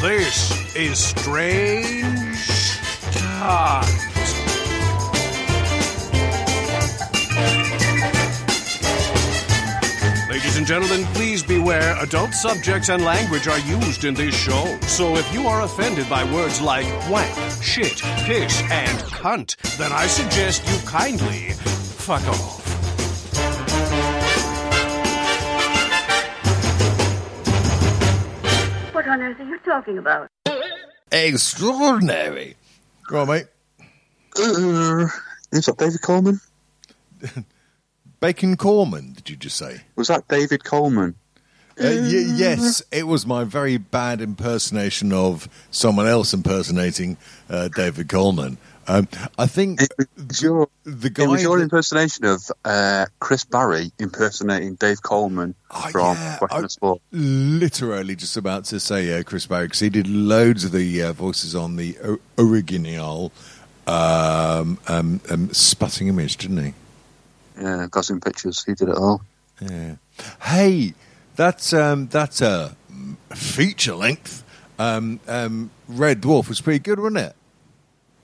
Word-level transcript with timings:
This 0.00 0.76
is 0.76 0.98
Strange 0.98 1.99
gentlemen, 10.70 11.04
please 11.14 11.42
beware 11.42 11.96
adult 12.00 12.32
subjects 12.32 12.90
and 12.90 13.04
language 13.04 13.48
are 13.48 13.58
used 13.58 14.04
in 14.04 14.14
this 14.14 14.32
show. 14.32 14.78
So 14.82 15.16
if 15.16 15.34
you 15.34 15.48
are 15.48 15.62
offended 15.62 16.08
by 16.08 16.22
words 16.32 16.60
like 16.60 16.86
wank, 17.10 17.34
shit, 17.60 18.00
piss, 18.24 18.62
and 18.70 18.96
cunt, 19.00 19.56
then 19.78 19.90
I 19.90 20.06
suggest 20.06 20.64
you 20.68 20.78
kindly 20.86 21.54
fuck 21.98 22.22
off. 22.28 22.64
What 28.94 29.08
on 29.08 29.22
earth 29.22 29.40
are 29.40 29.48
you 29.48 29.58
talking 29.64 29.98
about? 29.98 30.28
Extraordinary. 31.10 32.54
Go 33.08 33.22
on, 33.22 33.26
mate. 33.26 33.46
Uh, 34.38 35.08
is 35.50 35.66
that 35.66 35.74
David 35.78 36.00
Coleman? 36.00 36.40
Bacon 38.20 38.56
Corman, 38.56 39.12
did 39.14 39.30
you 39.30 39.36
just 39.36 39.56
say? 39.56 39.80
Was 39.96 40.08
that 40.08 40.28
David 40.28 40.64
Coleman? 40.64 41.14
Uh, 41.80 41.84
y- 41.84 42.26
yes, 42.36 42.82
it 42.92 43.06
was 43.06 43.24
my 43.26 43.44
very 43.44 43.78
bad 43.78 44.20
impersonation 44.20 45.12
of 45.12 45.48
someone 45.70 46.06
else 46.06 46.34
impersonating 46.34 47.16
uh, 47.48 47.68
David 47.68 48.08
Coleman. 48.10 48.58
Um, 48.86 49.08
I 49.38 49.46
think 49.46 49.80
It 49.82 49.90
was 50.28 50.42
your, 50.42 50.68
the 50.84 51.08
guy. 51.08 51.22
it 51.24 51.28
was 51.28 51.42
your 51.42 51.56
that- 51.58 51.62
impersonation 51.62 52.26
of 52.26 52.42
uh, 52.64 53.06
Chris 53.20 53.44
Barrie 53.44 53.92
impersonating 53.98 54.74
Dave 54.74 55.02
Coleman 55.02 55.54
Oh, 55.70 55.88
from 55.90 56.16
yeah, 56.16 56.36
Question 56.38 56.58
I- 56.60 56.64
of 56.64 56.72
Sport. 56.72 57.00
literally 57.12 58.16
just 58.16 58.36
about 58.36 58.64
to 58.66 58.80
say 58.80 59.18
uh, 59.18 59.22
Chris 59.22 59.46
Barrie 59.46 59.66
because 59.66 59.80
he 59.80 59.88
did 59.90 60.08
loads 60.08 60.64
of 60.64 60.72
the 60.72 61.02
uh, 61.02 61.12
voices 61.14 61.54
on 61.54 61.76
the 61.76 61.96
original 62.36 63.32
um, 63.86 64.78
um, 64.88 65.20
um, 65.30 65.52
Spitting 65.54 66.08
Image, 66.08 66.36
didn't 66.36 66.62
he? 66.64 66.74
Yeah, 67.60 67.86
got 67.90 68.04
some 68.04 68.20
pictures. 68.20 68.64
He 68.64 68.74
did 68.74 68.88
it 68.88 68.96
all. 68.96 69.22
Yeah. 69.60 69.96
Hey, 70.42 70.94
that's 71.36 71.72
um, 71.72 72.08
that's 72.08 72.40
a 72.40 72.76
feature 73.34 73.94
length. 73.94 74.44
Um, 74.78 75.20
um, 75.28 75.70
Red 75.88 76.22
Dwarf 76.22 76.48
was 76.48 76.60
pretty 76.60 76.78
good, 76.78 76.98
wasn't 76.98 77.18
it? 77.18 77.36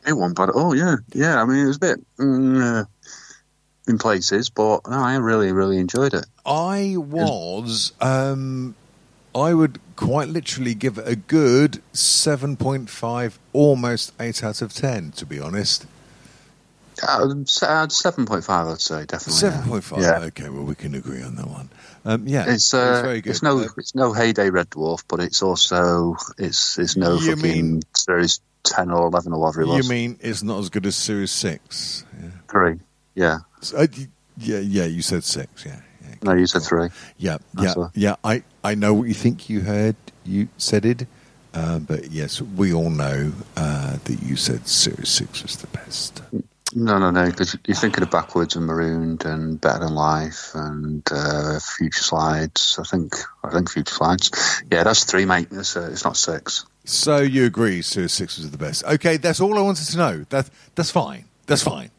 It 0.07 0.15
wasn't 0.15 0.37
bad 0.37 0.49
at 0.51 0.55
all, 0.55 0.75
yeah. 0.75 0.97
Yeah, 1.13 1.43
I 1.43 1.45
mean, 1.45 1.59
it 1.59 1.67
was 1.67 1.77
a 1.77 1.81
bit 1.81 2.17
mm, 2.17 2.81
uh, 2.81 2.85
in 3.89 3.99
places, 3.99 4.49
but 4.49 4.89
no, 4.89 4.97
I 4.97 5.17
really, 5.17 5.53
really 5.53 5.79
enjoyed 5.79 6.15
it. 6.15 6.25
I 6.47 6.95
was. 6.97 7.93
Um, 8.01 8.75
I 9.35 9.53
would 9.53 9.81
quite 9.97 10.29
literally 10.29 10.75
give 10.75 10.97
it 10.97 11.07
a 11.07 11.17
good 11.17 11.83
seven 11.93 12.57
point 12.57 12.89
five, 12.89 13.39
almost 13.53 14.13
eight 14.19 14.43
out 14.43 14.63
of 14.63 14.73
ten. 14.73 15.11
To 15.13 15.27
be 15.27 15.39
honest, 15.41 15.87
Uh, 17.03 17.23
uh, 17.29 17.87
7.5, 17.87 18.73
I'd 18.73 18.81
say, 18.81 19.05
definitely. 19.07 19.33
seven 19.35 19.69
point 19.69 19.85
five. 19.85 20.01
Yeah. 20.01 20.21
Okay, 20.25 20.49
well 20.49 20.65
we 20.65 20.75
can 20.75 20.95
agree 20.95 21.23
on 21.23 21.35
that 21.37 21.47
one. 21.49 21.69
Um, 22.05 22.27
yeah, 22.27 22.45
It's 22.49 22.73
uh, 22.73 23.03
very 23.03 23.21
good. 23.21 23.31
it's 23.31 23.43
no 23.43 23.59
Uh, 23.61 23.69
it's 23.77 23.95
no 23.95 24.13
heyday 24.13 24.51
Red 24.51 24.71
Dwarf, 24.71 25.03
but 25.09 25.21
it's 25.21 25.43
also 25.43 26.17
it's 26.39 26.79
it's 26.79 26.97
no 26.97 27.19
fucking 27.19 27.43
mean- 27.43 27.83
series 27.97 28.41
ten 28.63 28.91
or 28.91 29.07
eleven 29.09 29.33
or 29.33 29.41
whatever 29.41 29.63
it 29.63 29.67
was. 29.69 29.85
you 29.85 29.91
mean 29.91 30.19
it's 30.21 30.43
not 30.43 30.59
as 30.61 30.69
good 30.71 30.87
as 30.87 30.97
Series 30.97 31.31
Six? 31.31 32.05
Yeah, 32.21 32.31
three? 32.49 32.81
Yeah, 33.15 33.39
So, 33.61 33.79
uh, 33.79 33.87
yeah, 34.39 34.59
yeah. 34.59 34.85
You 34.85 35.03
said 35.03 35.25
six. 35.25 35.65
Yeah, 35.65 35.81
yeah. 36.03 36.15
no, 36.23 36.33
you 36.35 36.47
said 36.47 36.63
three. 36.63 36.89
Yeah, 37.17 37.39
yeah, 37.59 37.75
yeah. 37.95 38.17
I, 38.23 38.43
I 38.63 38.75
know 38.75 38.93
what 38.95 39.09
you 39.09 39.15
think 39.15 39.49
you 39.49 39.61
heard. 39.63 39.97
You 40.25 40.49
said 40.59 40.85
it, 40.85 41.07
uh, 41.55 41.79
but 41.79 42.11
yes, 42.11 42.43
we 42.43 42.75
all 42.75 42.91
know 42.91 43.33
uh, 43.57 43.97
that 44.05 44.23
you 44.23 44.37
said 44.37 44.67
Series 44.69 45.09
Six 45.09 45.43
was 45.43 45.57
the 45.57 45.69
best. 45.69 46.21
No, 46.79 46.99
no, 46.99 47.11
no, 47.11 47.25
because 47.25 47.57
you're 47.67 47.75
thinking 47.75 48.03
of 48.03 48.11
backwards 48.11 48.55
and 48.55 48.67
marooned 48.67 49.25
and 49.25 49.59
better 49.59 49.79
than 49.87 49.95
life 49.95 50.51
and 50.55 51.03
uh, 51.11 51.59
future 51.59 52.03
slides. 52.03 52.79
I 52.79 52.83
think 52.83 53.15
I 53.43 53.51
think 53.51 53.71
future 53.71 53.95
slides. 53.95 54.31
Yeah, 54.71 54.85
that's 54.85 55.05
three, 55.05 55.25
mate. 55.25 55.49
It's, 55.51 55.75
uh, 55.75 55.89
it's 55.91 56.05
not 56.05 56.19
six. 56.19 56.67
So 56.85 57.19
you 57.23 57.47
agree 57.47 57.81
Series 57.81 58.13
Six 58.13 58.37
was 58.37 58.51
the 58.51 58.59
best? 58.59 58.85
Okay, 58.85 59.17
that's 59.17 59.41
all 59.41 59.57
I 59.59 59.63
wanted 59.63 59.87
to 59.87 59.97
know. 59.97 60.27
That 60.29 60.51
that's 60.75 60.91
fine. 60.91 61.25
That's 61.47 61.63
fine. 61.63 61.91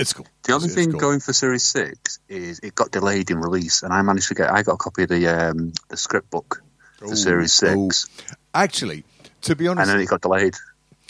It's 0.00 0.12
cool. 0.12 0.26
The 0.42 0.54
only 0.54 0.66
It's 0.66 0.74
thing 0.74 0.90
cool. 0.90 1.00
going 1.00 1.20
for 1.20 1.32
Series 1.32 1.62
Six 1.62 2.18
is 2.28 2.58
it 2.58 2.74
got 2.74 2.90
delayed 2.90 3.30
in 3.30 3.38
release, 3.38 3.84
and 3.84 3.92
I 3.92 4.02
managed 4.02 4.28
to 4.28 4.34
get. 4.34 4.50
I 4.52 4.62
got 4.64 4.72
a 4.72 4.78
copy 4.78 5.04
of 5.04 5.10
the 5.10 5.28
um, 5.28 5.72
the 5.90 5.96
script 5.96 6.28
book 6.30 6.60
for 6.98 7.12
Ooh, 7.12 7.14
Series 7.16 7.52
Six, 7.54 7.74
ooh. 7.76 8.34
Actually, 8.52 9.04
to 9.42 9.54
be 9.54 9.68
honest. 9.68 9.88
and 9.88 9.96
then 9.96 10.02
it 10.04 10.08
got 10.08 10.22
delayed. 10.22 10.56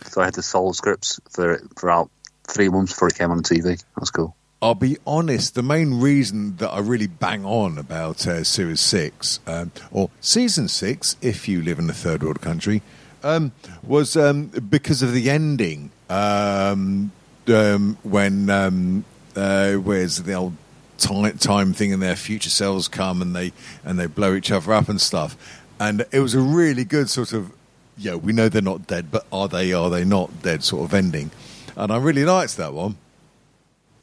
So 0.04 0.20
I 0.20 0.26
had 0.26 0.34
to 0.34 0.42
solve 0.42 0.76
scripts 0.76 1.18
for 1.30 1.52
it 1.54 1.62
for 1.78 1.88
about 1.88 2.10
three 2.44 2.68
months 2.68 2.92
before 2.92 3.08
it 3.08 3.16
came 3.16 3.30
on 3.30 3.42
TV. 3.42 3.82
That's 3.96 4.10
cool. 4.10 4.36
I'll 4.62 4.74
be 4.74 4.96
honest. 5.06 5.54
The 5.54 5.62
main 5.62 6.00
reason 6.00 6.56
that 6.56 6.70
I 6.70 6.78
really 6.78 7.06
bang 7.06 7.44
on 7.44 7.76
about 7.76 8.26
uh, 8.26 8.44
Series 8.44 8.80
Six 8.80 9.40
um, 9.46 9.72
or 9.90 10.10
Season 10.20 10.68
Six, 10.68 11.16
if 11.20 11.48
you 11.48 11.62
live 11.62 11.78
in 11.78 11.90
a 11.90 11.92
third 11.92 12.22
world 12.22 12.40
country, 12.40 12.80
um, 13.22 13.52
was 13.82 14.16
um, 14.16 14.46
because 14.46 15.02
of 15.02 15.12
the 15.12 15.28
ending. 15.28 15.90
Um, 16.08 17.12
um, 17.48 17.98
when 18.02 18.48
um, 18.50 19.04
uh, 19.36 19.74
where's 19.74 20.22
the 20.22 20.32
old 20.32 20.54
time, 20.98 21.36
time 21.38 21.72
thing, 21.72 21.92
and 21.92 22.02
their 22.02 22.16
future 22.16 22.50
selves 22.50 22.88
come 22.88 23.20
and 23.20 23.34
they 23.34 23.52
and 23.84 23.98
they 23.98 24.06
blow 24.06 24.34
each 24.34 24.50
other 24.50 24.72
up 24.72 24.88
and 24.88 25.00
stuff, 25.00 25.36
and 25.78 26.06
it 26.12 26.20
was 26.20 26.34
a 26.34 26.40
really 26.40 26.84
good 26.84 27.10
sort 27.10 27.32
of 27.32 27.52
yeah. 27.96 28.14
We 28.14 28.32
know 28.32 28.48
they're 28.48 28.62
not 28.62 28.86
dead, 28.86 29.10
but 29.10 29.26
are 29.32 29.48
they? 29.48 29.72
Are 29.72 29.90
they 29.90 30.04
not 30.04 30.42
dead? 30.42 30.62
Sort 30.62 30.84
of 30.84 30.94
ending, 30.94 31.30
and 31.76 31.92
I 31.92 31.96
really 31.98 32.24
liked 32.24 32.56
that 32.56 32.72
one. 32.72 32.96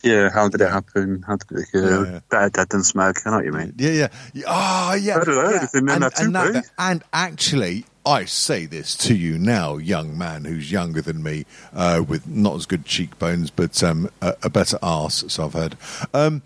Yeah, 0.03 0.29
how 0.31 0.47
did 0.49 0.61
it 0.61 0.69
happen? 0.69 1.23
How 1.27 1.35
did 1.35 1.59
it 1.59 1.67
go? 1.71 2.03
Yeah. 2.03 2.19
Better 2.29 2.49
dead 2.49 2.69
than 2.69 2.81
smeg. 2.81 3.21
I 3.25 3.29
know 3.29 3.35
what 3.37 3.45
you 3.45 3.51
mean. 3.51 3.73
Yeah, 3.77 3.91
yeah. 3.91 4.07
yeah. 4.33 4.43
Oh, 4.47 4.93
yeah. 4.95 5.17
I 5.19 5.23
don't 5.23 5.35
know, 5.35 5.49
yeah. 5.51 5.67
and, 5.73 5.85
now 5.85 6.09
too, 6.09 6.23
and, 6.25 6.35
that- 6.35 6.65
and 6.79 7.03
actually, 7.13 7.85
I 8.03 8.25
say 8.25 8.65
this 8.65 8.95
to 8.95 9.13
you 9.15 9.37
now, 9.37 9.77
young 9.77 10.17
man 10.17 10.45
who's 10.45 10.71
younger 10.71 11.01
than 11.01 11.21
me, 11.21 11.45
uh, 11.71 12.03
with 12.07 12.27
not 12.27 12.55
as 12.55 12.65
good 12.65 12.85
cheekbones, 12.85 13.51
but 13.51 13.83
um, 13.83 14.09
a, 14.21 14.35
a 14.41 14.49
better 14.49 14.79
arse, 14.81 15.23
so 15.27 15.45
I've 15.45 15.53
heard. 15.53 15.77
Um, 16.15 16.41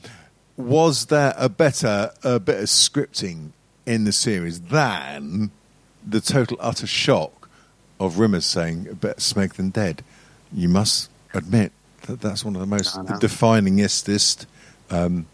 was 0.58 1.06
there 1.06 1.34
a 1.38 1.48
better 1.48 2.12
a 2.24 2.40
bit 2.42 2.58
of 2.60 2.66
scripting 2.66 3.52
in 3.86 4.04
the 4.04 4.12
series 4.12 4.60
than 4.62 5.52
the 6.06 6.20
total 6.20 6.58
utter 6.60 6.88
shock 6.88 7.50
of 8.02 8.16
Rimmers 8.16 8.44
saying 8.44 8.84
better 8.96 9.20
smeg 9.20 9.54
than 9.54 9.70
dead? 9.70 10.04
You 10.52 10.68
must 10.70 11.10
admit 11.36 11.72
that 12.08 12.22
that's 12.22 12.44
one 12.46 12.56
of 12.56 12.62
the 12.62 12.68
most 12.68 12.96
definingistest 12.96 14.46
um, 14.90 15.26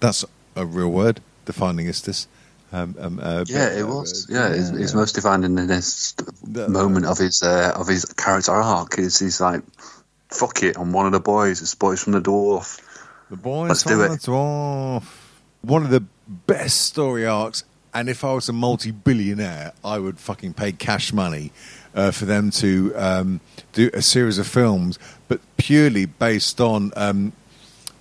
that's 0.00 0.24
a 0.56 0.64
real 0.64 0.88
word, 0.90 1.20
definingistest. 1.46 2.26
Um, 2.72 2.94
um, 2.98 3.18
uh, 3.22 3.44
Yeah, 3.48 3.68
but, 3.70 3.78
it 3.78 3.82
uh, 3.82 3.86
was. 3.86 4.26
Yeah, 4.30 4.48
his, 4.50 4.68
his 4.70 4.92
yeah. 4.92 4.98
most 4.98 5.14
defining 5.14 5.58
in 5.58 5.66
this 5.66 6.14
The- 6.44 6.68
moment 6.68 7.06
of 7.06 7.18
his 7.18 7.42
uh, 7.42 7.72
of 7.74 7.88
his 7.88 8.04
character 8.04 8.52
arc 8.52 8.98
is 8.98 9.18
he's 9.18 9.40
like, 9.40 9.62
"Fuck 10.28 10.62
it, 10.62 10.76
I'm 10.78 10.92
one 10.92 11.06
of 11.06 11.12
the 11.12 11.20
boys. 11.20 11.62
It's 11.62 11.74
boys 11.74 12.02
from 12.02 12.12
the 12.12 12.20
dwarf." 12.20 12.80
The 13.30 13.36
boys 13.36 13.68
Let's 13.70 13.82
from 13.82 13.92
do 13.92 13.98
the 13.98 14.12
it. 14.12 14.20
dwarf. 14.20 15.04
One 15.62 15.82
of 15.84 15.90
the 15.90 16.04
best 16.28 16.82
story 16.82 17.26
arcs, 17.26 17.64
and 17.94 18.08
if 18.08 18.22
I 18.22 18.32
was 18.34 18.48
a 18.48 18.52
multi-billionaire, 18.52 19.72
I 19.84 19.98
would 19.98 20.18
fucking 20.18 20.54
pay 20.54 20.72
cash 20.72 21.12
money 21.12 21.52
uh, 21.94 22.10
for 22.10 22.26
them 22.26 22.50
to 22.52 22.92
um, 22.96 23.40
do 23.72 23.90
a 23.94 24.02
series 24.02 24.38
of 24.38 24.46
films, 24.46 24.98
but 25.28 25.40
purely 25.56 26.06
based 26.06 26.60
on. 26.60 26.92
Um, 26.96 27.32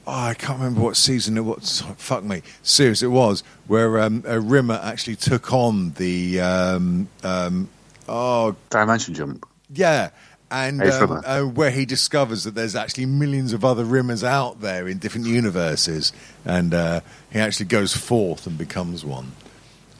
oh, 0.07 0.11
I 0.11 0.33
can't 0.33 0.59
remember 0.59 0.81
what 0.81 0.97
season 0.97 1.37
it 1.37 1.41
was. 1.41 1.81
Fuck 1.97 2.23
me, 2.23 2.41
serious 2.63 3.03
it 3.03 3.07
was 3.07 3.43
where 3.67 3.99
um, 3.99 4.23
uh, 4.27 4.39
Rimmer 4.39 4.79
actually 4.81 5.17
took 5.17 5.53
on 5.53 5.91
the. 5.91 6.41
Um, 6.41 7.09
um, 7.23 7.69
oh 8.07 8.55
Dimension 8.69 9.13
jump. 9.13 9.45
yeah, 9.73 10.09
and 10.49 10.81
um, 10.81 11.21
uh, 11.25 11.41
where 11.41 11.71
he 11.71 11.85
discovers 11.85 12.45
that 12.45 12.55
there's 12.55 12.75
actually 12.75 13.05
millions 13.05 13.53
of 13.53 13.65
other 13.65 13.83
Rimmers 13.83 14.23
out 14.23 14.61
there 14.61 14.87
in 14.87 14.97
different 14.97 15.27
universes, 15.27 16.13
and 16.45 16.73
uh, 16.73 17.01
he 17.31 17.39
actually 17.39 17.67
goes 17.67 17.95
forth 17.95 18.47
and 18.47 18.57
becomes 18.57 19.03
one. 19.03 19.33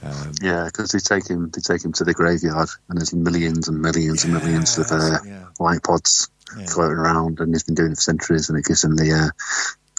Um, 0.03 0.31
Yeah, 0.41 0.65
because 0.65 0.91
they 0.91 0.99
take 0.99 1.27
him 1.27 1.49
they 1.49 1.61
take 1.61 1.83
him 1.83 1.91
to 1.93 2.03
the 2.03 2.13
graveyard, 2.13 2.69
and 2.87 2.99
there's 2.99 3.13
millions 3.13 3.67
and 3.67 3.81
millions 3.81 4.23
and 4.23 4.33
millions 4.33 4.77
of 4.77 4.91
uh, 4.91 5.19
yeah. 5.25 5.45
light 5.59 5.83
pods 5.83 6.29
Yeah. 6.57 6.65
floating 6.67 6.97
around, 6.97 7.39
and 7.39 7.53
he's 7.53 7.63
been 7.63 7.75
doing 7.75 7.91
it 7.91 7.95
for 7.95 8.01
centuries, 8.01 8.49
and 8.49 8.57
it 8.57 8.65
gives 8.65 8.83
him 8.83 8.95
the 8.95 9.11
uh, 9.13 9.29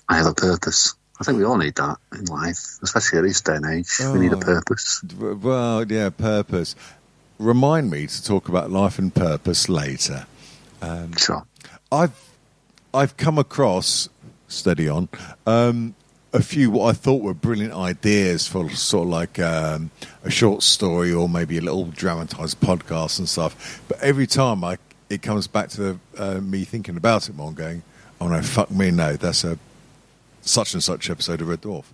I 0.08 0.16
have 0.18 0.26
a 0.26 0.34
purpose. 0.34 0.94
I 1.20 1.24
think 1.24 1.36
we 1.38 1.44
all 1.44 1.56
need 1.58 1.74
that 1.74 1.96
in 2.16 2.26
life, 2.26 2.78
especially 2.82 3.18
at 3.18 3.24
this 3.24 3.40
day 3.40 3.56
and 3.56 3.66
age. 3.66 3.88
we 4.12 4.20
need 4.20 4.32
a 4.32 4.36
Oh. 4.36 4.40
purpose. 4.40 5.02
well, 5.18 5.84
yeah, 5.90 6.10
purpose. 6.10 6.74
remind 7.38 7.90
me 7.90 8.06
to 8.06 8.24
talk 8.24 8.48
about 8.48 8.70
life 8.70 8.98
and 8.98 9.14
purpose 9.14 9.68
later. 9.68 10.26
Sure. 11.16 11.44
I've 11.90 12.12
I've 12.94 13.16
come 13.16 13.38
across 13.38 14.08
steady 14.48 14.88
on 14.88 15.08
um, 15.46 15.94
a 16.32 16.40
few 16.42 16.70
what 16.70 16.88
I 16.88 16.92
thought 16.92 17.22
were 17.22 17.34
brilliant 17.34 17.74
ideas 17.74 18.46
for 18.46 18.70
sort 18.70 19.04
of 19.04 19.10
like 19.10 19.38
um, 19.38 19.90
a 20.24 20.30
short 20.30 20.62
story 20.62 21.12
or 21.12 21.28
maybe 21.28 21.58
a 21.58 21.60
little 21.60 21.86
dramatized 21.86 22.60
podcast 22.60 23.18
and 23.18 23.28
stuff. 23.28 23.82
But 23.88 24.00
every 24.00 24.26
time 24.26 24.62
I 24.64 24.78
it 25.10 25.22
comes 25.22 25.46
back 25.46 25.68
to 25.70 25.80
the, 25.80 25.98
uh, 26.16 26.40
me 26.40 26.64
thinking 26.64 26.96
about 26.96 27.28
it 27.28 27.36
more 27.36 27.48
and 27.48 27.56
going, 27.56 27.82
oh 28.20 28.28
no, 28.28 28.42
fuck 28.42 28.70
me, 28.70 28.90
no, 28.90 29.16
that's 29.16 29.44
a 29.44 29.58
such 30.42 30.74
and 30.74 30.82
such 30.82 31.10
episode 31.10 31.40
of 31.40 31.48
Red 31.48 31.62
Dwarf. 31.62 31.84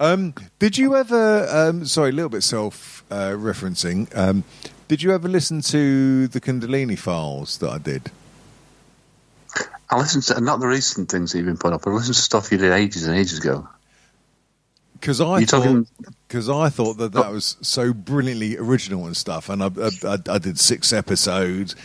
Um, 0.00 0.34
did 0.58 0.76
you 0.76 0.96
ever? 0.96 1.46
Um, 1.48 1.86
sorry, 1.86 2.10
a 2.10 2.12
little 2.12 2.28
bit 2.28 2.42
self 2.42 3.04
uh, 3.10 3.30
referencing. 3.30 4.14
Um, 4.16 4.44
did 4.88 5.02
you 5.02 5.12
ever 5.12 5.28
listen 5.28 5.60
to 5.62 6.26
the 6.28 6.40
Kundalini 6.40 6.98
files 6.98 7.58
that 7.58 7.70
I 7.70 7.78
did? 7.78 8.10
I 9.88 9.98
listened 9.98 10.24
to 10.24 10.40
not 10.40 10.60
the 10.60 10.66
recent 10.66 11.10
things 11.10 11.32
that 11.32 11.38
you've 11.38 11.46
been 11.46 11.56
putting 11.56 11.74
up, 11.74 11.86
I 11.86 11.90
listened 11.90 12.16
to 12.16 12.20
stuff 12.20 12.50
you 12.50 12.58
did 12.58 12.72
ages 12.72 13.06
and 13.06 13.16
ages 13.16 13.38
ago. 13.38 13.68
Because 15.04 15.20
I 15.20 15.40
You 15.40 15.46
thought, 15.46 15.86
because 16.26 16.48
I 16.48 16.70
thought 16.70 16.94
that 16.94 17.12
that 17.12 17.30
was 17.30 17.58
so 17.60 17.92
brilliantly 17.92 18.56
original 18.56 19.04
and 19.04 19.14
stuff, 19.14 19.50
and 19.50 19.62
I, 19.62 19.66
I, 19.66 19.90
I, 20.14 20.18
I 20.30 20.38
did 20.38 20.58
six 20.58 20.94
episodes, 20.94 21.76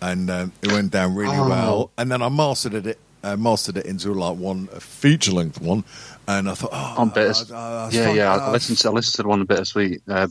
and 0.00 0.30
um, 0.30 0.52
it 0.62 0.70
went 0.70 0.92
down 0.92 1.16
really 1.16 1.36
Oh. 1.36 1.48
well, 1.48 1.90
and 1.98 2.08
then 2.12 2.22
I 2.22 2.28
mastered 2.28 2.86
it, 2.86 2.98
uh, 3.24 3.36
mastered 3.36 3.78
it 3.78 3.86
into 3.86 4.12
like 4.14 4.36
one 4.36 4.68
a 4.72 4.78
feature 4.80 5.32
length 5.32 5.60
one, 5.60 5.82
and 6.28 6.48
I 6.48 6.54
thought, 6.54 6.70
oh, 6.72 6.94
On 6.98 7.08
Bitters. 7.10 7.50
uh, 7.50 7.56
uh, 7.56 7.90
yeah, 7.92 8.12
yeah. 8.12 8.32
I 8.36 8.52
listened 8.52 8.78
to 8.78 8.88
I 8.88 8.92
listened 8.92 9.16
to 9.16 9.22
the 9.24 9.28
one 9.28 9.40
on 9.40 9.46
Bittersweet, 9.46 10.02
uh, 10.06 10.28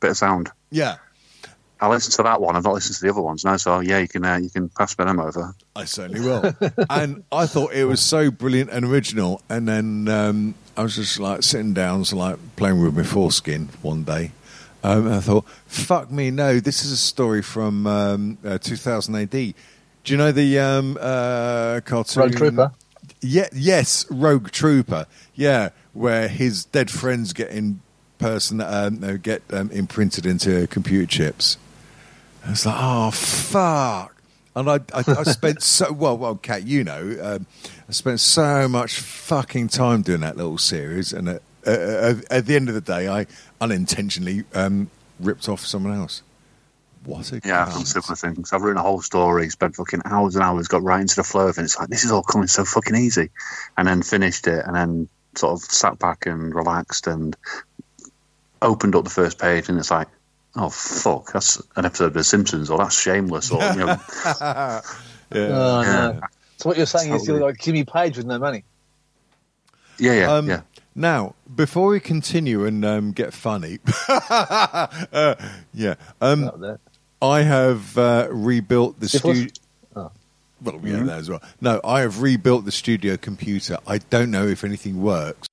Bit 0.00 0.10
of 0.12 0.16
Sound. 0.16 0.50
yeah. 0.70 0.96
I 1.80 1.88
listened 1.88 2.14
to 2.14 2.22
that 2.22 2.40
one. 2.40 2.56
I've 2.56 2.64
not 2.64 2.74
listened 2.74 2.96
to 2.96 3.02
the 3.02 3.10
other 3.10 3.20
ones. 3.20 3.44
No, 3.44 3.56
so 3.58 3.80
yeah, 3.80 3.98
you 3.98 4.08
can 4.08 4.24
uh, 4.24 4.36
you 4.36 4.48
can 4.48 4.68
pass 4.70 4.98
me 4.98 5.04
them 5.04 5.20
over. 5.20 5.54
I 5.74 5.84
certainly 5.84 6.20
will. 6.20 6.54
and 6.90 7.22
I 7.30 7.46
thought 7.46 7.74
it 7.74 7.84
was 7.84 8.00
so 8.00 8.30
brilliant 8.30 8.70
and 8.70 8.84
original. 8.84 9.42
And 9.50 9.68
then 9.68 10.08
um, 10.08 10.54
I 10.76 10.82
was 10.82 10.96
just 10.96 11.18
like 11.18 11.42
sitting 11.42 11.74
down, 11.74 12.04
so 12.06 12.16
like 12.16 12.38
playing 12.56 12.82
with 12.82 12.96
my 12.96 13.02
foreskin 13.02 13.68
one 13.82 14.04
day. 14.04 14.32
Um, 14.82 15.06
and 15.06 15.16
I 15.16 15.20
thought, 15.20 15.46
fuck 15.66 16.10
me, 16.10 16.30
no, 16.30 16.60
this 16.60 16.84
is 16.84 16.92
a 16.92 16.96
story 16.96 17.42
from 17.42 17.86
um, 17.86 18.38
uh, 18.44 18.58
2000 18.58 19.14
AD. 19.14 19.30
Do 19.30 19.54
you 20.04 20.16
know 20.16 20.32
the 20.32 20.58
um, 20.60 20.96
uh, 21.00 21.80
cartoon? 21.84 22.22
Rogue 22.22 22.36
Trooper. 22.36 22.72
Yeah, 23.20 23.48
yes, 23.52 24.06
Rogue 24.10 24.50
Trooper. 24.50 25.06
Yeah, 25.34 25.70
where 25.92 26.28
his 26.28 26.64
dead 26.66 26.90
friends 26.90 27.32
get 27.32 27.50
in 27.50 27.80
person 28.18 28.60
um, 28.60 29.18
get 29.18 29.42
um, 29.52 29.70
imprinted 29.72 30.24
into 30.24 30.66
computer 30.68 31.06
chips. 31.06 31.58
And 32.46 32.52
it's 32.52 32.64
like, 32.64 32.76
oh 32.78 33.10
fuck! 33.10 34.14
And 34.54 34.70
I, 34.70 34.76
I, 34.94 35.02
I 35.18 35.22
spent 35.24 35.64
so 35.64 35.92
well, 35.92 36.16
well, 36.16 36.36
Kat, 36.36 36.64
you 36.64 36.84
know, 36.84 37.18
um, 37.20 37.46
I 37.88 37.92
spent 37.92 38.20
so 38.20 38.68
much 38.68 39.00
fucking 39.00 39.66
time 39.66 40.02
doing 40.02 40.20
that 40.20 40.36
little 40.36 40.56
series, 40.56 41.12
and 41.12 41.28
at, 41.28 41.42
uh, 41.66 42.14
at 42.30 42.46
the 42.46 42.54
end 42.54 42.68
of 42.68 42.76
the 42.76 42.80
day, 42.80 43.08
I 43.08 43.26
unintentionally 43.60 44.44
um, 44.54 44.88
ripped 45.18 45.48
off 45.48 45.66
someone 45.66 45.92
else. 45.92 46.22
What 47.04 47.32
a 47.32 47.40
Yeah, 47.44 47.66
I've 47.66 47.72
done 47.72 47.84
similar 47.84 48.14
things. 48.14 48.52
I've 48.52 48.62
written 48.62 48.78
a 48.78 48.82
whole 48.82 49.02
story, 49.02 49.50
spent 49.50 49.74
fucking 49.74 50.02
hours 50.04 50.36
and 50.36 50.44
hours, 50.44 50.68
got 50.68 50.84
right 50.84 51.00
into 51.00 51.16
the 51.16 51.24
flow 51.24 51.48
of 51.48 51.58
it. 51.58 51.62
It's 51.62 51.76
like 51.76 51.88
this 51.88 52.04
is 52.04 52.12
all 52.12 52.22
coming 52.22 52.46
so 52.46 52.64
fucking 52.64 52.94
easy, 52.94 53.30
and 53.76 53.88
then 53.88 54.02
finished 54.02 54.46
it, 54.46 54.64
and 54.64 54.76
then 54.76 55.08
sort 55.34 55.54
of 55.54 55.64
sat 55.68 55.98
back 55.98 56.26
and 56.26 56.54
relaxed 56.54 57.08
and 57.08 57.36
opened 58.62 58.94
up 58.94 59.02
the 59.02 59.10
first 59.10 59.40
page, 59.40 59.68
and 59.68 59.80
it's 59.80 59.90
like, 59.90 60.06
oh 60.56 60.68
fuck, 60.70 61.32
that's 61.32 61.62
an 61.76 61.84
episode 61.84 62.06
of 62.06 62.14
The 62.14 62.24
Simpsons, 62.24 62.70
or 62.70 62.78
that's 62.78 62.98
Shameless, 62.98 63.50
or 63.50 63.62
you 63.72 63.76
know, 63.86 63.86
Yeah. 64.24 64.80
Oh, 65.32 65.82
Yeah. 65.82 66.10
no. 66.12 66.20
So 66.58 66.70
what 66.70 66.76
you're 66.76 66.86
saying 66.86 67.12
is 67.12 67.26
you're 67.28 67.40
like 67.40 67.58
Jimmy 67.60 67.84
Page 67.84 68.16
with 68.16 68.26
no 68.26 68.38
money. 68.38 68.64
yeah, 69.98 70.12
yeah, 70.12 70.32
Um, 70.32 70.48
yeah. 70.48 70.60
Now, 70.94 71.34
before 71.54 71.88
we 71.88 72.00
continue 72.00 72.64
and 72.64 72.82
um, 72.84 73.12
get 73.12 73.34
funny, 73.34 73.78
uh, 74.08 75.34
yeah, 75.74 75.96
um, 76.22 76.78
I 77.20 77.42
have 77.42 77.98
uh, 77.98 78.28
rebuilt 78.30 78.98
the 78.98 79.08
studio. 79.10 79.48
Oh. 79.94 80.10
Well, 80.62 80.80
yeah, 80.82 81.02
that 81.02 81.18
as 81.18 81.28
well. 81.28 81.42
No, 81.60 81.82
I 81.84 82.00
have 82.00 82.22
rebuilt 82.22 82.64
the 82.64 82.72
studio 82.72 83.18
computer. 83.18 83.76
I 83.86 83.98
don't 83.98 84.30
know 84.30 84.46
if 84.46 84.64
anything 84.64 85.02
works. 85.02 85.46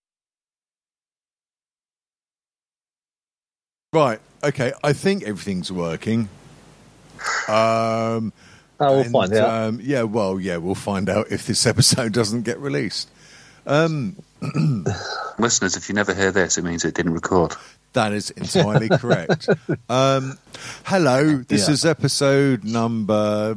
Right. 3.92 4.20
Okay. 4.44 4.74
I 4.84 4.94
think 4.94 5.24
everything's 5.24 5.72
working. 5.72 6.30
Um, 7.48 8.34
Oh, 8.80 8.90
we'll 8.98 9.02
and, 9.02 9.12
find 9.12 9.34
out. 9.36 9.50
Um, 9.68 9.80
yeah. 9.82 10.02
Well, 10.04 10.40
yeah, 10.40 10.58
we'll 10.58 10.76
find 10.76 11.08
out 11.10 11.28
if 11.32 11.46
this 11.46 11.66
episode 11.74 12.12
doesn't 12.12 12.42
get 12.42 12.60
released. 12.60 13.10
Um, 13.66 14.18
Listeners, 15.40 15.78
if 15.78 15.88
you 15.88 15.96
never 15.96 16.14
hear 16.14 16.32
this, 16.32 16.58
it 16.58 16.64
means 16.66 16.84
it 16.84 16.96
didn't 16.96 17.14
record. 17.14 17.54
That 17.94 18.12
is 18.12 18.32
entirely 18.32 18.90
correct. 18.90 19.48
Um, 19.90 20.38
hello, 20.86 21.38
this 21.48 21.68
Yeah. 21.68 21.74
is 21.74 21.86
episode 21.86 22.64
number 22.64 23.56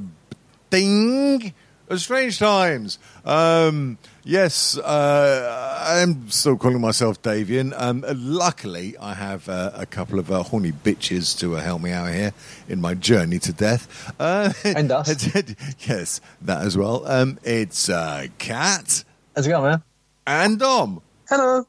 ding 0.70 1.54
of 1.88 2.00
Strange 2.00 2.38
Times. 2.38 2.98
Um, 3.24 3.96
yes, 4.26 4.76
uh, 4.76 5.87
I'm 5.88 6.28
still 6.31 6.56
calling 6.58 6.81
myself 6.81 7.23
Davian. 7.23 7.73
Um, 7.81 8.05
luckily, 8.14 8.96
I 8.99 9.14
have 9.14 9.49
uh, 9.49 9.70
a 9.75 9.87
couple 9.87 10.19
of 10.19 10.31
uh, 10.31 10.43
horny 10.43 10.73
bitches 10.73 11.38
to 11.38 11.56
uh, 11.56 11.61
help 11.62 11.81
me 11.81 11.93
out 11.93 12.12
here 12.12 12.32
in 12.69 12.81
my 12.81 12.93
journey 12.94 13.38
to 13.38 13.52
death. 13.52 14.12
Uh, 14.20 14.52
And 14.64 14.90
us. 14.93 15.08
yes, 15.88 16.20
that 16.43 16.62
as 16.62 16.76
well. 16.76 17.06
Um, 17.06 17.38
it's 17.44 17.88
uh, 17.88 18.26
Cat 18.38 19.05
How's 19.34 19.46
it 19.46 19.50
going, 19.50 19.70
man? 19.70 19.82
and 20.26 20.58
Dom. 20.58 21.00
Hello. 21.28 21.67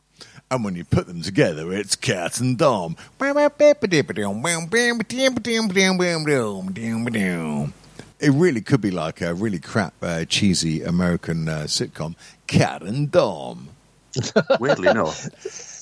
And 0.50 0.64
when 0.64 0.76
you 0.76 0.86
put 0.86 1.08
them 1.08 1.22
together, 1.22 1.72
it's 1.74 1.96
Cat 1.96 2.40
and 2.40 2.58
Dom. 2.58 2.96
It 8.20 8.32
really 8.32 8.62
could 8.62 8.82
be 8.82 8.90
like 8.92 9.22
a 9.22 9.34
really 9.34 9.60
crap, 9.60 9.94
uh, 10.02 10.26
cheesy 10.26 10.82
American 10.84 11.48
uh, 11.48 11.64
sitcom, 11.68 12.16
Cat 12.48 12.82
and 12.82 13.12
Dom. 13.12 13.70
Weirdly 14.60 14.88
enough, 14.88 15.28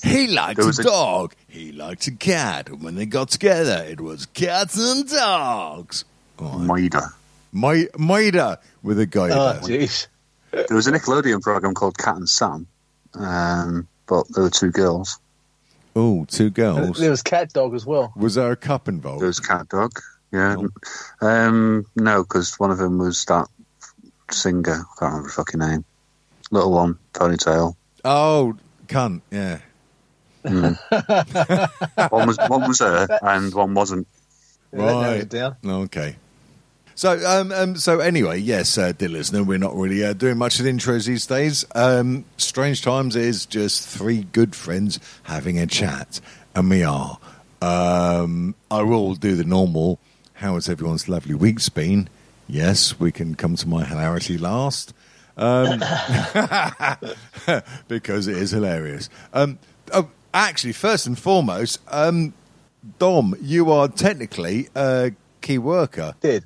He 0.02 0.26
liked 0.26 0.60
a 0.60 0.66
was 0.66 0.78
a- 0.78 0.82
dog. 0.82 1.34
He 1.48 1.72
liked 1.72 2.06
a 2.06 2.10
cat. 2.12 2.68
And 2.68 2.82
when 2.82 2.94
they 2.96 3.06
got 3.06 3.30
together, 3.30 3.82
it 3.88 3.98
was 4.00 4.26
cats 4.26 4.76
and 4.78 5.08
dogs. 5.08 6.04
Oh, 6.38 6.58
Maida. 6.58 7.00
my 7.52 7.86
Maida 7.96 8.60
with 8.82 9.00
a 9.00 9.06
guy. 9.06 9.30
Oh, 9.30 9.54
guy. 9.54 9.66
jeez. 9.66 10.06
There 10.50 10.66
was 10.76 10.86
a 10.86 10.92
Nickelodeon 10.92 11.40
program 11.40 11.72
called 11.72 11.96
Cat 11.96 12.16
and 12.16 12.28
Sam, 12.28 12.66
um, 13.14 13.88
but 14.06 14.26
there 14.34 14.44
were 14.44 14.50
two 14.50 14.70
girls. 14.70 15.18
oh, 15.94 16.26
two 16.28 16.50
girls. 16.50 16.98
There 16.98 17.10
was 17.10 17.22
Cat 17.22 17.54
Dog 17.54 17.74
as 17.74 17.86
well. 17.86 18.12
Was 18.16 18.34
there 18.34 18.52
a 18.52 18.56
cup 18.56 18.88
involved? 18.88 19.20
There 19.22 19.28
was 19.28 19.40
Cat 19.40 19.68
Dog. 19.70 19.98
Yeah. 20.32 20.56
Um, 21.20 21.86
no, 21.94 22.22
because 22.22 22.58
one 22.58 22.70
of 22.70 22.78
them 22.78 22.98
was 22.98 23.24
that 23.26 23.48
singer. 24.30 24.72
I 24.72 24.98
can't 24.98 25.12
remember 25.12 25.28
the 25.28 25.32
fucking 25.32 25.60
name. 25.60 25.84
Little 26.50 26.72
one, 26.72 26.98
ponytail. 27.12 27.74
Oh, 28.04 28.56
cunt, 28.86 29.22
yeah. 29.30 29.58
One 30.46 32.28
was 32.28 32.38
one 32.46 32.68
was 32.68 32.78
her, 32.78 33.08
and 33.20 33.52
one 33.52 33.74
wasn't. 33.74 34.06
Yeah, 34.72 34.78
that 34.78 35.32
narrows 35.32 35.58
Right. 35.64 35.72
Okay. 35.82 36.16
So, 36.94 37.12
um, 37.26 37.52
um, 37.52 37.76
so 37.76 37.98
anyway, 37.98 38.38
yes, 38.38 38.78
uh, 38.78 38.92
dear 38.92 39.10
listener, 39.10 39.42
we're 39.42 39.58
not 39.58 39.74
really 39.74 40.02
uh, 40.02 40.14
doing 40.14 40.38
much 40.38 40.60
of 40.60 40.64
intros 40.66 41.06
these 41.06 41.26
days. 41.26 41.64
Um, 41.74 42.24
Strange 42.38 42.80
Times 42.80 43.16
is 43.16 43.44
just 43.44 43.86
three 43.86 44.22
good 44.32 44.54
friends 44.54 44.98
having 45.24 45.58
a 45.58 45.66
chat, 45.66 46.20
and 46.54 46.70
we 46.70 46.84
are. 46.84 47.18
Um, 47.60 48.54
I 48.70 48.82
will 48.82 49.14
do 49.14 49.34
the 49.34 49.44
normal. 49.44 49.98
How 50.36 50.54
has 50.54 50.68
everyone's 50.68 51.08
lovely 51.08 51.34
week's 51.34 51.70
been? 51.70 52.10
Yes, 52.46 53.00
we 53.00 53.10
can 53.10 53.36
come 53.36 53.56
to 53.56 53.66
my 53.66 53.84
hilarity 53.84 54.36
last. 54.36 54.92
Um, 55.38 55.78
because 57.88 58.28
it 58.28 58.36
is 58.36 58.50
hilarious. 58.50 59.08
Um, 59.32 59.58
oh, 59.94 60.10
actually, 60.34 60.74
first 60.74 61.06
and 61.06 61.18
foremost, 61.18 61.80
um, 61.88 62.34
Dom, 62.98 63.34
you 63.40 63.70
are 63.70 63.88
technically 63.88 64.68
a 64.76 65.12
key 65.40 65.56
worker. 65.56 66.14
Did. 66.20 66.44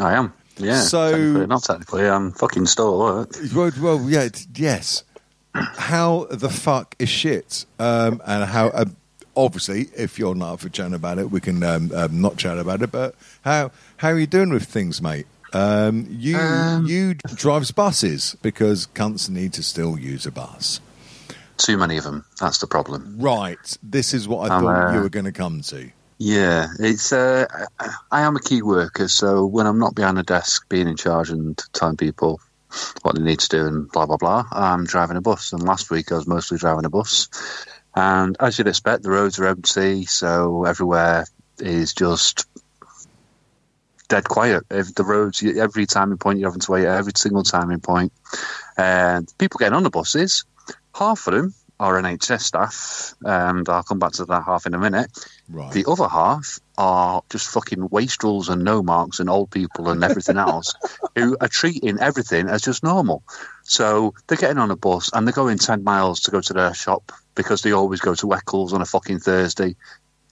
I 0.00 0.14
am. 0.14 0.32
Yeah. 0.56 0.80
So- 0.80 1.10
technically, 1.12 1.46
not 1.48 1.62
technically. 1.64 2.08
I'm 2.08 2.32
fucking 2.32 2.64
still 2.64 3.08
at 3.08 3.14
work. 3.28 3.36
Well, 3.54 3.72
well 3.80 4.08
yeah, 4.08 4.28
yes. 4.56 5.04
How 5.54 6.26
the 6.30 6.48
fuck 6.48 6.94
is 6.98 7.10
shit? 7.10 7.66
Um, 7.78 8.22
and 8.24 8.44
how, 8.44 8.70
um, 8.72 8.96
obviously, 9.38 9.88
if 9.96 10.18
you're 10.18 10.34
not 10.34 10.54
up 10.54 10.60
for 10.60 10.68
chatting 10.68 10.94
about 10.94 11.18
it, 11.18 11.30
we 11.30 11.40
can 11.40 11.62
um, 11.62 11.90
um, 11.94 12.20
not 12.20 12.36
chat 12.36 12.58
about 12.58 12.82
it. 12.82 12.90
But 12.90 13.14
how 13.42 13.70
how 13.98 14.08
are 14.08 14.18
you 14.18 14.26
doing 14.26 14.50
with 14.50 14.64
things, 14.64 15.00
mate? 15.00 15.26
Um, 15.52 16.06
you 16.10 16.36
Um, 16.36 16.86
you 16.86 17.14
drives 17.14 17.70
buses 17.70 18.36
because 18.42 18.86
cunts 18.88 19.30
need 19.30 19.54
to 19.54 19.62
still 19.62 19.98
use 19.98 20.26
a 20.26 20.30
bus. 20.30 20.80
Too 21.56 21.78
many 21.78 21.96
of 21.96 22.04
them. 22.04 22.24
That's 22.40 22.58
the 22.58 22.66
problem. 22.66 23.16
Right. 23.18 23.78
This 23.82 24.12
is 24.12 24.28
what 24.28 24.50
I 24.50 24.60
thought 24.60 24.90
uh, 24.90 24.94
you 24.94 25.00
were 25.00 25.08
going 25.08 25.24
to 25.24 25.32
come 25.32 25.62
to. 25.62 25.90
Yeah, 26.18 26.66
it's. 26.78 27.12
Uh, 27.12 27.46
I 28.10 28.22
am 28.22 28.36
a 28.36 28.40
key 28.40 28.62
worker, 28.62 29.08
so 29.08 29.46
when 29.46 29.66
I'm 29.66 29.78
not 29.78 29.94
behind 29.94 30.18
a 30.18 30.24
desk 30.24 30.68
being 30.68 30.88
in 30.88 30.96
charge 30.96 31.30
and 31.30 31.56
telling 31.72 31.96
people 31.96 32.40
what 33.02 33.14
they 33.14 33.22
need 33.22 33.38
to 33.38 33.48
do 33.48 33.66
and 33.66 33.90
blah 33.90 34.06
blah 34.06 34.16
blah, 34.16 34.44
I'm 34.52 34.84
driving 34.84 35.16
a 35.16 35.20
bus. 35.20 35.52
And 35.52 35.62
last 35.62 35.90
week 35.90 36.12
I 36.12 36.16
was 36.16 36.26
mostly 36.26 36.58
driving 36.58 36.84
a 36.84 36.90
bus, 36.90 37.28
and 37.98 38.36
as 38.38 38.56
you'd 38.58 38.68
expect, 38.68 39.02
the 39.02 39.10
roads 39.10 39.40
are 39.40 39.46
empty, 39.46 40.04
so 40.04 40.64
everywhere 40.64 41.26
is 41.58 41.94
just 41.94 42.46
dead 44.08 44.28
quiet. 44.28 44.62
If 44.70 44.94
the 44.94 45.02
roads, 45.02 45.42
every 45.42 45.84
timing 45.84 46.18
point 46.18 46.38
you're 46.38 46.48
having 46.48 46.60
to 46.60 46.70
wait, 46.70 46.86
at 46.86 46.96
every 46.96 47.12
single 47.16 47.42
timing 47.42 47.80
point, 47.80 48.12
and 48.76 49.28
people 49.38 49.58
getting 49.58 49.74
on 49.74 49.82
the 49.82 49.90
buses, 49.90 50.44
half 50.94 51.26
of 51.26 51.34
them 51.34 51.54
are 51.80 52.00
NHS 52.00 52.42
staff, 52.42 53.14
and 53.22 53.68
I'll 53.68 53.82
come 53.82 53.98
back 53.98 54.12
to 54.12 54.24
that 54.26 54.44
half 54.44 54.66
in 54.66 54.74
a 54.74 54.78
minute. 54.78 55.10
Right. 55.48 55.72
The 55.72 55.84
other 55.88 56.08
half 56.08 56.60
are 56.78 57.22
just 57.28 57.48
fucking 57.50 57.88
wastrels 57.90 58.48
and 58.48 58.62
no 58.64 58.82
marks 58.82 59.18
and 59.20 59.28
old 59.28 59.50
people 59.50 59.90
and 59.90 60.02
everything 60.04 60.36
else 60.48 60.74
who 61.16 61.36
are 61.40 61.48
treating 61.48 61.98
everything 61.98 62.48
as 62.48 62.62
just 62.62 62.82
normal. 62.84 63.22
So 63.64 64.14
they're 64.26 64.38
getting 64.38 64.58
on 64.58 64.70
a 64.70 64.76
bus 64.76 65.10
and 65.12 65.26
they're 65.26 65.34
going 65.34 65.58
10 65.58 65.82
miles 65.84 66.20
to 66.20 66.30
go 66.30 66.40
to 66.40 66.52
their 66.52 66.72
shop 66.72 67.10
because 67.34 67.62
they 67.62 67.72
always 67.72 68.00
go 68.00 68.14
to 68.14 68.32
Eccles 68.32 68.72
on 68.72 68.80
a 68.80 68.86
fucking 68.86 69.18
Thursday. 69.18 69.74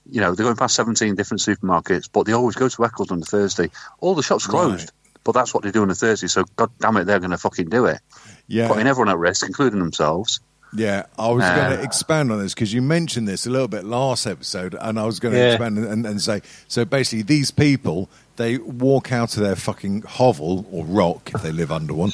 You 0.09 0.21
know, 0.21 0.33
they're 0.35 0.45
going 0.45 0.55
past 0.55 0.75
17 0.75 1.15
different 1.15 1.41
supermarkets, 1.41 2.09
but 2.11 2.23
they 2.23 2.31
always 2.33 2.55
go 2.55 2.69
to 2.69 2.85
Eccles 2.85 3.11
on 3.11 3.21
a 3.21 3.25
Thursday. 3.25 3.69
All 3.99 4.15
the 4.15 4.23
shops 4.23 4.47
closed, 4.47 4.79
Right. 4.83 4.91
but 5.25 5.33
that's 5.33 5.53
what 5.53 5.63
they 5.63 5.71
do 5.71 5.81
on 5.81 5.91
a 5.91 5.95
Thursday. 5.95 6.27
So, 6.27 6.45
god 6.55 6.71
damn 6.79 6.95
it, 6.95 7.03
they're 7.03 7.19
going 7.19 7.31
to 7.31 7.37
fucking 7.37 7.67
do 7.69 7.87
it. 7.87 7.99
yeah. 8.47 8.69
Putting 8.69 8.87
everyone 8.87 9.09
at 9.09 9.17
risk, 9.17 9.45
including 9.45 9.79
themselves. 9.79 10.39
Yeah, 10.73 11.03
I 11.17 11.29
was 11.29 11.45
Uh, 11.45 11.55
going 11.55 11.77
to 11.77 11.81
expand 11.83 12.31
on 12.31 12.39
this 12.39 12.53
because 12.53 12.73
you 12.73 12.81
mentioned 12.81 13.27
this 13.27 13.47
a 13.47 13.49
little 13.49 13.69
bit 13.69 13.85
last 13.85 14.27
episode, 14.27 14.75
and 14.79 14.99
I 14.99 15.05
was 15.05 15.19
going 15.19 15.33
to 15.33 15.39
Yeah. 15.39 15.47
expand 15.53 15.77
and, 15.77 16.05
and 16.05 16.21
say 16.21 16.41
so. 16.67 16.83
Basically, 16.83 17.23
these 17.23 17.51
people 17.51 18.09
they 18.35 18.57
walk 18.59 19.11
out 19.11 19.35
of 19.37 19.41
their 19.43 19.55
fucking 19.55 20.03
hovel 20.03 20.67
or 20.71 20.85
rock 20.85 21.31
if 21.33 21.41
they 21.41 21.51
live 21.51 21.71
under 21.71 21.93
one, 21.93 22.11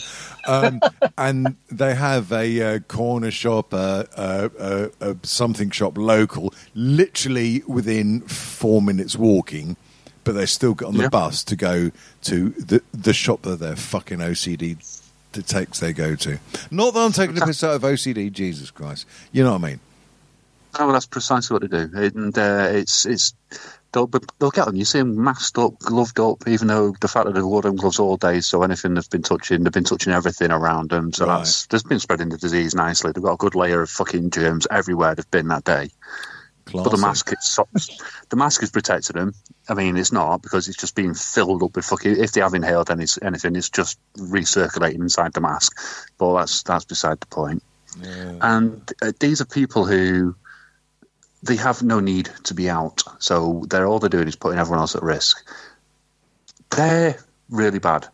um, 0.48 0.80
and 1.18 1.56
they 1.70 1.96
have 1.96 2.32
a 2.32 2.62
uh, 2.76 2.80
corner 2.88 3.32
shop, 3.32 3.74
uh, 3.74 4.06
uh, 4.16 4.50
uh, 4.58 4.88
uh, 5.02 5.14
something 5.24 5.70
shop 5.72 5.98
local, 5.98 6.54
literally 6.76 7.64
within 7.68 8.22
four 8.22 8.82
minutes 8.82 9.18
walking. 9.18 9.76
But 10.24 10.34
they 10.36 10.46
still 10.46 10.74
get 10.76 10.86
on 10.88 10.96
the 10.96 11.04
Yeah. 11.04 11.10
bus 11.10 11.44
to 11.46 11.56
go 11.58 11.92
to 12.22 12.50
the 12.52 12.82
the 12.94 13.14
shop 13.14 13.42
that 13.42 13.60
their 13.60 13.76
fucking 13.76 14.20
OCD 14.22 14.78
takes 15.42 15.80
they 15.80 15.92
go 15.94 16.16
to. 16.16 16.40
Not 16.72 16.94
that 16.94 17.00
I'm 17.02 17.12
taking 17.12 17.36
the 17.36 17.46
piss 17.46 17.64
out 17.64 17.76
of 17.76 17.82
OCD, 17.82 18.32
Jesus 18.32 18.72
Christ. 18.72 19.08
You 19.32 19.44
know 19.44 19.54
what 19.54 19.64
I 19.64 19.68
mean? 19.70 19.80
Oh, 20.80 20.86
well, 20.86 20.94
that's 20.94 21.06
precisely 21.06 21.54
what 21.54 21.70
they 21.70 21.86
do, 21.86 21.98
and 21.98 22.36
uh, 22.38 22.68
it's 22.72 23.06
it's 23.06 23.36
they'll, 23.92 24.08
but 24.08 24.24
get 24.54 24.66
them. 24.66 24.76
You 24.76 24.86
see 24.86 24.98
them 25.00 25.24
masked 25.24 25.60
up, 25.60 25.78
gloved 25.78 26.20
up, 26.20 26.48
even 26.48 26.68
though 26.68 26.96
the 27.00 27.08
fact 27.08 27.28
that 27.28 27.36
they've 27.36 27.46
worn 27.46 27.62
them 27.62 27.76
gloves 27.76 28.00
all 28.00 28.18
day, 28.18 28.42
so 28.42 28.64
anything 28.64 28.96
they've 28.96 29.10
been 29.10 29.22
touching, 29.22 29.64
they've 29.64 29.72
been 29.74 29.84
touching 29.84 30.14
everything 30.14 30.50
around 30.52 30.90
them. 30.90 31.14
So 31.14 31.28
Right. 31.28 31.38
that's 31.38 31.68
that's 31.68 31.84
been 31.84 32.00
spreading 32.00 32.30
the 32.30 32.38
disease 32.40 32.74
nicely. 32.74 33.12
They've 33.12 33.24
got 33.24 33.34
a 33.34 33.38
good 33.38 33.54
layer 33.54 33.84
of 33.84 33.90
fucking 33.92 34.32
germs 34.32 34.66
everywhere 34.72 35.14
they've 35.14 35.30
been 35.30 35.50
that 35.50 35.64
day. 35.64 35.92
But 36.66 36.90
the 36.92 36.98
mask, 36.98 37.32
is, 37.34 38.00
the 38.30 38.36
mask 38.36 38.62
has 38.62 38.72
protected 38.72 39.16
them. 39.16 39.34
I 39.68 39.74
mean, 39.74 39.98
it's 39.98 40.12
not 40.12 40.42
because 40.42 40.68
it's 40.68 40.78
just 40.78 40.96
being 40.96 41.14
filled 41.14 41.62
up 41.62 41.76
with 41.76 41.86
fucking. 41.86 42.18
If 42.18 42.32
they 42.32 42.42
have 42.42 42.54
inhaled 42.54 42.90
any, 42.90 43.06
anything, 43.22 43.56
it's 43.56 43.70
just 43.70 44.00
recirculating 44.18 45.02
inside 45.02 45.34
the 45.34 45.42
mask. 45.42 45.78
But 46.18 46.40
that's 46.40 46.64
that's 46.64 46.86
beside 46.86 47.20
the 47.20 47.28
point. 47.28 47.64
And 48.42 48.92
uh, 49.02 49.12
these 49.20 49.42
are 49.42 49.46
people 49.46 49.86
who 49.86 50.36
they 51.44 51.58
have 51.58 51.84
no 51.84 52.00
need 52.00 52.30
to 52.46 52.54
be 52.54 52.70
out. 52.70 53.04
So 53.20 53.66
they're 53.68 53.86
all 53.86 54.00
they're 54.00 54.10
doing 54.10 54.28
is 54.28 54.36
putting 54.36 54.60
everyone 54.60 54.80
else 54.80 54.96
at 54.96 55.04
risk. 55.04 55.46
They're 56.72 57.18
really 57.50 57.80
bad. 57.80 58.08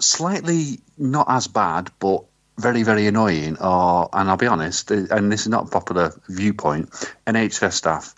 Slightly 0.00 0.80
not 0.98 1.26
as 1.28 1.46
bad, 1.46 1.90
but 1.98 2.24
very 2.58 2.82
very 2.82 3.06
annoying. 3.06 3.56
Are 3.58 4.08
and 4.12 4.30
I'll 4.30 4.36
be 4.36 4.46
honest, 4.46 4.90
and 4.90 5.32
this 5.32 5.42
is 5.42 5.48
not 5.48 5.66
a 5.66 5.70
popular 5.70 6.12
viewpoint. 6.28 6.90
NHS 7.26 7.72
staff 7.72 8.14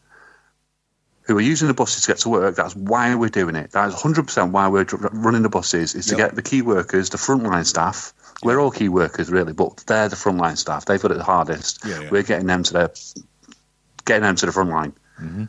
who 1.26 1.37
are 1.37 1.43
using 1.43 1.66
the 1.66 1.75
buses 1.75 2.02
to 2.02 2.09
get 2.09 2.19
to 2.19 2.28
work. 2.28 2.55
That's 2.55 2.76
why 2.76 3.14
we're 3.16 3.28
doing 3.28 3.57
it. 3.57 3.73
That 3.73 3.88
is 3.88 3.95
100% 3.97 4.52
why 4.52 4.69
we're 4.69 4.87
running 5.12 5.43
the 5.43 5.49
buses, 5.49 5.97
is 5.97 6.07
to 6.07 6.12
Yep. 6.12 6.19
get 6.19 6.35
the 6.37 6.43
key 6.43 6.62
workers, 6.62 7.11
the 7.11 7.19
frontline 7.19 7.66
staff. 7.66 8.14
We're 8.45 8.61
all 8.61 8.71
key 8.71 8.88
workers, 8.88 9.28
really, 9.28 9.52
but 9.52 9.78
they're 9.88 10.09
the 10.09 10.14
frontline 10.14 10.57
staff. 10.57 10.85
They've 10.85 11.02
got 11.02 11.11
it 11.11 11.19
the 11.19 11.25
hardest. 11.25 11.85
Yeah, 11.85 12.00
yeah. 12.00 12.11
We're 12.11 12.23
getting 12.23 12.47
them 12.47 12.62
to 12.62 12.73
their, 12.73 12.90
getting 14.05 14.23
them 14.23 14.37
to 14.37 14.47
the 14.47 14.52
front 14.52 14.71
line. 14.71 14.93
Mm-hmm. 15.21 15.45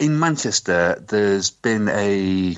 In 0.00 0.18
Manchester, 0.18 1.02
there's 1.08 1.50
been 1.50 1.88
a 1.88 2.56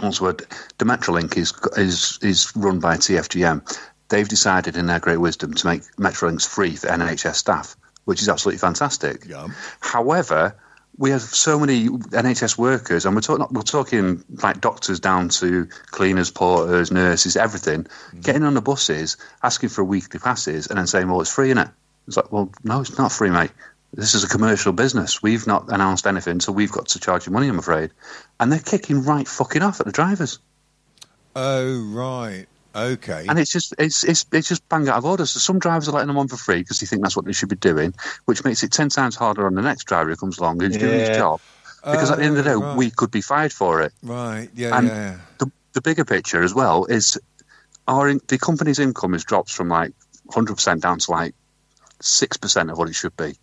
what's 0.00 0.18
the 0.18 0.24
word? 0.24 0.46
The 0.78 0.84
Metrolink 0.84 1.36
is 1.36 1.52
is 1.76 2.18
is 2.22 2.56
run 2.56 2.80
by 2.80 2.96
TFGM. 2.96 3.60
They've 4.14 4.28
decided, 4.28 4.76
in 4.76 4.86
their 4.86 5.00
great 5.00 5.16
wisdom, 5.16 5.54
to 5.54 5.66
make 5.66 5.82
Metrolinks 5.96 6.46
free 6.46 6.76
for 6.76 6.86
NHS 6.86 7.34
staff, 7.34 7.76
which 8.04 8.22
is 8.22 8.28
absolutely 8.28 8.58
fantastic. 8.58 9.24
Yeah. 9.26 9.48
However, 9.80 10.54
we 10.96 11.10
have 11.10 11.22
so 11.22 11.58
many 11.58 11.88
NHS 11.88 12.56
workers, 12.56 13.06
and 13.06 13.16
we're 13.16 13.22
talking 13.22 13.46
we're 13.50 13.62
talking 13.62 14.22
like 14.40 14.60
doctors 14.60 15.00
down 15.00 15.30
to 15.40 15.66
cleaners, 15.90 16.30
porters, 16.30 16.92
nurses, 16.92 17.36
everything, 17.36 17.82
mm-hmm. 17.82 18.20
getting 18.20 18.44
on 18.44 18.54
the 18.54 18.62
buses, 18.62 19.16
asking 19.42 19.70
for 19.70 19.82
weekly 19.82 20.20
passes, 20.20 20.68
and 20.68 20.78
then 20.78 20.86
saying, 20.86 21.08
"Well, 21.08 21.20
it's 21.20 21.34
free, 21.34 21.52
innit?" 21.52 21.72
It's 22.06 22.16
like, 22.16 22.30
"Well, 22.30 22.52
no, 22.62 22.82
it's 22.82 22.96
not 22.96 23.10
free, 23.10 23.30
mate. 23.30 23.50
This 23.94 24.14
is 24.14 24.22
a 24.22 24.28
commercial 24.28 24.72
business. 24.72 25.24
We've 25.24 25.48
not 25.48 25.72
announced 25.72 26.06
anything, 26.06 26.38
so 26.38 26.52
we've 26.52 26.70
got 26.70 26.86
to 26.90 27.00
charge 27.00 27.26
you 27.26 27.32
money. 27.32 27.48
I'm 27.48 27.58
afraid." 27.58 27.90
And 28.38 28.52
they're 28.52 28.60
kicking 28.60 29.02
right 29.02 29.26
fucking 29.26 29.62
off 29.62 29.80
at 29.80 29.86
the 29.86 29.92
drivers, 29.92 30.38
Oh, 31.34 31.82
right. 31.92 32.46
Okay. 32.76 33.26
and 33.28 33.38
it's 33.38 33.52
just 33.52 33.72
it's 33.78 34.02
it's 34.04 34.26
it's 34.32 34.48
just 34.48 34.68
bang 34.68 34.88
out 34.88 34.96
of 34.98 35.04
order. 35.04 35.26
So 35.26 35.38
some 35.38 35.58
drivers 35.58 35.88
are 35.88 35.92
letting 35.92 36.08
them 36.08 36.18
on 36.18 36.28
for 36.28 36.36
free 36.36 36.58
because 36.60 36.80
they 36.80 36.86
think 36.86 37.02
that's 37.02 37.14
what 37.16 37.24
they 37.24 37.32
should 37.32 37.48
be 37.48 37.56
doing, 37.56 37.94
which 38.24 38.44
makes 38.44 38.62
it 38.62 38.72
ten 38.72 38.88
times 38.88 39.14
harder 39.16 39.46
on 39.46 39.54
the 39.54 39.62
next 39.62 39.84
driver 39.84 40.10
who 40.10 40.16
comes 40.16 40.38
along 40.38 40.60
who's 40.60 40.76
doing 40.76 40.98
his 41.00 41.16
job. 41.16 41.40
Because 41.84 42.10
at 42.10 42.16
the 42.18 42.24
end 42.24 42.38
of 42.38 42.44
the 42.44 42.50
day, 42.50 42.54
Oh, 42.56 42.60
right. 42.62 42.76
we 42.78 42.90
could 42.90 43.10
be 43.10 43.20
fired 43.20 43.52
for 43.52 43.82
it. 43.82 43.92
Right. 44.02 44.48
Yeah, 44.54 44.78
And 44.78 44.88
yeah. 44.88 45.18
the, 45.38 45.52
the 45.74 45.82
bigger 45.82 46.06
picture 46.06 46.42
as 46.42 46.54
well 46.54 46.86
is 46.86 47.18
our 47.86 48.08
in, 48.08 48.20
the 48.28 48.38
company's 48.38 48.78
income 48.78 49.12
has 49.12 49.22
dropped 49.22 49.52
from 49.52 49.68
like 49.68 49.92
100% 50.30 50.80
down 50.80 50.98
to 51.00 51.10
like 51.10 51.34
6% 52.00 52.72
of 52.72 52.78
what 52.78 52.88
it 52.88 52.94
should 52.94 53.14
be. 53.18 53.34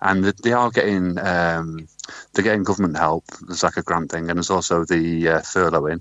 And 0.00 0.22
they 0.24 0.52
are 0.52 0.70
getting 0.70 1.18
um, 1.18 1.88
they're 2.32 2.44
getting 2.44 2.62
government 2.62 2.96
help. 2.96 3.24
There's 3.44 3.64
like 3.64 3.76
a 3.76 3.82
grant 3.82 4.12
thing, 4.12 4.30
and 4.30 4.36
there's 4.38 4.50
also 4.50 4.84
the 4.84 5.28
uh, 5.28 5.38
furloughing. 5.40 6.00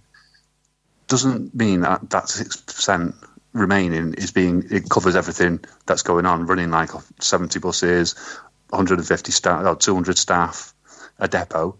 Doesn't 1.07 1.55
mean 1.55 1.81
that 1.81 2.09
that 2.09 2.29
six 2.29 2.57
percent 2.57 3.15
remaining 3.53 4.13
is 4.13 4.31
being 4.31 4.65
it 4.69 4.89
covers 4.89 5.15
everything 5.15 5.63
that's 5.85 6.03
going 6.03 6.25
on. 6.25 6.45
Running 6.45 6.69
like 6.69 6.89
70 7.19 7.59
buses, 7.59 8.15
150 8.69 9.31
staff, 9.31 9.65
or 9.65 9.75
200 9.75 10.17
staff, 10.17 10.73
a 11.17 11.27
depot 11.27 11.77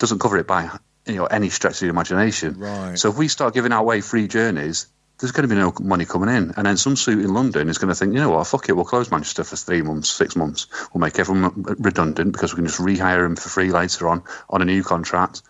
doesn't 0.00 0.18
cover 0.18 0.38
it 0.38 0.48
by 0.48 0.68
you 1.06 1.14
know 1.14 1.26
any 1.26 1.50
stretch 1.50 1.74
of 1.74 1.80
the 1.80 1.88
imagination. 1.88 2.58
Right. 2.58 2.98
So 2.98 3.10
if 3.10 3.16
we 3.16 3.28
start 3.28 3.54
giving 3.54 3.70
away 3.70 4.00
free 4.00 4.26
journeys, 4.26 4.88
there's 5.18 5.30
going 5.30 5.48
to 5.48 5.54
be 5.54 5.60
no 5.60 5.72
money 5.80 6.06
coming 6.06 6.34
in, 6.34 6.54
and 6.56 6.66
then 6.66 6.76
some 6.76 6.96
suit 6.96 7.24
in 7.24 7.32
London 7.32 7.68
is 7.68 7.78
going 7.78 7.90
to 7.90 7.94
think, 7.94 8.14
you 8.14 8.20
know 8.20 8.30
what, 8.30 8.46
fuck 8.46 8.68
it, 8.68 8.72
we'll 8.72 8.86
close 8.86 9.10
Manchester 9.10 9.44
for 9.44 9.56
three 9.56 9.82
months, 9.82 10.08
six 10.08 10.34
months. 10.34 10.66
We'll 10.92 11.02
make 11.02 11.18
everyone 11.18 11.62
redundant 11.78 12.32
because 12.32 12.52
we 12.52 12.56
can 12.56 12.66
just 12.66 12.80
rehire 12.80 13.22
them 13.22 13.36
for 13.36 13.48
free 13.48 13.70
later 13.70 14.08
on 14.08 14.24
on 14.48 14.62
a 14.62 14.64
new 14.64 14.82
contract, 14.82 15.42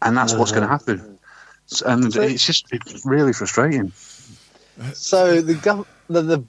and 0.00 0.16
that's 0.16 0.32
what's 0.32 0.52
going 0.52 0.66
to 0.66 0.72
uh-huh. 0.72 0.78
happen. 0.78 1.18
S- 1.72 1.82
And 1.82 2.12
So- 2.12 2.22
it's 2.22 2.44
just 2.44 2.66
it's 2.72 3.04
really 3.06 3.32
frustrating. 3.32 3.92
So 4.94 5.40
the, 5.42 5.54
gov- 5.54 5.86
the 6.08 6.22
the 6.22 6.44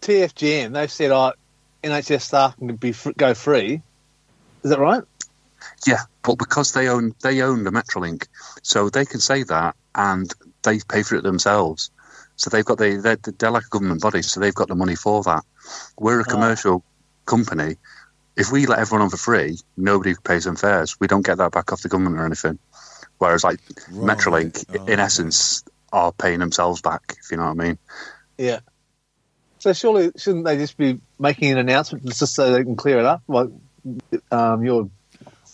TFGM 0.00 0.72
they've 0.72 0.90
said, 0.90 1.10
"Oh, 1.10 1.32
NHS 1.84 2.22
staff 2.22 2.56
can 2.56 2.74
be 2.76 2.92
fr- 2.92 3.12
go 3.16 3.34
free." 3.34 3.82
Is 4.62 4.70
that 4.70 4.78
right? 4.78 5.02
Yeah, 5.86 6.00
but 6.22 6.36
because 6.38 6.72
they 6.72 6.88
own 6.88 7.14
they 7.22 7.42
own 7.42 7.64
the 7.64 7.70
Metrolink, 7.70 8.26
so 8.62 8.88
they 8.88 9.04
can 9.04 9.20
say 9.20 9.42
that 9.44 9.76
and 9.94 10.32
they 10.62 10.80
pay 10.88 11.02
for 11.02 11.16
it 11.16 11.22
themselves. 11.22 11.90
So 12.36 12.50
they've 12.50 12.64
got 12.64 12.78
the 12.78 12.96
they're, 12.96 13.16
they're 13.38 13.50
like 13.50 13.66
a 13.66 13.68
government 13.70 14.00
body, 14.00 14.22
so 14.22 14.40
they've 14.40 14.54
got 14.54 14.68
the 14.68 14.74
money 14.74 14.96
for 14.96 15.22
that. 15.24 15.44
We're 15.98 16.20
a 16.20 16.24
commercial 16.24 16.82
company. 17.26 17.76
If 18.36 18.50
we 18.50 18.66
let 18.66 18.78
everyone 18.78 19.02
on 19.02 19.10
for 19.10 19.18
free, 19.18 19.58
nobody 19.76 20.14
pays 20.24 20.44
them 20.44 20.56
fares. 20.56 20.98
We 20.98 21.06
don't 21.06 21.24
get 21.24 21.36
that 21.38 21.52
back 21.52 21.70
off 21.72 21.82
the 21.82 21.88
government 21.90 22.16
or 22.16 22.24
anything. 22.24 22.58
Whereas 23.22 23.44
like 23.44 23.60
Right. 23.92 24.18
Metrolink, 24.18 24.64
Oh. 24.80 24.84
in 24.86 24.98
essence, 24.98 25.62
are 25.92 26.10
paying 26.10 26.40
themselves 26.40 26.80
back. 26.82 27.16
If 27.22 27.30
you 27.30 27.36
know 27.36 27.44
what 27.44 27.50
I 27.50 27.64
mean. 27.66 27.78
Yeah. 28.36 28.58
So 29.60 29.72
surely 29.72 30.10
shouldn't 30.16 30.44
they 30.44 30.56
just 30.56 30.76
be 30.76 30.98
making 31.20 31.52
an 31.52 31.58
announcement 31.58 32.04
just 32.04 32.34
so 32.34 32.50
they 32.52 32.64
can 32.64 32.74
clear 32.74 32.98
it 32.98 33.04
up, 33.04 33.22
like 33.28 33.46
um, 34.32 34.64
your 34.64 34.90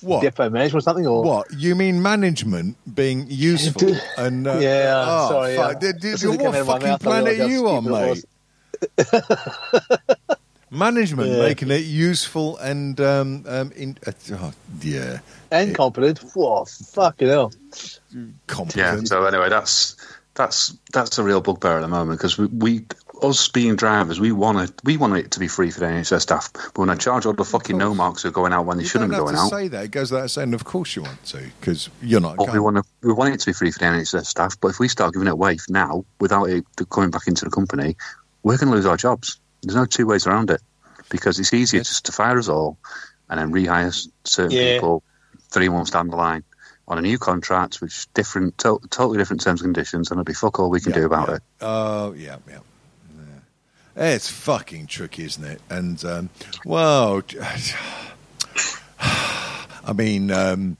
What? 0.00 0.22
depot 0.22 0.48
management 0.48 0.80
or 0.82 0.84
something? 0.84 1.06
Or 1.06 1.22
What 1.22 1.52
you 1.52 1.74
mean 1.74 2.00
management 2.00 2.76
being 2.94 3.26
useful 3.28 3.94
and 4.16 4.46
uh, 4.46 4.56
Yeah, 4.60 5.04
oh, 5.06 5.28
sorry. 5.28 5.56
fuck. 5.56 5.72
yeah. 5.74 5.78
Did- 5.92 6.00
did- 6.00 6.24
what 6.26 6.38
coming 6.38 6.46
out 6.46 6.60
of 6.60 6.66
my 6.68 6.78
fucking 6.78 6.98
planet 7.00 7.38
realise 7.38 7.50
are 7.50 7.52
you 7.52 7.68
on, 7.68 7.84
mate? 7.84 8.24
was. 10.70 10.78
Management 10.78 11.30
Yeah. 11.30 11.38
making 11.38 11.70
it 11.70 11.84
useful 11.84 12.56
and 12.58 13.00
um, 13.00 13.44
um, 13.48 13.72
in, 13.72 13.98
uh, 14.06 14.12
oh, 14.32 14.52
yeah, 14.82 15.20
and 15.50 15.74
competent. 15.74 16.18
Whoa, 16.34 16.64
fucking 16.64 17.28
hell. 17.28 17.52
Yeah. 18.74 19.00
So 19.04 19.24
anyway, 19.24 19.48
that's 19.48 19.96
that's 20.34 20.76
that's 20.92 21.18
a 21.18 21.24
real 21.24 21.40
bugbear 21.40 21.78
at 21.78 21.80
the 21.80 21.88
moment 21.88 22.18
because 22.18 22.38
we, 22.38 22.46
we 22.46 22.86
us 23.22 23.48
being 23.48 23.74
drivers, 23.76 24.20
we 24.20 24.32
want 24.32 24.68
to 24.68 24.72
we 24.84 24.96
want 24.96 25.16
it 25.16 25.32
to 25.32 25.40
be 25.40 25.48
free 25.48 25.70
for 25.70 25.80
the 25.80 25.86
NHS 25.86 26.20
staff, 26.20 26.52
but 26.52 26.78
when 26.78 26.90
I 26.90 26.94
charge 26.94 27.26
all 27.26 27.32
the 27.32 27.44
fucking 27.44 27.76
no 27.76 27.94
marks 27.94 28.22
who 28.22 28.28
are 28.28 28.32
going 28.32 28.52
out 28.52 28.64
when 28.66 28.76
they 28.76 28.84
you 28.84 28.88
shouldn't 28.88 29.10
be 29.10 29.16
going 29.16 29.34
to 29.34 29.40
out. 29.40 29.50
say 29.50 29.68
that. 29.68 29.84
It 29.86 29.90
goes 29.90 30.12
without 30.12 30.30
saying. 30.30 30.54
Of 30.54 30.64
course 30.64 30.94
you 30.94 31.02
want 31.02 31.22
to, 31.26 31.42
because 31.60 31.90
you're 32.02 32.20
not. 32.20 32.36
But 32.36 32.52
we 32.52 32.60
want 32.60 32.76
to, 32.76 32.84
we 33.02 33.12
want 33.12 33.34
it 33.34 33.40
to 33.40 33.46
be 33.46 33.52
free 33.52 33.70
for 33.70 33.80
the 33.80 33.86
NHS 33.86 34.26
staff. 34.26 34.56
But 34.60 34.68
if 34.68 34.78
we 34.78 34.88
start 34.88 35.12
giving 35.14 35.28
it 35.28 35.32
away 35.32 35.58
now 35.68 36.04
without 36.20 36.44
it 36.44 36.64
coming 36.90 37.10
back 37.10 37.26
into 37.26 37.44
the 37.44 37.50
company, 37.50 37.96
we're 38.42 38.56
going 38.58 38.70
to 38.70 38.76
lose 38.76 38.86
our 38.86 38.96
jobs. 38.96 39.40
There's 39.62 39.76
no 39.76 39.86
two 39.86 40.06
ways 40.06 40.26
around 40.26 40.50
it 40.50 40.60
because 41.10 41.38
it's 41.38 41.52
easier 41.52 41.80
just 41.80 42.06
to 42.06 42.12
fire 42.12 42.38
us 42.38 42.48
all 42.48 42.78
and 43.30 43.38
then 43.40 43.52
rehire 43.52 43.92
certain 44.24 44.52
Yeah. 44.52 44.74
people 44.74 45.02
three 45.50 45.68
months 45.68 45.90
down 45.90 46.08
the 46.08 46.16
line 46.16 46.44
on 46.86 46.98
a 46.98 47.02
new 47.02 47.18
contract, 47.18 47.80
which 47.82 48.06
different, 48.14 48.56
to- 48.58 48.80
totally 48.90 49.18
different 49.18 49.42
terms 49.42 49.60
and 49.60 49.74
conditions, 49.74 50.10
and 50.10 50.16
it'll 50.18 50.24
be 50.24 50.32
fuck 50.34 50.58
all 50.58 50.70
we 50.70 50.80
can 50.80 50.92
Yeah, 50.92 50.98
do 51.00 51.06
about 51.06 51.28
yeah. 51.28 51.34
it. 51.36 51.42
Oh, 51.60 52.12
yeah, 52.12 52.36
yeah. 52.48 52.58
yeah. 53.96 54.04
It's 54.14 54.30
fucking 54.30 54.86
tricky, 54.86 55.24
isn't 55.24 55.44
it? 55.44 55.60
And, 55.68 56.02
um, 56.04 56.30
well, 56.64 57.22
I 59.00 59.92
mean, 59.94 60.30
um, 60.30 60.76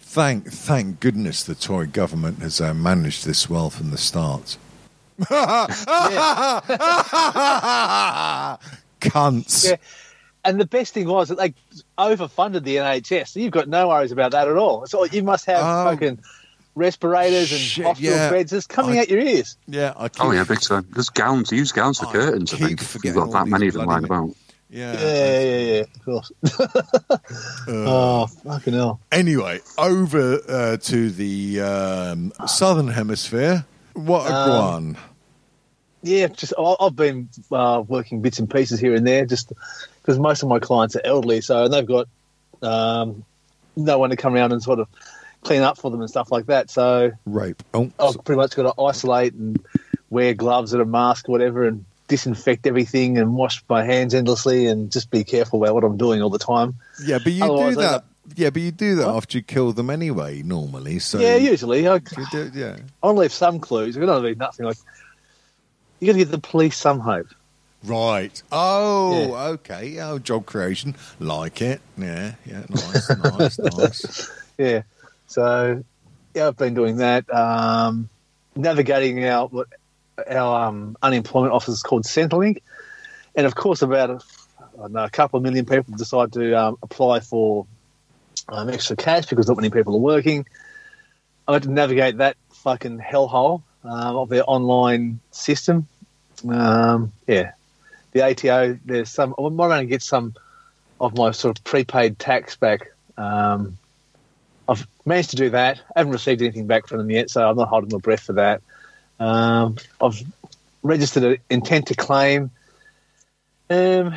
thank 0.00 0.46
thank 0.50 1.00
goodness 1.00 1.42
the 1.44 1.54
Tory 1.54 1.86
government 1.86 2.40
has 2.40 2.60
uh, 2.60 2.74
managed 2.74 3.24
this 3.26 3.48
well 3.48 3.70
from 3.70 3.90
the 3.90 3.98
start. 3.98 4.56
Cunts. 9.00 9.68
Yeah. 9.70 9.76
And 10.44 10.60
the 10.60 10.66
best 10.66 10.94
thing 10.94 11.08
was 11.08 11.28
that 11.28 11.38
they 11.38 11.52
overfunded 11.98 12.62
the 12.64 12.76
NHS, 12.76 13.28
so 13.28 13.40
you've 13.40 13.52
got 13.52 13.68
no 13.68 13.88
worries 13.88 14.12
about 14.12 14.30
that 14.32 14.48
at 14.48 14.56
all. 14.56 14.86
So 14.86 15.04
you 15.04 15.22
must 15.22 15.44
have 15.46 15.60
Oh. 15.62 15.90
fucking 15.90 16.20
respirators 16.74 17.50
and 17.52 17.60
Shit, 17.60 17.84
hospital 17.86 18.12
yeah. 18.14 18.30
beds 18.30 18.50
just 18.52 18.68
coming 18.68 18.98
I- 18.98 19.02
out 19.02 19.08
your 19.08 19.20
ears. 19.20 19.56
Yeah, 19.66 19.92
I 19.96 20.08
keep, 20.08 20.24
Oh 20.24 20.30
yeah, 20.30 20.44
big 20.44 20.60
time. 20.60 20.86
There's 20.92 21.10
gowns, 21.10 21.50
use 21.52 21.72
gowns 21.72 21.98
for 21.98 22.06
I 22.06 22.12
curtains. 22.12 22.54
I 22.54 22.58
think 22.58 22.80
you've 23.04 23.14
got 23.16 23.32
that 23.32 23.48
many 23.48 23.66
of 23.68 23.74
them 23.74 23.86
lying 23.86 24.04
about. 24.04 24.30
Yeah. 24.70 24.92
Yeah, 24.92 25.00
yeah, 25.00 25.40
yeah, 25.40 25.58
yeah, 25.58 25.80
of 25.80 26.04
course. 26.04 26.32
oh, 27.68 28.26
fucking 28.26 28.74
hell. 28.74 29.00
Anyway, 29.10 29.60
over 29.76 30.40
uh, 30.48 30.76
to 30.76 31.10
the 31.10 31.60
um, 31.62 32.32
southern 32.46 32.88
hemisphere. 32.88 33.64
What 33.94 34.30
a 34.30 34.34
Um, 34.34 34.94
guan. 34.94 34.98
Yeah, 36.02 36.28
just 36.28 36.52
I've 36.58 36.94
been 36.94 37.28
uh, 37.50 37.82
working 37.86 38.22
bits 38.22 38.38
and 38.38 38.48
pieces 38.50 38.78
here 38.78 38.94
and 38.94 39.06
there, 39.06 39.26
just 39.26 39.52
because 40.00 40.18
most 40.18 40.42
of 40.42 40.48
my 40.48 40.58
clients 40.60 40.94
are 40.96 41.02
elderly, 41.04 41.40
so 41.40 41.64
and 41.64 41.72
they've 41.72 41.86
got 41.86 42.06
um, 42.62 43.24
no 43.76 43.98
one 43.98 44.10
to 44.10 44.16
come 44.16 44.34
around 44.34 44.52
and 44.52 44.62
sort 44.62 44.78
of 44.78 44.88
clean 45.42 45.62
up 45.62 45.78
for 45.78 45.90
them 45.90 46.00
and 46.00 46.08
stuff 46.08 46.30
like 46.30 46.46
that. 46.46 46.70
So 46.70 47.12
Rape. 47.26 47.62
Oh, 47.74 47.90
I've 47.98 48.22
pretty 48.24 48.36
much 48.38 48.54
got 48.54 48.74
to 48.74 48.80
isolate 48.82 49.34
and 49.34 49.58
wear 50.10 50.34
gloves 50.34 50.72
and 50.72 50.80
a 50.82 50.84
mask 50.86 51.28
or 51.28 51.32
whatever, 51.32 51.66
and 51.66 51.84
disinfect 52.06 52.66
everything 52.66 53.18
and 53.18 53.34
wash 53.34 53.62
my 53.68 53.84
hands 53.84 54.14
endlessly 54.14 54.66
and 54.66 54.90
just 54.90 55.10
be 55.10 55.24
careful 55.24 55.62
about 55.62 55.74
what 55.74 55.84
I'm 55.84 55.96
doing 55.98 56.22
all 56.22 56.30
the 56.30 56.38
time. 56.38 56.76
yeah, 57.04 57.18
but 57.18 57.32
you 57.32 57.44
Otherwise, 57.44 57.74
do 57.74 57.82
that. 57.82 58.04
Yeah, 58.36 58.50
but 58.50 58.62
you 58.62 58.70
do 58.70 58.96
that 58.96 59.06
What? 59.06 59.16
after 59.16 59.38
you 59.38 59.42
kill 59.42 59.72
them 59.72 59.90
anyway, 59.90 60.42
normally. 60.42 60.98
So 60.98 61.18
yeah, 61.18 61.36
usually 61.36 61.88
I, 61.88 61.98
do, 61.98 62.50
yeah. 62.54 62.76
I 63.02 63.10
leave 63.10 63.32
some 63.32 63.58
clues. 63.58 63.96
I 63.96 64.00
don't 64.00 64.22
leave 64.22 64.36
nothing. 64.36 64.66
Like 64.66 64.76
you 66.00 66.06
got 66.06 66.12
to 66.12 66.18
give 66.18 66.30
the 66.30 66.38
police 66.38 66.76
some 66.76 67.00
hope. 67.00 67.28
Right. 67.84 68.42
Oh, 68.50 69.28
Yeah. 69.30 69.42
okay. 69.50 70.00
Oh, 70.00 70.18
job 70.18 70.46
creation. 70.46 70.96
Like 71.20 71.62
it. 71.62 71.80
Yeah, 71.96 72.34
yeah. 72.44 72.64
Nice, 72.68 73.08
nice, 73.16 73.58
nice. 73.76 74.30
Yeah. 74.58 74.82
So 75.28 75.84
yeah, 76.34 76.48
I've 76.48 76.56
been 76.56 76.74
doing 76.74 76.96
that. 76.96 77.32
Um, 77.32 78.08
navigating 78.56 79.24
our 79.24 79.46
what 79.46 79.68
our 80.28 80.66
um, 80.68 80.96
unemployment 81.02 81.52
office 81.52 81.74
is 81.74 81.82
called 81.82 82.04
Centrelink, 82.04 82.62
and 83.36 83.46
of 83.46 83.54
course, 83.54 83.82
about 83.82 84.10
a, 84.10 84.20
I 84.60 84.80
don't 84.82 84.92
know, 84.92 85.04
a 85.04 85.10
couple 85.10 85.36
of 85.36 85.44
million 85.44 85.64
people 85.64 85.94
decide 85.96 86.32
to 86.32 86.54
um, 86.54 86.78
apply 86.82 87.20
for 87.20 87.66
um, 88.48 88.68
extra 88.68 88.96
cash 88.96 89.26
because 89.26 89.46
not 89.46 89.56
many 89.56 89.70
people 89.70 89.94
are 89.94 90.00
working. 90.00 90.46
I 91.46 91.52
had 91.52 91.62
to 91.62 91.70
navigate 91.70 92.18
that 92.18 92.36
fucking 92.50 92.98
hellhole 92.98 93.62
um, 93.84 94.16
of 94.16 94.28
their 94.28 94.44
online 94.46 95.20
system. 95.30 95.86
Um, 96.48 97.12
yeah, 97.26 97.52
the 98.12 98.22
ATO. 98.22 98.78
There's 98.84 99.10
some. 99.10 99.34
I 99.38 99.48
might 99.48 99.72
only 99.72 99.86
get 99.86 100.02
some 100.02 100.34
of 101.00 101.16
my 101.16 101.30
sort 101.30 101.58
of 101.58 101.64
prepaid 101.64 102.18
tax 102.18 102.56
back. 102.56 102.90
Um, 103.16 103.78
I've 104.68 104.86
managed 105.04 105.30
to 105.30 105.36
do 105.36 105.50
that. 105.50 105.80
I 105.96 106.00
haven't 106.00 106.12
received 106.12 106.42
anything 106.42 106.66
back 106.66 106.86
from 106.86 106.98
them 106.98 107.10
yet, 107.10 107.30
so 107.30 107.48
I'm 107.48 107.56
not 107.56 107.68
holding 107.68 107.90
my 107.90 107.98
breath 107.98 108.20
for 108.20 108.34
that. 108.34 108.62
Um, 109.18 109.76
I've 110.00 110.22
registered 110.82 111.24
an 111.24 111.36
intent 111.50 111.86
to 111.88 111.94
claim. 111.94 112.50
Um, 113.70 114.14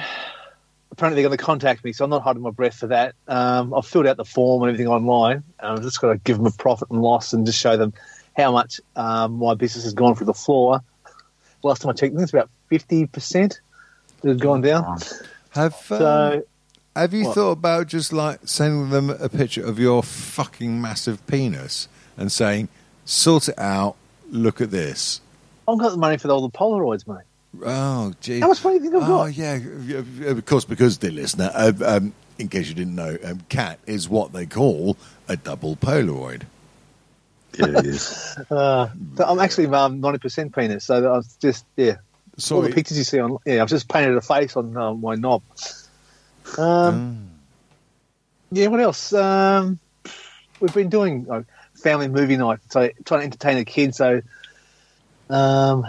apparently, 0.92 1.22
they're 1.22 1.30
going 1.30 1.38
to 1.38 1.44
contact 1.44 1.84
me, 1.84 1.94
so 1.94 2.04
I'm 2.04 2.10
not 2.10 2.22
holding 2.22 2.44
my 2.44 2.52
breath 2.52 2.76
for 2.76 2.88
that. 2.88 3.16
Um, 3.28 3.74
I've 3.74 3.86
filled 3.86 4.08
out 4.08 4.18
the 4.18 4.26
form 4.26 4.64
and 4.64 4.70
everything 4.70 4.92
online. 4.92 5.44
I'm 5.60 5.82
just 5.82 6.02
going 6.02 6.18
to 6.18 6.24
give 6.24 6.38
them 6.38 6.46
a 6.46 6.52
profit 6.52 6.90
and 6.90 7.02
loss 7.02 7.34
and 7.34 7.46
just 7.46 7.60
show 7.60 7.78
them 7.78 7.94
how 8.38 8.52
much 8.52 8.80
um, 8.96 9.34
my 9.40 9.54
business 9.56 9.84
has 9.84 9.94
gone 9.94 10.16
through 10.16 10.28
the 10.28 10.34
floor. 10.34 10.82
Last 11.64 11.82
time 11.82 11.90
I 11.92 11.94
checked, 11.94 12.14
I 12.14 12.18
think 12.18 12.22
it's 12.24 12.34
about 12.34 12.50
50% 12.72 13.60
that 14.22 14.28
has 14.28 14.38
gone 14.38 14.62
down. 14.62 15.00
Have 15.52 15.74
um, 15.92 15.98
So, 15.98 16.44
Have 16.96 17.14
you 17.14 17.26
What? 17.26 17.36
thought 17.36 17.52
about 17.52 17.88
just 17.88 18.12
like 18.14 18.40
sending 18.46 18.90
them 18.90 19.10
a 19.10 19.30
picture 19.30 19.66
of 19.66 19.78
your 19.80 20.02
fucking 20.04 20.82
massive 20.82 21.26
penis 21.28 21.88
and 22.18 22.32
saying, 22.32 22.70
"Sort 23.06 23.50
it 23.50 23.60
out. 23.60 23.96
Look 24.30 24.60
at 24.62 24.72
this." 24.72 25.22
I've 25.68 25.78
got 25.80 25.92
the 25.92 25.98
money 25.98 26.18
for 26.18 26.30
all 26.32 26.42
the 26.42 26.50
Polaroids, 26.58 27.08
mate. 27.08 27.26
Oh, 27.66 28.14
gee. 28.22 28.40
How 28.40 28.48
much 28.48 28.64
money 28.64 28.80
do 28.80 28.86
you 28.86 28.92
think 28.92 29.04
I've 29.04 29.10
Oh, 29.10 29.18
got? 29.26 29.34
yeah. 29.36 29.60
yeah, 29.86 30.02
Of 30.30 30.46
course, 30.46 30.66
because 30.66 30.98
dear 30.98 31.12
listener, 31.12 31.52
uh, 31.54 31.72
um, 31.86 32.14
in 32.40 32.48
case 32.48 32.68
you 32.70 32.74
didn't 32.74 32.96
know, 32.96 33.18
um, 33.24 33.42
cat 33.50 33.78
is 33.86 34.08
what 34.10 34.32
they 34.34 34.46
call 34.46 34.96
a 35.28 35.36
double 35.38 35.76
Polaroid. 35.76 36.44
Yeah, 37.58 37.80
it 37.80 37.86
is. 37.86 38.38
Uh, 38.50 38.90
so 39.16 39.26
I'm 39.26 39.40
actually 39.40 39.68
um, 39.68 40.02
90% 40.02 40.56
penis, 40.56 40.86
so 40.86 40.96
I 40.96 41.18
was 41.18 41.36
just, 41.42 41.66
yeah. 41.76 41.92
All 41.94 41.98
Sorry. 42.38 42.70
the 42.70 42.76
pictures 42.76 42.98
you 42.98 43.04
see 43.04 43.20
on, 43.20 43.38
yeah, 43.46 43.62
I've 43.62 43.70
just 43.70 43.88
painted 43.88 44.16
a 44.16 44.22
face 44.22 44.56
on 44.56 44.76
uh, 44.76 44.94
my 44.94 45.16
knob. 45.16 45.44
Um, 46.58 47.30
Yeah, 48.52 48.68
what 48.68 48.80
else? 48.80 49.14
Um, 49.14 49.80
we've 50.60 50.74
been 50.74 50.90
doing 50.90 51.26
like, 51.26 51.46
family 51.82 52.08
movie 52.08 52.38
night, 52.38 52.60
so 52.70 52.90
trying 53.06 53.22
to 53.22 53.26
entertain 53.26 53.58
the 53.58 53.66
kids. 53.66 53.98
So, 53.98 54.22
um, 55.30 55.86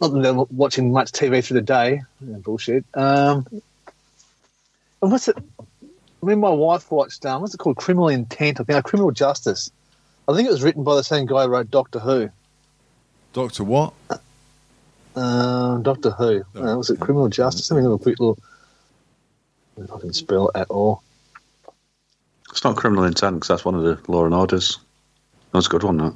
not 0.00 0.08
that 0.08 0.22
they're 0.22 0.34
watching 0.34 0.92
much 0.92 1.12
TV 1.12 1.44
through 1.44 1.56
the 1.56 1.66
day. 1.66 2.02
Yeah, 2.20 2.36
bullshit. 2.36 2.84
Um, 2.94 3.46
and 5.02 5.12
what's 5.12 5.28
it? 5.28 5.36
I 5.38 6.26
mean, 6.26 6.40
my 6.40 6.50
wife 6.50 6.90
watched. 6.90 7.24
Um, 7.26 7.40
what's 7.40 7.54
it 7.54 7.58
called? 7.58 7.76
Criminal 7.76 8.08
Intent. 8.08 8.60
I 8.60 8.64
think. 8.64 8.78
Uh, 8.78 8.82
Criminal 8.82 9.10
Justice. 9.10 9.70
I 10.28 10.34
think 10.34 10.48
it 10.48 10.52
was 10.52 10.62
written 10.62 10.82
by 10.82 10.96
the 10.96 11.04
same 11.04 11.26
guy 11.26 11.44
who 11.44 11.50
wrote 11.50 11.70
Doctor 11.70 11.98
Who. 12.00 12.30
Doctor 13.32 13.64
what? 13.64 13.92
Um, 15.14 15.82
Doctor 15.82 16.10
Who. 16.10 16.42
Oh. 16.54 16.66
Uh, 16.66 16.76
was 16.76 16.90
it 16.90 17.00
Criminal 17.00 17.28
Justice? 17.28 17.70
Let 17.70 17.78
me 17.78 17.82
have 17.84 17.92
a 17.92 17.98
quick 17.98 18.18
look. 18.18 18.38
If 19.76 19.92
I 19.92 20.00
can 20.00 20.12
spell 20.12 20.48
it 20.48 20.56
at 20.56 20.70
all. 20.70 21.02
It's 22.50 22.64
not 22.64 22.76
criminal 22.76 23.04
intent 23.04 23.36
because 23.36 23.48
that's 23.48 23.64
one 23.64 23.74
of 23.74 23.82
the 23.82 24.00
law 24.10 24.24
and 24.24 24.34
orders. 24.34 24.78
That's 25.52 25.66
a 25.66 25.70
good 25.70 25.82
one, 25.82 25.98
that. 25.98 26.14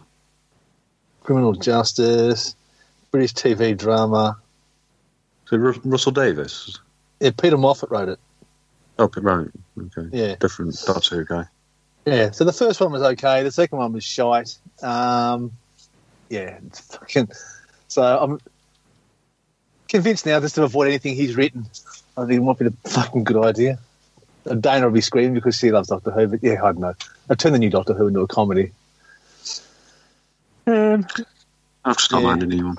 Criminal 1.22 1.52
Justice, 1.52 2.56
British 3.10 3.34
TV 3.34 3.76
drama. 3.76 4.38
So 5.46 5.58
Ru- 5.58 5.80
Russell 5.84 6.12
Davies. 6.12 6.78
Yeah, 7.20 7.30
Peter 7.36 7.58
Moffat 7.58 7.90
wrote 7.90 8.08
it. 8.08 8.18
Oh, 8.98 9.10
right. 9.18 9.48
Okay. 9.78 10.08
Yeah. 10.12 10.34
Different 10.36 10.76
Doctor 10.86 11.16
Who 11.16 11.24
guy. 11.24 11.44
Yeah, 12.06 12.30
so 12.30 12.44
the 12.44 12.52
first 12.52 12.80
one 12.80 12.92
was 12.92 13.02
okay. 13.02 13.42
The 13.42 13.50
second 13.52 13.78
one 13.78 13.92
was 13.92 14.04
shite. 14.04 14.56
Um, 14.82 15.52
yeah, 16.28 16.58
it's 16.66 16.80
fucking. 16.80 17.28
So 17.88 18.02
I'm 18.02 18.40
convinced 19.88 20.24
now 20.26 20.40
just 20.40 20.54
to 20.54 20.62
avoid 20.62 20.88
anything 20.88 21.14
he's 21.14 21.36
written. 21.36 21.66
I 22.16 22.26
think 22.26 22.40
it 22.40 22.42
might 22.44 22.58
be 22.58 22.66
the 22.66 22.90
fucking 22.90 23.24
good 23.24 23.44
idea. 23.44 23.78
Dana 24.60 24.86
will 24.86 24.94
be 24.94 25.00
screaming 25.02 25.34
because 25.34 25.56
she 25.56 25.70
loves 25.70 25.88
Doctor 25.88 26.10
Who, 26.10 26.28
but 26.28 26.42
yeah, 26.42 26.62
I 26.62 26.72
don't 26.72 26.78
know. 26.78 26.94
I 27.28 27.34
turned 27.34 27.54
the 27.54 27.58
new 27.58 27.70
Doctor 27.70 27.92
Who 27.94 28.08
into 28.08 28.20
a 28.20 28.26
comedy. 28.26 28.72
Um, 30.66 31.06
I've 31.84 31.96
just 31.98 32.12
not 32.12 32.22
Yeah. 32.22 32.26
minded 32.28 32.52
anyone. 32.52 32.78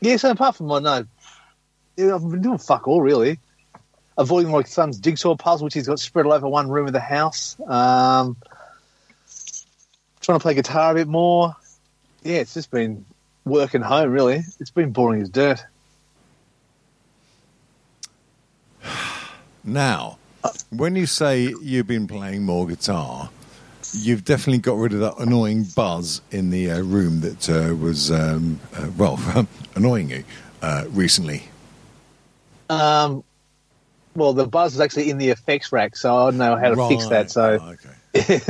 yeah, 0.00 0.16
so 0.16 0.30
apart 0.30 0.56
from 0.56 0.66
my 0.66 0.78
no, 0.78 1.04
yeah, 1.96 2.14
I've 2.14 2.30
been 2.30 2.42
doing 2.42 2.58
fuck 2.58 2.86
all 2.86 3.02
really. 3.02 3.38
Avoiding 4.20 4.52
my 4.52 4.62
son's 4.64 5.00
jigsaw 5.00 5.34
puzzle, 5.34 5.64
which 5.64 5.72
he's 5.72 5.86
got 5.86 5.98
spread 5.98 6.26
all 6.26 6.34
over 6.34 6.46
one 6.46 6.68
room 6.68 6.86
of 6.86 6.92
the 6.92 7.00
house. 7.00 7.58
Um, 7.66 8.36
trying 10.20 10.38
to 10.38 10.42
play 10.42 10.52
guitar 10.52 10.92
a 10.92 10.94
bit 10.94 11.08
more. 11.08 11.56
Yeah, 12.22 12.36
it's 12.36 12.52
just 12.52 12.70
been 12.70 13.06
work 13.46 13.72
and 13.72 13.82
home. 13.82 14.10
Really, 14.10 14.42
it's 14.60 14.70
been 14.70 14.92
boring 14.92 15.22
as 15.22 15.30
dirt. 15.30 15.64
Now, 19.62 20.16
when 20.70 20.96
you 20.96 21.04
say 21.04 21.54
you've 21.62 21.86
been 21.86 22.06
playing 22.06 22.44
more 22.44 22.66
guitar, 22.66 23.28
you've 23.92 24.24
definitely 24.24 24.58
got 24.58 24.76
rid 24.78 24.92
of 24.92 25.00
that 25.00 25.18
annoying 25.18 25.64
buzz 25.64 26.22
in 26.30 26.50
the 26.50 26.70
uh, 26.70 26.80
room 26.80 27.20
that 27.20 27.50
uh, 27.50 27.74
was, 27.74 28.10
um, 28.10 28.60
uh, 28.74 28.88
well, 28.96 29.18
annoying 29.74 30.10
you 30.10 30.24
uh, 30.62 30.84
recently. 30.88 31.44
Um, 32.70 33.24
well, 34.14 34.32
the 34.32 34.46
buzz 34.46 34.74
is 34.74 34.80
actually 34.80 35.10
in 35.10 35.18
the 35.18 35.28
effects 35.30 35.72
rack, 35.72 35.96
so 35.96 36.14
I 36.16 36.30
don't 36.30 36.38
know 36.38 36.56
how 36.56 36.74
to 36.74 36.88
fix 36.88 37.06
that. 37.08 37.30
So, 37.30 37.58
Oh, 37.60 37.70
okay. 37.72 38.40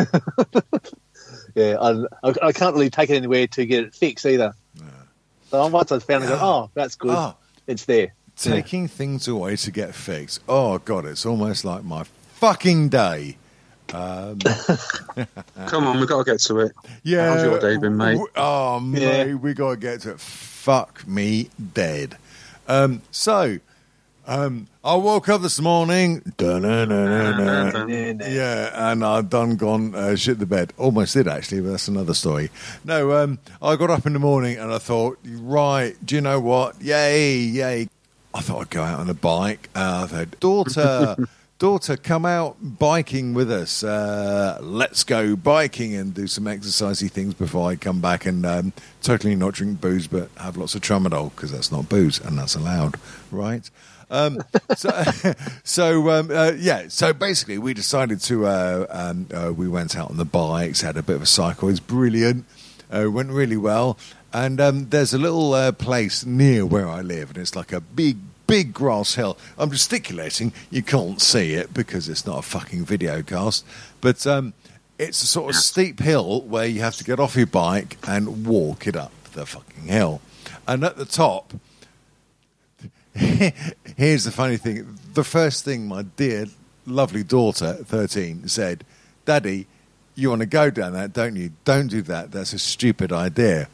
yeah, 1.54 1.76
I, 1.80 1.90
I, 2.28 2.34
I 2.48 2.52
can't 2.52 2.74
really 2.74 2.90
take 2.90 3.10
it 3.10 3.16
anywhere 3.16 3.46
to 3.48 3.66
get 3.66 3.84
it 3.84 3.94
fixed 3.94 4.24
either. 4.26 4.54
So 5.50 5.66
once 5.66 5.90
I 5.90 5.98
found 5.98 6.24
it, 6.24 6.28
I 6.28 6.30
go, 6.30 6.38
oh, 6.40 6.70
that's 6.74 6.94
good. 6.94 7.10
Oh. 7.10 7.34
It's 7.66 7.84
there. 7.84 8.14
Taking 8.36 8.86
things 8.88 9.26
away 9.28 9.56
to 9.56 9.70
get 9.70 9.94
fixed. 9.94 10.40
Oh, 10.48 10.78
God, 10.78 11.04
it's 11.04 11.26
almost 11.26 11.64
like 11.64 11.82
my 11.84 12.04
fucking 12.34 12.88
day. 12.88 13.36
Um, 13.92 14.38
Come 15.66 15.84
on, 15.88 15.98
we've 15.98 16.08
got 16.08 16.24
to 16.24 16.30
get 16.32 16.40
to 16.42 16.60
it. 16.60 16.72
yeah. 17.02 17.30
How's 17.34 17.42
your 17.42 17.58
day 17.58 17.76
been, 17.76 17.96
mate? 17.96 18.12
w- 18.12 18.30
Oh, 18.36 18.78
mate, 18.78 19.34
we 19.34 19.52
got 19.52 19.70
to 19.72 19.76
get 19.76 20.00
to 20.02 20.12
it. 20.12 20.20
Fuck 20.20 21.06
me 21.06 21.50
dead. 21.74 22.16
Um, 22.68 23.02
so, 23.10 23.58
um, 24.28 24.68
I 24.82 24.94
woke 24.94 25.28
up 25.28 25.42
this 25.42 25.60
morning. 25.60 26.22
Yeah, 28.32 28.90
and 28.90 29.04
I'd 29.04 29.28
done 29.28 29.56
gone 29.56 29.94
uh, 29.94 30.16
shit 30.16 30.38
the 30.38 30.46
bed. 30.46 30.72
Almost 30.78 31.12
did 31.12 31.28
actually, 31.28 31.60
but 31.60 31.72
that's 31.72 31.88
another 31.88 32.14
story. 32.14 32.50
No, 32.82 33.12
um, 33.12 33.38
I 33.60 33.76
got 33.76 33.90
up 33.90 34.06
in 34.06 34.14
the 34.14 34.18
morning 34.18 34.56
and 34.56 34.72
I 34.72 34.78
thought, 34.78 35.18
right, 35.22 35.94
do 36.02 36.14
you 36.14 36.22
know 36.22 36.40
what? 36.40 36.80
Yay, 36.80 37.34
yay! 37.36 37.88
I 38.32 38.40
thought 38.40 38.62
I'd 38.62 38.70
go 38.70 38.82
out 38.82 39.00
on 39.00 39.10
a 39.10 39.14
bike. 39.14 39.68
Uh, 39.74 40.04
I 40.04 40.06
thought, 40.06 40.40
daughter, 40.40 41.28
daughter, 41.58 41.98
come 41.98 42.24
out 42.24 42.56
biking 42.62 43.34
with 43.34 43.52
us. 43.52 43.84
Uh, 43.84 44.56
let's 44.62 45.04
go 45.04 45.36
biking 45.36 45.94
and 45.94 46.14
do 46.14 46.26
some 46.26 46.44
exercisey 46.44 47.10
things 47.10 47.34
before 47.34 47.68
I 47.70 47.76
come 47.76 48.00
back 48.00 48.24
and 48.24 48.46
um, 48.46 48.72
totally 49.02 49.36
not 49.36 49.52
drink 49.52 49.82
booze, 49.82 50.06
but 50.06 50.30
have 50.38 50.56
lots 50.56 50.74
of 50.74 50.80
tramadol 50.80 51.34
because 51.34 51.52
that's 51.52 51.70
not 51.70 51.90
booze 51.90 52.18
and 52.18 52.38
that's 52.38 52.54
allowed, 52.54 52.94
right? 53.30 53.68
Um, 54.10 54.42
so, 54.76 54.90
so 55.64 56.10
um, 56.10 56.30
uh, 56.30 56.52
yeah. 56.58 56.88
So 56.88 57.12
basically, 57.12 57.58
we 57.58 57.74
decided 57.74 58.20
to. 58.22 58.46
Uh, 58.46 58.86
um, 58.90 59.26
uh, 59.32 59.52
we 59.52 59.68
went 59.68 59.96
out 59.96 60.10
on 60.10 60.16
the 60.16 60.24
bikes, 60.24 60.80
had 60.80 60.96
a 60.96 61.02
bit 61.02 61.16
of 61.16 61.22
a 61.22 61.26
cycle. 61.26 61.68
It's 61.68 61.80
brilliant. 61.80 62.44
Uh, 62.92 63.10
went 63.10 63.30
really 63.30 63.56
well. 63.56 63.96
And 64.32 64.60
um, 64.60 64.88
there's 64.90 65.12
a 65.12 65.18
little 65.18 65.54
uh, 65.54 65.72
place 65.72 66.24
near 66.24 66.64
where 66.64 66.88
I 66.88 67.00
live, 67.00 67.30
and 67.30 67.38
it's 67.38 67.56
like 67.56 67.72
a 67.72 67.80
big, 67.80 68.18
big 68.46 68.72
grass 68.72 69.14
hill. 69.14 69.36
I'm 69.58 69.70
gesticulating. 69.70 70.52
You 70.70 70.82
can't 70.82 71.20
see 71.20 71.54
it 71.54 71.74
because 71.74 72.08
it's 72.08 72.26
not 72.26 72.38
a 72.38 72.42
fucking 72.42 72.84
video 72.84 73.22
cast. 73.22 73.64
But 74.00 74.24
um, 74.26 74.54
it's 74.98 75.22
a 75.22 75.26
sort 75.26 75.50
of 75.50 75.56
steep 75.56 75.98
hill 75.98 76.42
where 76.42 76.66
you 76.66 76.80
have 76.80 76.96
to 76.96 77.04
get 77.04 77.18
off 77.18 77.34
your 77.34 77.46
bike 77.46 77.96
and 78.06 78.46
walk 78.46 78.86
it 78.86 78.96
up 78.96 79.12
the 79.32 79.46
fucking 79.46 79.86
hill. 79.86 80.20
And 80.66 80.84
at 80.84 80.96
the 80.96 81.04
top, 81.04 81.54
Here's 83.96 84.24
the 84.24 84.30
funny 84.32 84.56
thing. 84.56 84.98
The 85.14 85.24
first 85.24 85.64
thing 85.64 85.86
my 85.88 86.02
dear, 86.02 86.46
lovely 86.86 87.22
daughter, 87.24 87.74
13, 87.74 88.48
said, 88.48 88.84
Daddy, 89.24 89.66
you 90.14 90.28
want 90.30 90.40
to 90.40 90.46
go 90.46 90.70
down 90.70 90.92
that, 90.94 91.12
don't 91.12 91.36
you? 91.36 91.52
Don't 91.64 91.88
do 91.88 92.02
that. 92.02 92.30
That's 92.32 92.52
a 92.52 92.58
stupid 92.58 93.12
idea. 93.12 93.68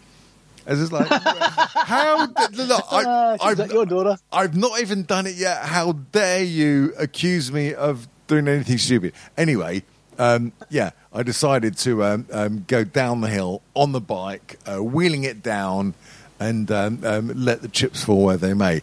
I 0.67 0.71
was 0.71 0.81
just 0.81 0.93
like, 0.93 1.07
how? 1.11 2.27
did- 2.27 2.57
Look, 2.57 2.83
I, 2.91 3.05
Ah, 3.07 3.37
I've, 3.41 3.59
not 3.59 3.71
your 3.73 3.87
daughter. 3.87 4.17
I've 4.33 4.57
not 4.57 4.81
even 4.81 5.05
done 5.05 5.27
it 5.27 5.37
yet. 5.37 5.65
How 5.65 5.93
dare 5.93 6.43
you 6.43 6.93
accuse 6.99 7.53
me 7.53 7.73
of 7.75 8.09
doing 8.27 8.49
anything 8.49 8.79
stupid? 8.79 9.13
Anyway, 9.37 9.83
um, 10.19 10.53
yeah, 10.71 10.91
I 11.13 11.23
decided 11.23 11.77
to 11.79 12.03
um, 12.05 12.27
um, 12.33 12.65
go 12.67 12.83
down 12.85 13.21
the 13.21 13.29
hill 13.29 13.63
on 13.75 13.93
the 13.93 14.01
bike, 14.01 14.59
uh, 14.67 14.83
wheeling 14.83 15.25
it 15.25 15.43
down, 15.43 15.95
and 16.41 16.71
um, 16.71 17.01
um, 17.05 17.29
let 17.35 17.63
the 17.63 17.69
chips 17.69 18.03
fall 18.05 18.25
where 18.25 18.37
they 18.37 18.53
may. 18.55 18.83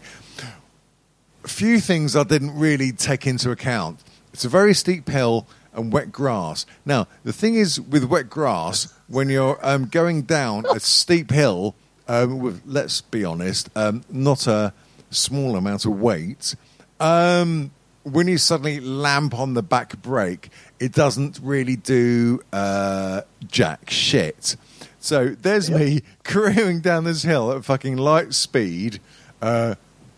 Few 1.46 1.80
things 1.80 2.16
I 2.16 2.24
didn't 2.24 2.58
really 2.58 2.92
take 2.92 3.28
into 3.28 3.52
account. 3.52 4.00
It's 4.34 4.46
a 4.46 4.50
very 4.50 4.74
steep 4.74 5.10
hill 5.10 5.48
and 5.74 5.92
wet 5.92 6.12
grass. 6.12 6.66
Now, 6.86 7.08
the 7.24 7.34
thing 7.34 7.56
is 7.56 7.80
with 7.80 8.06
wet 8.06 8.30
grass, 8.30 8.94
when 9.08 9.30
you're 9.30 9.60
um, 9.62 9.86
going 9.86 10.24
down 10.24 10.66
a 10.66 10.80
steep 10.80 11.32
hill, 11.32 11.76
um, 12.08 12.40
with, 12.40 12.62
let's 12.66 13.02
be 13.02 13.26
honest, 13.26 13.70
um, 13.76 14.04
not 14.10 14.48
a 14.48 14.74
small 15.10 15.56
amount 15.56 15.86
of 15.86 16.00
weight, 16.00 16.56
um, 17.00 17.72
when 18.04 18.28
you 18.28 18.38
suddenly 18.38 18.80
lamp 18.80 19.34
on 19.34 19.54
the 19.54 19.64
back 19.64 20.02
brake, 20.02 20.50
it 20.80 20.92
doesn't 20.92 21.40
really 21.42 21.76
do 21.76 22.42
uh, 22.52 23.22
jack 23.48 23.90
shit. 23.90 24.56
So 25.00 25.30
there's 25.30 25.70
me 25.70 26.02
careering 26.24 26.82
down 26.82 27.04
this 27.04 27.24
hill 27.24 27.52
at 27.52 27.66
fucking 27.66 27.98
light 27.98 28.34
speed 28.34 29.00
uh, 29.42 29.76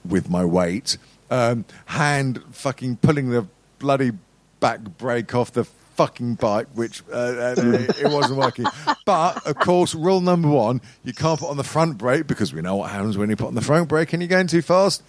with 0.08 0.30
my 0.30 0.46
weight, 0.46 0.98
um, 1.30 1.66
hand 1.86 2.44
fucking 2.52 2.98
pulling 2.98 3.30
the 3.30 3.48
bloody 3.80 4.12
back 4.60 4.80
brake 4.98 5.36
off 5.36 5.52
the 5.52 5.66
fucking 5.96 6.36
bike, 6.36 6.68
which 6.74 7.04
uh, 7.12 7.16
uh, 7.16 7.56
it, 7.58 8.02
it 8.02 8.12
wasn't 8.12 8.40
working. 8.40 8.66
But 9.06 9.46
of 9.46 9.56
course, 9.58 9.94
rule 9.94 10.20
number 10.20 10.48
one: 10.48 10.82
you 11.04 11.14
can't 11.14 11.40
put 11.40 11.50
on 11.50 11.58
the 11.58 11.64
front 11.64 12.00
brake 12.00 12.26
because 12.26 12.52
we 12.52 12.62
know 12.62 12.78
what 12.78 12.90
happens 12.90 13.20
when 13.20 13.30
you 13.30 13.36
put 13.36 13.48
on 13.48 13.56
the 13.56 13.62
front 13.62 13.88
brake 13.88 14.14
and 14.14 14.22
you're 14.22 14.30
going 14.30 14.48
too 14.48 14.64
fast. 14.64 15.04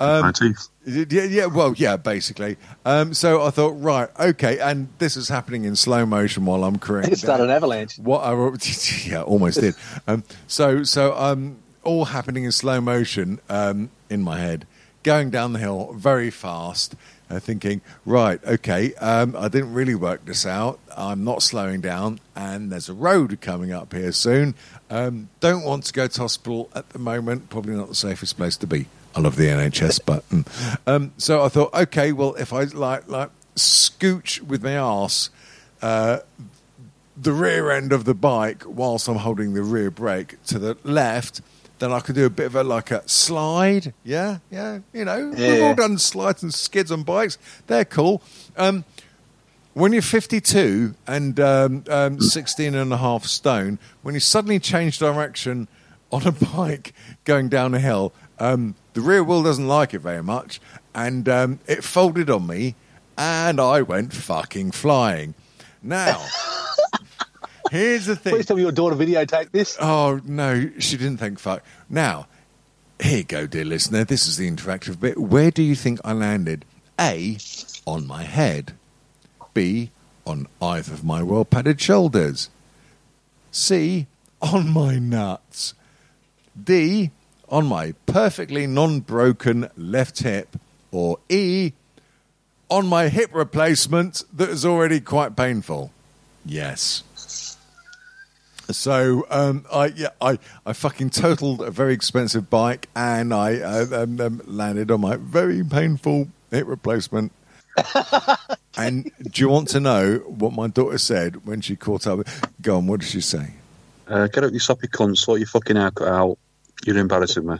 My 0.00 0.32
teeth. 0.32 0.68
Yeah, 0.86 1.24
yeah, 1.24 1.46
well, 1.46 1.74
yeah, 1.76 1.96
basically. 1.96 2.56
Um, 2.84 3.14
so 3.14 3.42
I 3.42 3.50
thought, 3.50 3.70
right, 3.80 4.08
okay, 4.18 4.58
and 4.58 4.88
this 4.98 5.16
is 5.16 5.28
happening 5.28 5.64
in 5.64 5.74
slow 5.74 6.06
motion 6.06 6.44
while 6.44 6.64
I'm 6.64 6.78
correct. 6.78 7.08
It's 7.08 7.22
started 7.22 7.44
an 7.44 7.50
avalanche. 7.50 7.98
What 7.98 8.20
I 8.20 8.32
yeah, 9.06 9.22
almost 9.22 9.60
did. 9.60 9.74
Um, 10.06 10.22
so 10.46 10.82
so 10.82 11.16
um, 11.16 11.58
all 11.88 12.04
happening 12.04 12.44
in 12.44 12.52
slow 12.52 12.82
motion 12.82 13.40
um, 13.48 13.88
in 14.10 14.22
my 14.22 14.38
head, 14.38 14.66
going 15.04 15.30
down 15.30 15.54
the 15.54 15.58
hill 15.58 15.94
very 15.94 16.30
fast, 16.30 16.94
uh, 17.30 17.40
thinking, 17.40 17.80
right, 18.04 18.44
okay, 18.44 18.94
um, 18.96 19.34
I 19.34 19.48
didn't 19.48 19.72
really 19.72 19.94
work 19.94 20.26
this 20.26 20.44
out. 20.44 20.78
I'm 20.94 21.24
not 21.24 21.42
slowing 21.42 21.80
down, 21.80 22.20
and 22.36 22.70
there's 22.70 22.90
a 22.90 22.94
road 22.94 23.38
coming 23.40 23.72
up 23.72 23.94
here 23.94 24.12
soon. 24.12 24.54
Um, 24.90 25.30
don't 25.40 25.64
want 25.64 25.84
to 25.84 25.94
go 25.94 26.06
to 26.06 26.20
hospital 26.20 26.68
at 26.74 26.90
the 26.90 26.98
moment. 26.98 27.48
Probably 27.48 27.74
not 27.74 27.88
the 27.88 27.94
safest 27.94 28.36
place 28.36 28.58
to 28.58 28.66
be. 28.66 28.84
I 29.16 29.20
love 29.20 29.36
the 29.36 29.46
NHS, 29.46 30.00
but 30.06 30.24
um, 30.86 31.12
so 31.16 31.42
I 31.42 31.48
thought, 31.48 31.72
okay, 31.72 32.12
well, 32.12 32.34
if 32.34 32.52
I 32.52 32.64
like 32.64 33.08
like 33.08 33.30
scooch 33.56 34.42
with 34.42 34.62
my 34.62 34.72
ass. 34.72 35.30
Uh, 35.80 36.18
the 37.20 37.32
rear 37.32 37.70
end 37.72 37.92
of 37.92 38.04
the 38.04 38.14
bike 38.14 38.62
whilst 38.64 39.08
I'm 39.08 39.16
holding 39.16 39.54
the 39.54 39.62
rear 39.62 39.90
brake 39.90 40.36
to 40.46 40.58
the 40.58 40.76
left, 40.84 41.40
then 41.78 41.92
I 41.92 42.00
could 42.00 42.14
do 42.14 42.26
a 42.26 42.30
bit 42.30 42.46
of 42.46 42.54
a 42.54 42.64
like 42.64 42.90
a 42.90 43.08
slide. 43.08 43.92
Yeah, 44.04 44.38
yeah, 44.50 44.80
you 44.92 45.04
know, 45.04 45.32
we've 45.36 45.62
all 45.62 45.74
done 45.74 45.98
slides 45.98 46.42
and 46.42 46.52
skids 46.52 46.90
on 46.90 47.02
bikes. 47.02 47.38
They're 47.66 47.84
cool. 47.84 48.22
Um, 48.56 48.84
when 49.74 49.92
you're 49.92 50.02
52 50.02 50.94
and 51.06 51.38
um, 51.38 51.84
um, 51.88 52.20
16 52.20 52.74
and 52.74 52.92
a 52.92 52.96
half 52.96 53.24
stone, 53.24 53.78
when 54.02 54.14
you 54.14 54.20
suddenly 54.20 54.58
change 54.58 54.98
direction 54.98 55.68
on 56.10 56.26
a 56.26 56.32
bike 56.56 56.92
going 57.24 57.48
down 57.48 57.74
a 57.74 57.78
hill, 57.78 58.12
um, 58.40 58.74
the 58.94 59.00
rear 59.00 59.22
wheel 59.22 59.42
doesn't 59.42 59.68
like 59.68 59.94
it 59.94 60.00
very 60.00 60.22
much, 60.22 60.60
and 60.94 61.28
um, 61.28 61.60
it 61.68 61.84
folded 61.84 62.28
on 62.28 62.46
me, 62.46 62.74
and 63.16 63.60
I 63.60 63.82
went 63.82 64.12
fucking 64.12 64.72
flying. 64.72 65.34
Now, 65.80 66.26
here's 67.70 68.06
the 68.06 68.16
thing. 68.16 68.34
Please 68.34 68.46
tell 68.46 68.56
me 68.56 68.62
your 68.62 68.72
daughter 68.72 68.96
videotaped 68.96 69.50
this. 69.52 69.76
Oh 69.80 70.20
no, 70.24 70.70
she 70.78 70.96
didn't 70.96 71.18
think 71.18 71.38
fuck. 71.38 71.62
Now, 71.88 72.26
here 73.00 73.18
you 73.18 73.24
go, 73.24 73.46
dear 73.46 73.64
listener. 73.64 74.04
This 74.04 74.26
is 74.26 74.36
the 74.36 74.50
interactive 74.50 74.98
bit. 75.00 75.18
Where 75.18 75.50
do 75.50 75.62
you 75.62 75.74
think 75.74 76.00
I 76.04 76.12
landed? 76.12 76.64
A, 77.00 77.38
on 77.86 78.06
my 78.06 78.24
head. 78.24 78.74
B, 79.54 79.90
on 80.26 80.46
either 80.60 80.92
of 80.92 81.04
my 81.04 81.22
well 81.22 81.44
padded 81.44 81.80
shoulders. 81.80 82.50
C, 83.50 84.06
on 84.42 84.68
my 84.68 84.98
nuts. 84.98 85.74
D, 86.60 87.10
on 87.48 87.66
my 87.66 87.92
perfectly 88.06 88.66
non 88.66 89.00
broken 89.00 89.68
left 89.76 90.20
hip. 90.20 90.56
Or 90.90 91.18
E, 91.28 91.72
on 92.70 92.86
my 92.86 93.08
hip 93.08 93.30
replacement 93.32 94.24
that 94.32 94.48
is 94.48 94.64
already 94.64 95.00
quite 95.00 95.36
painful. 95.36 95.92
Yes. 96.44 97.02
So 98.70 99.26
um, 99.30 99.64
I 99.72 99.86
yeah 99.86 100.08
I, 100.20 100.38
I 100.66 100.72
fucking 100.74 101.10
totaled 101.10 101.62
a 101.62 101.70
very 101.70 101.94
expensive 101.94 102.50
bike 102.50 102.88
and 102.94 103.32
I 103.32 103.56
uh, 103.60 104.02
um, 104.02 104.20
um, 104.20 104.42
landed 104.44 104.90
on 104.90 105.00
my 105.00 105.16
very 105.16 105.64
painful 105.64 106.28
hip 106.50 106.66
replacement. 106.66 107.32
and 108.76 109.10
do 109.22 109.40
you 109.40 109.48
want 109.48 109.68
to 109.68 109.80
know 109.80 110.18
what 110.26 110.52
my 110.52 110.66
daughter 110.66 110.98
said 110.98 111.46
when 111.46 111.60
she 111.60 111.76
caught 111.76 112.06
up? 112.06 112.26
Go 112.60 112.76
on, 112.76 112.86
what 112.86 113.00
did 113.00 113.08
she 113.08 113.20
say? 113.20 113.52
Uh, 114.06 114.26
get 114.26 114.44
out 114.44 114.50
your 114.52 114.60
soppy 114.60 114.88
cunt, 114.88 115.16
sort 115.16 115.38
your 115.40 115.46
fucking 115.46 115.76
haircut 115.76 116.08
out. 116.08 116.38
You're 116.84 116.98
embarrassing 116.98 117.46
me. 117.46 117.56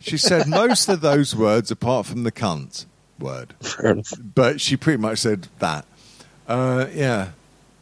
She 0.00 0.16
said 0.16 0.46
most 0.46 0.88
of 0.88 1.00
those 1.00 1.34
words 1.36 1.70
apart 1.70 2.06
from 2.06 2.22
the 2.22 2.32
cunt 2.32 2.86
word, 3.18 3.54
Fair 3.60 3.92
enough. 3.92 4.12
but 4.34 4.60
she 4.60 4.76
pretty 4.76 4.98
much 4.98 5.18
said 5.18 5.48
that. 5.58 5.84
Uh, 6.48 6.86
yeah, 6.92 7.30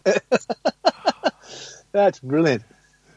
That's 1.98 2.20
brilliant. 2.20 2.62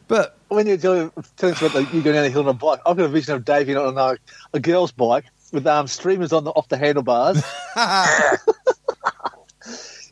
but 0.08 0.38
When 0.48 0.66
you're 0.66 0.78
telling, 0.78 1.12
telling 1.38 1.54
us 1.56 1.62
about 1.62 1.74
the, 1.74 1.82
you 1.96 2.02
going 2.02 2.16
down 2.16 2.24
the 2.24 2.30
hill 2.32 2.42
on 2.42 2.48
a 2.48 2.54
bike, 2.54 2.80
I've 2.86 2.98
got 2.98 3.06
a 3.06 3.10
vision 3.10 3.36
of 3.36 3.46
Davey 3.46 3.76
on 3.76 3.96
a, 3.98 4.18
a 4.54 4.60
girl's 4.60 4.92
bike 4.92 5.26
with 5.52 5.68
um, 5.68 5.86
streamers 5.88 6.34
on 6.34 6.44
the 6.46 6.50
off 6.52 6.68
the 6.68 6.78
handlebars. 6.78 7.44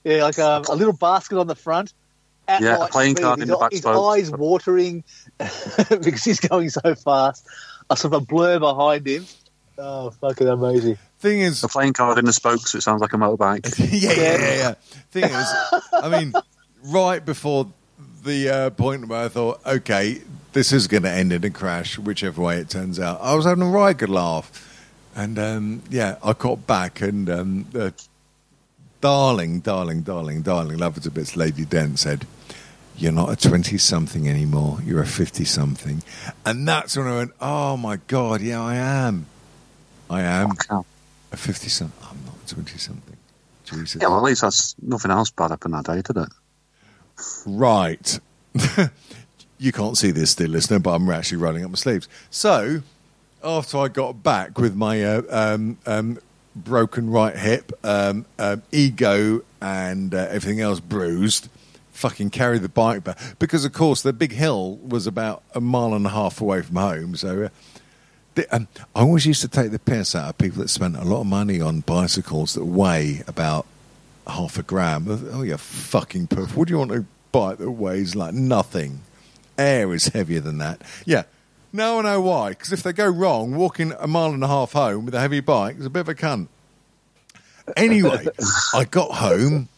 yeah, 0.04 0.24
like 0.24 0.38
um, 0.40 0.64
a 0.70 0.76
little 0.76 0.94
basket 0.94 1.38
on 1.40 1.48
the 1.48 1.56
front. 1.56 1.94
At 2.48 2.62
Yeah, 2.62 2.78
a 2.78 2.80
light 2.80 2.92
playing 2.92 3.16
speed. 3.16 3.24
card 3.24 3.40
his, 3.40 3.44
in 3.50 3.52
the 3.54 3.58
back 3.58 3.72
His 3.72 3.82
spoke. 3.82 4.14
eyes 4.14 4.32
watering 4.32 5.04
because 5.38 6.24
he's 6.24 6.40
going 6.40 6.70
so 6.70 6.96
fast. 6.96 7.48
A 7.90 7.98
sort 7.98 8.14
of 8.14 8.22
a 8.22 8.26
blur 8.26 8.60
behind 8.60 9.08
him. 9.08 9.26
Oh, 9.78 10.12
fucking 10.12 10.48
amazing! 10.48 10.98
thing 11.20 11.40
is, 11.40 11.64
A 11.64 11.68
playing 11.68 11.94
card 11.94 12.18
in 12.20 12.26
the 12.26 12.34
spokes, 12.34 12.76
it 12.76 12.82
sounds 12.82 13.02
like 13.02 13.14
a 13.14 13.18
motorbike. 13.18 13.66
yeah, 13.80 14.12
yeah, 14.12 14.38
yeah, 14.38 14.56
yeah. 14.56 14.74
Thing 15.12 15.24
is, 15.24 15.54
I 15.94 16.10
mean, 16.10 16.34
right 16.86 17.26
before 17.26 17.72
the 18.24 18.50
uh, 18.50 18.70
point 18.72 19.08
where 19.08 19.26
I 19.26 19.28
thought, 19.30 19.66
okay, 19.66 20.22
this 20.54 20.72
is 20.72 20.88
going 20.88 21.04
to 21.04 21.12
end 21.12 21.32
in 21.34 21.44
a 21.44 21.50
crash, 21.50 21.98
whichever 21.98 22.42
way 22.42 22.58
it 22.58 22.70
turns 22.70 23.00
out, 23.00 23.20
I 23.22 23.36
was 23.36 23.46
having 23.46 23.64
a 23.64 23.70
right 23.70 23.98
good 23.98 24.10
laugh. 24.10 24.66
And 25.16 25.38
um, 25.40 25.84
yeah, 25.90 26.18
I 26.24 26.34
got 26.34 26.66
back 26.68 27.02
and 27.02 27.30
um, 27.30 27.94
darling, 29.02 29.60
darling, 29.60 30.02
darling, 30.02 30.42
darling, 30.42 30.78
love 30.78 30.98
it 30.98 31.04
to 31.04 31.12
bits, 31.12 31.36
Lady 31.36 31.66
Dent 31.66 32.00
said, 32.00 32.26
You're 32.98 33.12
not 33.12 33.32
a 33.32 33.36
20 33.50 33.78
something 33.78 34.28
anymore, 34.28 34.80
you're 34.84 35.02
a 35.02 35.08
50 35.08 35.46
something. 35.46 36.04
And 36.46 36.68
that's 36.68 36.98
when 36.98 37.08
I 37.08 37.16
went, 37.18 37.32
Oh 37.42 37.78
my 37.78 37.98
God, 38.08 38.42
yeah, 38.42 38.62
I 38.62 38.76
am. 38.76 39.26
I 40.10 40.22
am 40.22 40.52
Yeah, 40.70 40.82
a 41.32 41.38
50 41.38 41.70
something. 41.70 42.08
I'm 42.10 42.26
not 42.26 42.48
20 42.48 42.78
something. 42.78 43.18
Jesus. 43.66 44.02
well, 44.02 44.18
at 44.18 44.24
least 44.24 44.42
that's 44.42 44.76
nothing 44.82 45.12
else 45.12 45.30
bad 45.32 45.52
happened 45.52 45.76
that 45.76 45.86
day, 45.86 46.02
did 46.02 46.18
it? 46.18 46.30
Right. 47.46 48.20
you 49.58 49.72
can't 49.72 49.98
see 49.98 50.12
this, 50.12 50.36
dear 50.36 50.48
listener, 50.48 50.80
but 50.80 50.92
I'm 50.92 51.10
actually 51.10 51.38
rolling 51.38 51.64
up 51.64 51.72
my 51.72 51.76
sleeves. 51.76 52.08
So, 52.30 52.82
after 53.44 53.78
I 53.78 53.88
got 53.88 54.24
back 54.24 54.58
with 54.58 54.76
my 54.76 55.04
uh, 55.04 55.22
um, 55.30 55.78
um, 55.86 56.20
broken 56.56 57.10
right 57.10 57.36
hip, 57.36 57.72
um, 57.84 58.26
um, 58.38 58.64
ego, 58.72 59.42
and 59.62 60.14
uh, 60.14 60.28
everything 60.30 60.62
else 60.62 60.80
bruised, 60.80 61.50
fucking 61.92 62.30
carried 62.30 62.62
the 62.62 62.70
bike 62.70 63.04
back. 63.04 63.20
Because, 63.40 63.66
of 63.66 63.74
course, 63.74 64.02
the 64.02 64.14
big 64.14 64.32
hill 64.32 64.78
was 64.78 65.08
about 65.08 65.44
a 65.54 65.62
mile 65.62 65.94
and 65.94 66.06
a 66.06 66.10
half 66.10 66.42
away 66.42 66.62
from 66.62 66.78
home. 66.78 67.16
So, 67.16 67.44
uh, 67.44 67.50
the, 68.36 68.56
um, 68.56 68.68
I 68.96 69.02
always 69.02 69.26
used 69.26 69.42
to 69.42 69.48
take 69.48 69.72
the 69.72 69.80
piss 69.80 70.16
out 70.16 70.30
of 70.30 70.38
people 70.38 70.62
that 70.62 70.70
spent 70.70 70.96
a 70.96 71.04
lot 71.04 71.22
of 71.22 71.28
money 71.28 71.60
on 71.60 71.82
bicycles 71.82 72.54
that 72.54 72.66
weigh 72.66 73.24
about 73.28 73.66
half 74.30 74.58
a 74.58 74.64
gram. 74.64 75.06
Oh, 75.32 75.42
you 75.42 75.58
fucking 75.58 76.28
poof. 76.28 76.56
What 76.56 76.68
do 76.68 76.74
you 76.74 76.78
want 76.78 76.92
to 76.92 77.06
bike 77.32 77.58
that 77.58 77.72
weighs 77.72 78.16
like 78.16 78.34
nothing? 78.34 79.02
Air 79.58 79.94
is 79.94 80.08
heavier 80.08 80.40
than 80.40 80.58
that. 80.60 80.82
Yeah. 81.06 81.24
Now 81.72 82.00
I 82.00 82.02
know 82.02 82.22
why. 82.22 82.50
Because 82.50 82.72
if 82.72 82.84
they 82.84 82.94
go 82.94 83.08
wrong, 83.08 83.56
walking 83.56 83.94
a 84.00 84.08
mile 84.08 84.34
and 84.34 84.44
a 84.44 84.48
half 84.48 84.72
home 84.72 85.06
with 85.06 85.14
a 85.14 85.20
heavy 85.20 85.40
bike 85.40 85.78
is 85.78 85.86
a 85.86 85.90
bit 85.90 86.02
of 86.02 86.10
a 86.10 86.16
cunt. 86.16 86.48
Anyway, 87.78 88.26
I 88.74 88.86
got 88.86 89.12
home. 89.12 89.70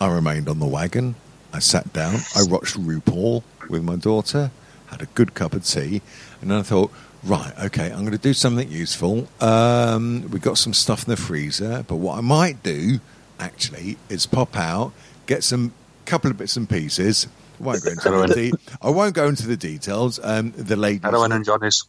I 0.00 0.08
remained 0.08 0.48
on 0.48 0.58
the 0.58 0.66
wagon. 0.66 1.14
I 1.52 1.58
sat 1.58 1.92
down. 1.92 2.20
I 2.34 2.42
watched 2.44 2.78
RuPaul 2.78 3.42
with 3.68 3.82
my 3.82 3.96
daughter. 3.96 4.50
Had 4.86 5.02
a 5.02 5.06
good 5.06 5.34
cup 5.34 5.52
of 5.52 5.64
tea, 5.64 6.00
and 6.40 6.50
then 6.50 6.58
I 6.58 6.62
thought, 6.62 6.92
right, 7.24 7.52
okay, 7.64 7.90
I'm 7.90 8.00
going 8.00 8.12
to 8.12 8.18
do 8.18 8.32
something 8.32 8.70
useful. 8.70 9.26
Um, 9.40 10.30
we 10.30 10.38
got 10.38 10.58
some 10.58 10.72
stuff 10.72 11.04
in 11.04 11.10
the 11.10 11.16
freezer, 11.16 11.84
but 11.88 11.96
what 11.96 12.16
I 12.16 12.20
might 12.20 12.62
do 12.62 13.00
actually 13.38 13.96
is 14.08 14.26
pop 14.26 14.56
out, 14.56 14.92
get 15.26 15.44
some 15.44 15.72
couple 16.04 16.30
of 16.30 16.38
bits 16.38 16.56
and 16.56 16.68
pieces. 16.68 17.26
I 17.60 17.64
won't 17.64 17.84
go 17.84 17.90
into 17.90 18.10
the 18.10 18.34
de- 18.34 18.76
I 18.82 18.90
won't 18.90 19.14
go 19.14 19.26
into 19.28 19.46
the 19.46 19.56
details. 19.56 20.20
Um, 20.22 20.52
the 20.56 20.76
ladies, 20.76 21.02
Heroin 21.02 21.32
and 21.32 21.44
Johnny's. 21.44 21.84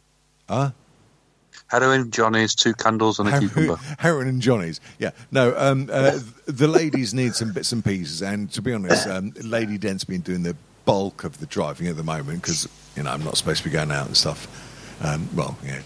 Huh? 0.48 0.70
Heroin, 1.68 2.10
Johnny's, 2.10 2.54
two 2.54 2.72
candles 2.72 3.18
and 3.18 3.28
a 3.28 3.38
cucumber. 3.38 3.76
Heroin 3.98 4.26
and 4.26 4.40
Johnny's. 4.40 4.80
Yeah. 4.98 5.10
No, 5.30 5.54
um, 5.56 5.90
uh, 5.92 6.18
the 6.46 6.66
ladies 6.66 7.12
need 7.12 7.34
some 7.34 7.52
bits 7.52 7.72
and 7.72 7.84
pieces. 7.84 8.22
And 8.22 8.50
to 8.52 8.62
be 8.62 8.72
honest, 8.72 9.06
um, 9.06 9.34
Lady 9.42 9.76
Dent's 9.76 10.04
been 10.04 10.22
doing 10.22 10.42
the 10.44 10.56
bulk 10.86 11.24
of 11.24 11.38
the 11.40 11.46
driving 11.46 11.86
at 11.88 11.96
the 11.96 12.02
moment 12.02 12.40
because, 12.40 12.66
you 12.96 13.02
know, 13.02 13.10
I'm 13.10 13.22
not 13.22 13.36
supposed 13.36 13.58
to 13.62 13.68
be 13.68 13.70
going 13.70 13.90
out 13.90 14.06
and 14.06 14.16
stuff. 14.16 14.46
Um, 15.04 15.28
well, 15.34 15.58
yeah, 15.62 15.82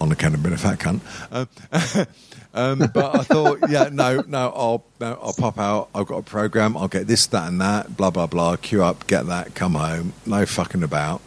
on 0.00 0.10
account 0.10 0.34
of 0.34 0.42
being 0.42 0.54
a 0.54 0.58
fat 0.58 0.80
cunt. 0.80 1.00
Um, 1.30 1.48
um, 2.54 2.78
but 2.92 3.18
I 3.18 3.22
thought, 3.22 3.58
yeah, 3.68 3.88
no, 3.92 4.22
no, 4.26 4.52
I'll, 4.54 4.84
no, 5.00 5.18
I'll 5.22 5.34
pop 5.34 5.58
out. 5.58 5.88
I've 5.94 6.06
got 6.06 6.18
a 6.18 6.22
program. 6.22 6.76
I'll 6.76 6.88
get 6.88 7.06
this, 7.06 7.26
that, 7.28 7.48
and 7.48 7.60
that, 7.60 7.96
blah, 7.96 8.10
blah, 8.10 8.26
blah. 8.26 8.56
Queue 8.56 8.82
up, 8.82 9.06
get 9.06 9.26
that, 9.26 9.54
come 9.54 9.74
home. 9.74 10.12
No 10.26 10.46
fucking 10.46 10.82
about. 10.82 11.20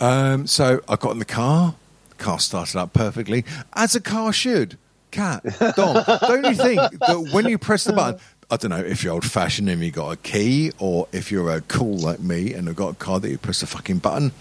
Um, 0.00 0.46
so 0.46 0.82
I 0.88 0.96
got 0.96 1.12
in 1.12 1.18
the 1.18 1.24
car. 1.24 1.74
Car 2.18 2.38
started 2.38 2.78
up 2.78 2.94
perfectly, 2.94 3.44
as 3.74 3.94
a 3.94 4.00
car 4.00 4.32
should. 4.32 4.78
Cat, 5.10 5.44
Dom, 5.76 6.02
don't 6.22 6.46
you 6.46 6.54
think 6.54 6.80
that 6.80 7.28
when 7.30 7.46
you 7.46 7.58
press 7.58 7.84
the 7.84 7.92
button, 7.92 8.18
I 8.50 8.56
don't 8.56 8.70
know 8.70 8.78
if 8.78 9.04
you're 9.04 9.12
old 9.12 9.24
fashioned 9.24 9.68
and 9.68 9.82
you 9.82 9.90
got 9.90 10.10
a 10.12 10.16
key, 10.16 10.72
or 10.78 11.08
if 11.12 11.30
you're 11.30 11.50
uh, 11.50 11.60
cool 11.68 11.98
like 11.98 12.20
me 12.20 12.54
and 12.54 12.68
have 12.68 12.76
got 12.76 12.92
a 12.92 12.94
car 12.94 13.20
that 13.20 13.28
you 13.28 13.36
press 13.36 13.60
the 13.60 13.66
fucking 13.66 13.98
button, 13.98 14.32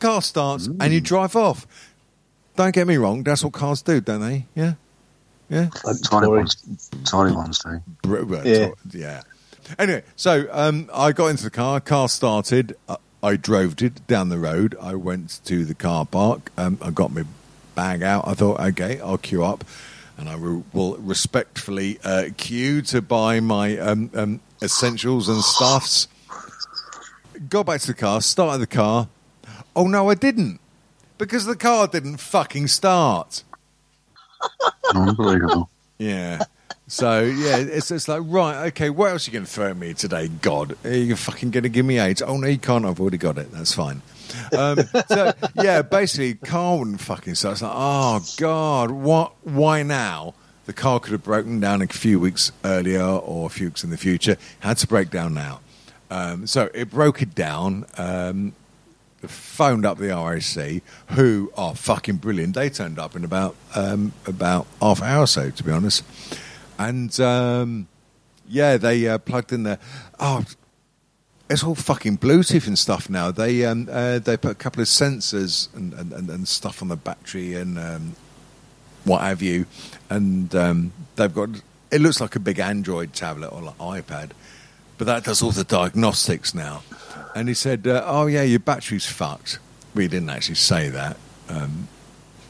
car 0.00 0.22
starts 0.22 0.66
and 0.66 0.92
you 0.92 1.00
drive 1.00 1.36
off. 1.36 1.68
Don't 2.56 2.74
get 2.74 2.88
me 2.88 2.96
wrong, 2.96 3.22
that's 3.22 3.44
what 3.44 3.52
cars 3.52 3.80
do, 3.80 4.00
don't 4.00 4.20
they? 4.20 4.46
Yeah, 4.56 4.74
yeah. 5.48 5.70
Tiny 6.04 6.26
ones. 6.28 6.56
Tiny 7.04 7.34
ones, 7.34 7.58
do. 7.60 7.80
Br- 8.02 8.22
br- 8.24 8.46
Yeah. 8.48 8.70
yeah. 8.92 9.22
Anyway, 9.78 10.02
so 10.16 10.46
um, 10.50 10.88
I 10.94 11.12
got 11.12 11.26
into 11.26 11.44
the 11.44 11.50
car. 11.50 11.80
Car 11.80 12.08
started. 12.08 12.76
Uh, 12.88 12.96
I 13.22 13.36
drove 13.36 13.82
it 13.82 14.06
down 14.06 14.28
the 14.28 14.38
road. 14.38 14.76
I 14.80 14.94
went 14.94 15.40
to 15.44 15.64
the 15.64 15.74
car 15.74 16.06
park. 16.06 16.50
Um, 16.56 16.78
I 16.80 16.90
got 16.90 17.12
my 17.12 17.24
bag 17.74 18.02
out. 18.02 18.26
I 18.26 18.34
thought, 18.34 18.60
okay, 18.60 19.00
I'll 19.00 19.18
queue 19.18 19.44
up, 19.44 19.64
and 20.16 20.28
I 20.28 20.36
will, 20.36 20.64
will 20.72 20.96
respectfully 20.98 21.98
uh, 22.04 22.30
queue 22.36 22.80
to 22.82 23.02
buy 23.02 23.40
my 23.40 23.76
um, 23.78 24.10
um, 24.14 24.40
essentials 24.62 25.28
and 25.28 25.42
stuffs. 25.42 26.08
Got 27.48 27.66
back 27.66 27.80
to 27.82 27.86
the 27.88 27.94
car. 27.94 28.20
Started 28.20 28.58
the 28.60 28.66
car. 28.66 29.08
Oh 29.76 29.86
no, 29.86 30.08
I 30.10 30.14
didn't, 30.14 30.60
because 31.18 31.44
the 31.44 31.56
car 31.56 31.86
didn't 31.88 32.16
fucking 32.18 32.66
start. 32.68 33.44
Unbelievable. 34.94 35.70
Yeah. 35.98 36.44
So 36.86 37.20
yeah, 37.20 37.58
it's 37.58 37.90
it's 37.90 38.08
like 38.08 38.22
right, 38.24 38.68
okay. 38.68 38.88
What 38.88 39.10
else 39.10 39.26
are 39.26 39.30
you 39.30 39.34
going 39.34 39.44
to 39.44 39.50
throw 39.50 39.68
at 39.68 39.76
me 39.76 39.92
today, 39.92 40.28
God? 40.28 40.76
Are 40.84 40.94
you 40.94 41.16
fucking 41.16 41.50
going 41.50 41.64
to 41.64 41.68
give 41.68 41.84
me 41.84 41.98
AIDS? 41.98 42.22
Oh 42.22 42.38
no, 42.38 42.46
you 42.46 42.58
can't. 42.58 42.86
I've 42.86 42.98
already 42.98 43.18
got 43.18 43.36
it. 43.36 43.52
That's 43.52 43.74
fine. 43.74 44.00
Um, 44.56 44.78
so 45.08 45.32
yeah, 45.54 45.82
basically, 45.82 46.34
car 46.34 46.78
wouldn't 46.78 47.00
fucking 47.00 47.34
start. 47.34 47.54
It's 47.54 47.62
like, 47.62 47.72
oh 47.74 48.24
God, 48.38 48.90
what? 48.90 49.32
Why 49.42 49.82
now? 49.82 50.34
The 50.64 50.72
car 50.72 51.00
could 51.00 51.12
have 51.12 51.24
broken 51.24 51.60
down 51.60 51.82
a 51.82 51.86
few 51.86 52.20
weeks 52.20 52.52
earlier 52.64 53.02
or 53.02 53.46
a 53.46 53.50
few 53.50 53.68
weeks 53.68 53.84
in 53.84 53.90
the 53.90 53.96
future. 53.96 54.36
Had 54.60 54.78
to 54.78 54.86
break 54.86 55.10
down 55.10 55.34
now. 55.34 55.60
Um, 56.10 56.46
so 56.46 56.70
it 56.74 56.90
broke 56.90 57.20
it 57.20 57.34
down. 57.34 57.86
Um, 57.96 58.54
phoned 59.22 59.84
up 59.84 59.98
the 59.98 60.08
RAC, 60.08 60.82
who 61.16 61.52
are 61.56 61.74
fucking 61.74 62.16
brilliant. 62.16 62.54
They 62.54 62.70
turned 62.70 62.98
up 62.98 63.16
in 63.16 63.24
about 63.24 63.56
um, 63.74 64.12
about 64.26 64.66
half 64.80 65.00
an 65.00 65.08
hour 65.08 65.24
or 65.24 65.26
so, 65.26 65.50
to 65.50 65.64
be 65.64 65.72
honest. 65.72 66.04
And 66.78 67.18
um, 67.20 67.88
yeah, 68.48 68.76
they 68.76 69.08
uh, 69.08 69.18
plugged 69.18 69.52
in 69.52 69.64
there. 69.64 69.78
oh, 70.20 70.44
it's 71.50 71.64
all 71.64 71.74
fucking 71.74 72.18
Bluetooth 72.18 72.66
and 72.66 72.78
stuff 72.78 73.08
now. 73.08 73.30
They 73.30 73.64
um, 73.64 73.88
uh, 73.90 74.18
they 74.18 74.36
put 74.36 74.52
a 74.52 74.54
couple 74.54 74.82
of 74.82 74.88
sensors 74.88 75.74
and, 75.74 75.92
and, 75.94 76.12
and, 76.12 76.28
and 76.28 76.46
stuff 76.46 76.82
on 76.82 76.88
the 76.88 76.96
battery 76.96 77.54
and 77.54 77.78
um, 77.78 78.16
what 79.04 79.22
have 79.22 79.42
you, 79.42 79.66
and 80.10 80.54
um, 80.54 80.92
they've 81.16 81.34
got 81.34 81.48
it 81.90 82.00
looks 82.00 82.20
like 82.20 82.36
a 82.36 82.40
big 82.40 82.58
Android 82.58 83.12
tablet 83.14 83.48
or 83.48 83.62
like 83.62 83.78
iPad, 83.78 84.30
but 84.98 85.06
that 85.06 85.24
does 85.24 85.42
all 85.42 85.50
the 85.50 85.64
diagnostics 85.64 86.54
now. 86.54 86.82
And 87.34 87.48
he 87.48 87.54
said, 87.54 87.86
uh, 87.86 88.02
"Oh 88.06 88.26
yeah, 88.26 88.42
your 88.42 88.60
battery's 88.60 89.06
fucked." 89.06 89.58
We 89.94 90.08
didn't 90.08 90.30
actually 90.30 90.54
say 90.56 90.88
that, 90.90 91.16
um, 91.48 91.88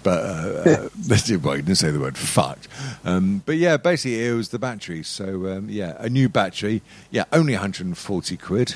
but 0.03 0.19
uh, 0.25 0.71
uh, 0.71 0.89
well, 1.43 1.55
he 1.55 1.63
didn't 1.63 1.77
say 1.77 1.91
the 1.91 2.01
word 2.01 2.17
"fucked." 2.19 2.69
Um, 3.05 3.43
but 3.47 3.57
yeah, 3.57 3.77
basically 3.77 4.27
it 4.27 4.33
was 4.33 4.49
the 4.51 4.59
battery. 4.59 5.03
So 5.03 5.47
um, 5.57 5.69
yeah, 5.69 5.97
a 5.99 6.09
new 6.09 6.29
battery. 6.29 6.83
Yeah, 7.11 7.25
only 7.33 7.53
140 7.55 8.37
quid. 8.37 8.75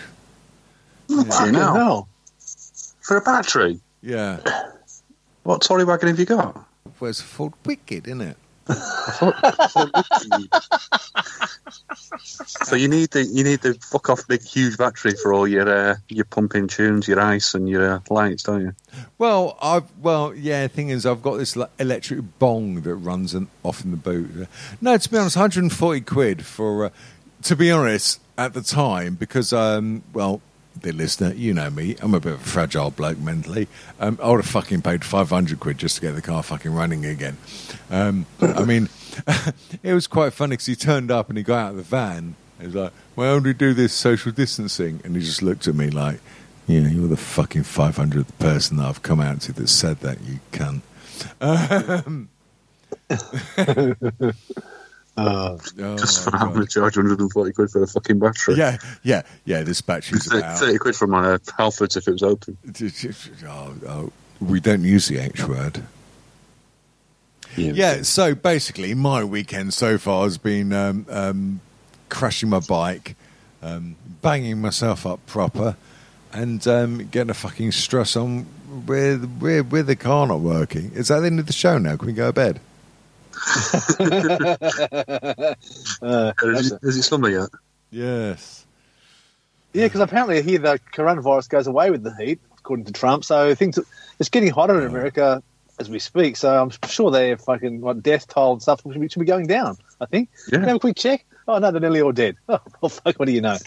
Fucking 1.09 1.55
hell. 1.55 1.75
hell. 1.75 2.09
For 3.03 3.17
a 3.17 3.21
battery? 3.21 3.81
Yeah, 4.03 4.39
What 5.43 5.63
Tory 5.63 5.85
wagon 5.85 6.09
have 6.09 6.19
you 6.19 6.25
got? 6.25 6.65
where's 6.99 7.21
Ford 7.21 7.53
Wicked, 7.67 8.07
isn't 8.07 8.21
it? 8.21 8.37
So 12.47 12.77
you 12.77 12.89
need 12.89 13.11
the 13.11 13.25
you 13.25 13.45
need 13.45 13.61
the 13.61 13.75
fuck 13.75 14.11
off 14.11 14.27
big 14.27 14.43
huge 14.43 14.77
battery 14.77 15.13
for 15.23 15.33
all 15.33 15.49
your 15.49 15.69
uh, 15.69 15.97
your 16.09 16.25
pumping 16.25 16.69
tunes, 16.69 17.09
your 17.09 17.21
ice, 17.21 17.55
and 17.55 17.69
your 17.69 17.95
uh, 17.95 18.01
lights, 18.11 18.45
don't 18.45 18.61
you? 18.61 18.73
Well, 19.19 19.57
I've 19.61 19.91
well, 19.99 20.35
yeah. 20.35 20.69
Thing 20.69 20.91
is, 20.91 21.07
I've 21.07 21.23
got 21.23 21.37
this 21.37 21.57
electric 21.79 22.39
bong 22.39 22.83
that 22.83 22.95
runs 22.95 23.35
in, 23.35 23.49
off 23.63 23.85
in 23.85 23.91
the 23.91 23.97
boot. 23.97 24.49
No, 24.81 24.97
to 24.97 25.11
be 25.11 25.19
honest, 25.19 25.37
140 25.37 26.01
quid 26.03 26.47
for. 26.47 26.87
Uh, 26.87 26.91
to 27.43 27.57
be 27.57 27.73
honest, 27.73 28.21
at 28.39 28.55
the 28.55 28.63
time, 28.63 29.17
because 29.17 29.53
um, 29.53 30.05
well, 30.13 30.41
the 30.81 30.93
listener, 30.93 31.33
you 31.35 31.55
know 31.55 31.71
me, 31.71 31.97
I'm 32.01 32.15
a 32.15 32.21
bit 32.21 32.35
of 32.35 32.41
a 32.41 32.45
fragile 32.45 32.91
bloke 32.91 33.19
mentally. 33.19 33.69
Um, 34.01 34.19
I 34.23 34.31
would 34.31 34.39
have 34.39 34.47
fucking 34.47 34.83
paid 34.83 35.05
500 35.05 35.61
quid 35.61 35.79
just 35.79 35.97
to 35.97 36.01
get 36.03 36.15
the 36.15 36.23
car 36.23 36.43
fucking 36.43 36.73
running 36.73 37.05
again. 37.05 37.37
Um, 37.91 38.27
I 38.41 38.65
mean, 38.65 38.89
it 39.83 39.95
was 39.95 40.07
quite 40.07 40.33
funny 40.33 40.55
because 40.55 40.67
he 40.67 40.77
turned 40.77 41.11
up 41.11 41.29
and 41.29 41.37
he 41.39 41.45
got 41.45 41.59
out 41.59 41.71
of 41.73 41.77
the 41.77 41.83
van. 41.83 42.35
He 42.59 42.67
was 42.67 42.75
like, 42.75 42.93
"Well, 43.17 43.35
how 43.35 43.41
do 43.41 43.49
we 43.49 43.55
do 43.55 43.75
this 43.75 43.93
social 43.93 44.33
distancing?" 44.33 45.01
And 45.05 45.17
he 45.17 45.23
just 45.23 45.43
looked 45.43 45.67
at 45.67 45.75
me 45.75 45.91
like, 45.91 46.21
"Yeah, 46.67 46.89
you're 46.89 47.09
the 47.09 47.17
fucking 47.17 47.65
500th 47.65 48.39
person 48.39 48.77
that 48.77 48.87
I've 48.87 49.03
come 49.03 49.21
out 49.21 49.41
to 49.43 49.53
that 49.53 49.69
said 49.69 50.01
that. 50.01 50.19
You 50.23 50.41
cunt." 50.53 50.83
Um, 52.07 52.29
Uh, 55.17 55.59
oh 55.81 55.99
Just 55.99 56.25
for 56.25 56.37
having 56.37 56.63
to 56.63 56.67
charge 56.67 56.97
140 56.97 57.53
quid 57.53 57.71
for 57.71 57.83
a 57.83 57.87
fucking 57.87 58.19
battery. 58.19 58.55
Yeah, 58.55 58.79
yeah, 59.03 59.23
yeah. 59.45 59.63
This 59.63 59.83
battery's 59.83 60.27
Thirty 60.27 60.39
about. 60.41 60.59
30 60.59 60.79
quid 60.79 60.97
from 60.97 61.15
uh, 61.15 61.39
Halfords 61.59 61.97
if 61.97 62.09
it 62.09 62.13
was 62.13 62.23
open. 62.23 62.57
Oh, 63.47 63.75
oh, 63.87 64.13
we 64.41 64.61
don't 64.61 64.85
use 64.85 65.09
the 65.09 65.19
H 65.19 65.47
word. 65.47 65.83
Yeah, 67.57 68.03
so 68.03 68.35
basically, 68.35 68.95
my 68.95 69.23
weekend 69.25 69.75
so 69.75 69.99
far 69.99 70.25
has 70.25 70.39
been 70.39 70.73
um, 70.73 71.07
um, 71.11 71.61
crashing 72.09 72.49
my 72.49 72.61
bike, 72.61 73.15
um, 73.63 73.97
banging 74.23 74.61
myself 74.61 75.05
up 75.05 75.25
proper, 75.27 75.77
and 76.33 76.67
um, 76.67 77.07
getting 77.09 77.31
a 77.31 77.35
fucking 77.35 77.73
stress 77.73 78.17
on 78.17 78.47
with, 78.87 79.39
with, 79.41 79.71
with 79.71 79.87
the 79.87 79.97
car 79.97 80.27
not 80.27 80.41
working. 80.41 80.93
Is 80.95 81.09
that 81.09 81.21
the 81.21 81.27
end 81.27 81.41
of 81.41 81.47
the 81.47 81.53
show 81.53 81.77
now? 81.77 81.97
Can 81.97 82.07
we 82.07 82.13
go 82.15 82.29
to 82.29 82.33
bed? 82.33 82.61
Uh, 86.03 86.33
Is, 86.43 86.73
it- 86.73 86.79
is 86.83 86.97
it 86.97 87.03
summer 87.03 87.29
yet? 87.29 87.49
Yes. 87.91 88.65
yeah, 89.73 89.87
because 89.87 90.01
apparently 90.01 90.43
here 90.43 90.59
the 90.59 90.81
coronavirus 90.95 91.49
goes 91.51 91.67
away 91.67 91.91
with 91.91 92.03
the 92.03 92.15
heat, 92.17 92.41
according 92.59 92.87
to 92.87 92.93
Trump. 92.93 93.25
So 93.25 93.55
things 93.55 93.79
it's 94.19 94.29
getting 94.31 94.51
hotter 94.51 94.81
in 94.81 94.87
America 94.87 95.43
as 95.79 95.91
we 95.91 95.99
speak. 95.99 96.37
So 96.37 96.63
I'm 96.63 96.71
sure 96.89 97.11
their 97.11 97.37
fucking 97.37 97.81
what 97.81 98.03
death 98.03 98.27
toll 98.29 98.55
and 98.55 98.63
stuff 98.63 98.83
should 98.83 98.99
be, 99.01 99.09
should 99.09 99.21
be 99.21 99.27
going 99.27 99.47
down. 99.47 99.77
I 100.01 100.07
think. 100.07 100.31
Yeah. 100.49 100.57
Can 100.59 100.65
I 100.65 100.69
have 100.69 100.77
a 100.77 100.81
quick 100.81 100.97
check. 100.97 101.25
Oh 101.47 101.59
no, 101.59 101.71
they're 101.71 101.81
nearly 101.81 102.01
all 102.03 102.13
dead. 102.13 102.37
Oh 102.49 102.61
well, 102.81 102.89
fuck. 102.89 103.19
What 103.19 103.27
do 103.27 103.33
you 103.33 103.41
know? 103.43 103.59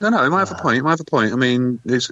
No, 0.00 0.08
no, 0.10 0.24
it 0.24 0.30
might 0.30 0.48
have 0.48 0.58
a 0.58 0.60
point. 0.62 0.78
It 0.78 0.82
might 0.82 0.90
have 0.92 1.00
a 1.00 1.04
point. 1.04 1.32
I 1.32 1.36
mean, 1.36 1.78
it's, 1.84 2.10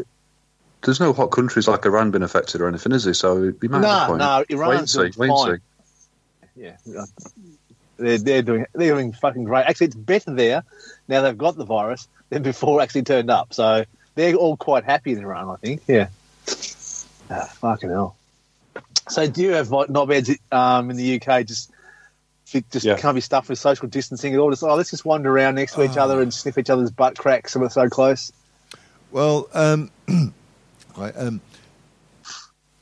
there's 0.83 1.01
no 1.01 1.13
hot 1.13 1.33
countries 1.33 1.67
like 1.67 1.85
Iran 1.85 2.13
been 2.13 2.23
affected 2.23 2.61
or 2.61 2.69
anything, 2.69 2.93
is 2.93 3.03
there? 3.05 3.15
So 3.15 3.43
it 3.43 3.63
might 3.69 3.83
have 3.83 3.85
a 3.85 3.89
No, 3.89 4.07
point. 4.07 4.19
no, 4.21 4.37
Wait 4.39 4.51
and 4.51 4.61
Iran's 4.61 4.93
see. 4.93 4.99
doing 4.99 5.13
Wait 5.17 5.29
and 5.31 5.39
fine. 5.39 5.57
see. 5.57 5.63
Yeah, 6.61 6.77
they're 7.97 8.19
they're 8.19 8.43
doing 8.43 8.67
they're 8.75 8.93
doing 8.93 9.13
fucking 9.13 9.45
great. 9.45 9.65
Actually, 9.65 9.87
it's 9.89 9.97
better 9.97 10.35
there 10.35 10.63
now 11.09 11.23
they've 11.23 11.39
got 11.39 11.57
the 11.57 11.65
virus 11.65 12.07
than 12.29 12.43
before 12.43 12.83
actually 12.83 13.03
turned 13.03 13.31
up. 13.31 13.55
So 13.55 13.85
they're 14.15 14.35
all 14.35 14.57
quite 14.59 14.85
happy 14.85 15.13
in 15.13 15.19
Iran, 15.19 15.49
I 15.49 15.57
think. 15.57 15.83
Yeah. 15.87 16.09
Ah, 17.31 17.51
fucking 17.61 17.89
hell. 17.89 18.17
So 19.09 19.27
do 19.27 19.43
you 19.43 19.53
have 19.53 19.69
knobheads 19.69 20.37
um, 20.53 20.91
in 20.91 20.97
the 20.97 21.21
UK 21.21 21.47
just 21.47 21.73
just 22.71 22.85
Yeah. 22.85 22.97
can't 22.99 23.15
be 23.15 23.21
stuffed 23.21 23.49
with 23.49 23.59
social 23.59 23.89
distancing 23.89 24.35
at 24.35 24.41
all? 24.41 24.51
Just 24.51 24.63
oh, 24.63 24.75
let's 24.75 24.91
just 24.91 25.05
wander 25.05 25.31
around 25.31 25.55
next 25.55 25.75
to 25.75 25.83
each 25.83 25.97
other 25.97 26.21
and 26.21 26.35
sniff 26.35 26.59
each 26.59 26.69
other's 26.71 26.91
butt 26.91 27.17
cracks. 27.17 27.55
and 27.55 27.63
we're 27.63 27.71
so 27.71 27.89
close. 27.89 28.33
Well, 29.11 29.49
um, 29.55 29.91
right, 30.97 31.15
um, 31.17 31.41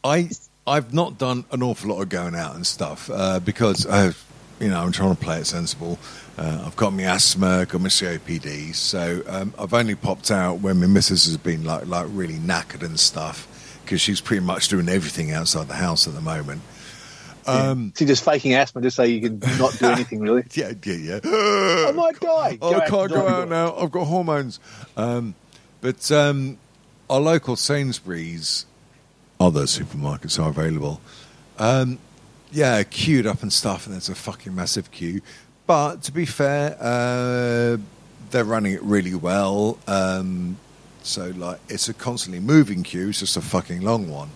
I 0.02 0.30
I've 0.68 0.94
not 0.94 1.18
done 1.18 1.44
an 1.50 1.62
awful 1.62 1.90
lot 1.90 2.02
of 2.02 2.08
going 2.08 2.34
out 2.34 2.54
and 2.54 2.66
stuff 2.66 3.10
uh, 3.12 3.40
because 3.40 3.86
uh, 3.86 4.12
you 4.60 4.68
know 4.68 4.80
I'm 4.80 4.92
trying 4.92 5.14
to 5.14 5.20
play 5.22 5.38
it 5.40 5.46
sensible. 5.46 5.98
Uh, 6.36 6.62
I've 6.66 6.76
got 6.76 6.92
my 6.92 7.02
asthma, 7.02 7.66
got 7.66 7.80
my 7.80 7.88
COPD, 7.88 8.74
so 8.74 9.22
um, 9.26 9.52
I've 9.58 9.74
only 9.74 9.96
popped 9.96 10.30
out 10.30 10.60
when 10.60 10.78
my 10.80 10.86
missus 10.86 11.24
has 11.26 11.36
been 11.36 11.64
like 11.64 11.86
like 11.86 12.06
really 12.10 12.36
knackered 12.38 12.82
and 12.82 12.98
stuff 12.98 13.46
because 13.84 14.00
she's 14.00 14.20
pretty 14.20 14.44
much 14.44 14.68
doing 14.68 14.88
everything 14.88 15.32
outside 15.32 15.66
the 15.66 15.74
house 15.74 16.06
at 16.06 16.14
the 16.14 16.20
moment. 16.20 16.62
Um, 17.48 17.94
just 17.96 18.24
faking 18.24 18.52
asthma 18.52 18.82
just 18.82 18.96
so 18.96 19.02
you 19.02 19.20
can 19.22 19.38
not 19.58 19.76
do 19.78 19.86
anything 19.90 20.20
really. 20.20 20.44
yeah, 20.52 20.72
yeah, 20.84 20.94
yeah. 20.94 21.20
I 21.88 21.92
might 21.92 22.20
die. 22.20 22.58
Oh, 22.60 22.72
Go 22.72 22.78
I 22.78 22.88
can't 22.88 23.10
go 23.10 23.26
out 23.26 23.48
now. 23.48 23.74
I've 23.74 23.90
got 23.90 24.04
hormones. 24.04 24.60
Um, 24.96 25.34
but 25.80 26.10
um, 26.12 26.58
our 27.08 27.20
local 27.20 27.56
Sainsbury's, 27.56 28.66
other 29.40 29.62
supermarkets 29.62 30.42
are 30.42 30.48
available. 30.48 31.00
Um, 31.58 31.98
yeah, 32.50 32.82
queued 32.82 33.26
up 33.26 33.42
and 33.42 33.52
stuff, 33.52 33.86
and 33.86 33.94
there's 33.94 34.08
a 34.08 34.14
fucking 34.14 34.54
massive 34.54 34.90
queue. 34.90 35.20
But 35.66 36.02
to 36.04 36.12
be 36.12 36.24
fair, 36.24 36.76
uh, 36.80 37.76
they're 38.30 38.44
running 38.44 38.72
it 38.72 38.82
really 38.82 39.14
well. 39.14 39.78
Um, 39.86 40.56
so, 41.02 41.32
like, 41.36 41.60
it's 41.68 41.88
a 41.88 41.94
constantly 41.94 42.40
moving 42.40 42.82
queue. 42.82 43.10
It's 43.10 43.20
just 43.20 43.36
a 43.36 43.40
fucking 43.40 43.82
long 43.82 44.10
one. 44.10 44.30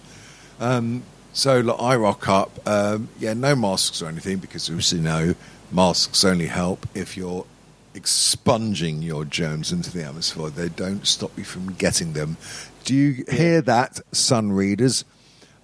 Um, 0.60 1.02
so 1.32 1.60
like, 1.60 1.80
I 1.80 1.96
rock 1.96 2.28
up. 2.28 2.66
Um, 2.68 3.08
yeah, 3.18 3.32
no 3.34 3.56
masks 3.56 4.02
or 4.02 4.08
anything 4.08 4.38
because 4.38 4.68
obviously 4.68 5.00
no 5.00 5.34
masks 5.70 6.24
only 6.24 6.46
help 6.46 6.86
if 6.94 7.16
you're 7.16 7.46
expunging 7.94 9.02
your 9.02 9.24
germs 9.24 9.72
into 9.72 9.90
the 9.90 10.04
atmosphere. 10.04 10.50
They 10.50 10.68
don't 10.68 11.06
stop 11.06 11.36
you 11.36 11.44
from 11.44 11.74
getting 11.74 12.12
them. 12.12 12.36
Do 12.84 12.94
you 12.94 13.24
hear 13.30 13.62
that, 13.62 14.00
sun 14.12 14.52
readers? 14.52 15.04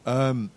Um, 0.06 0.50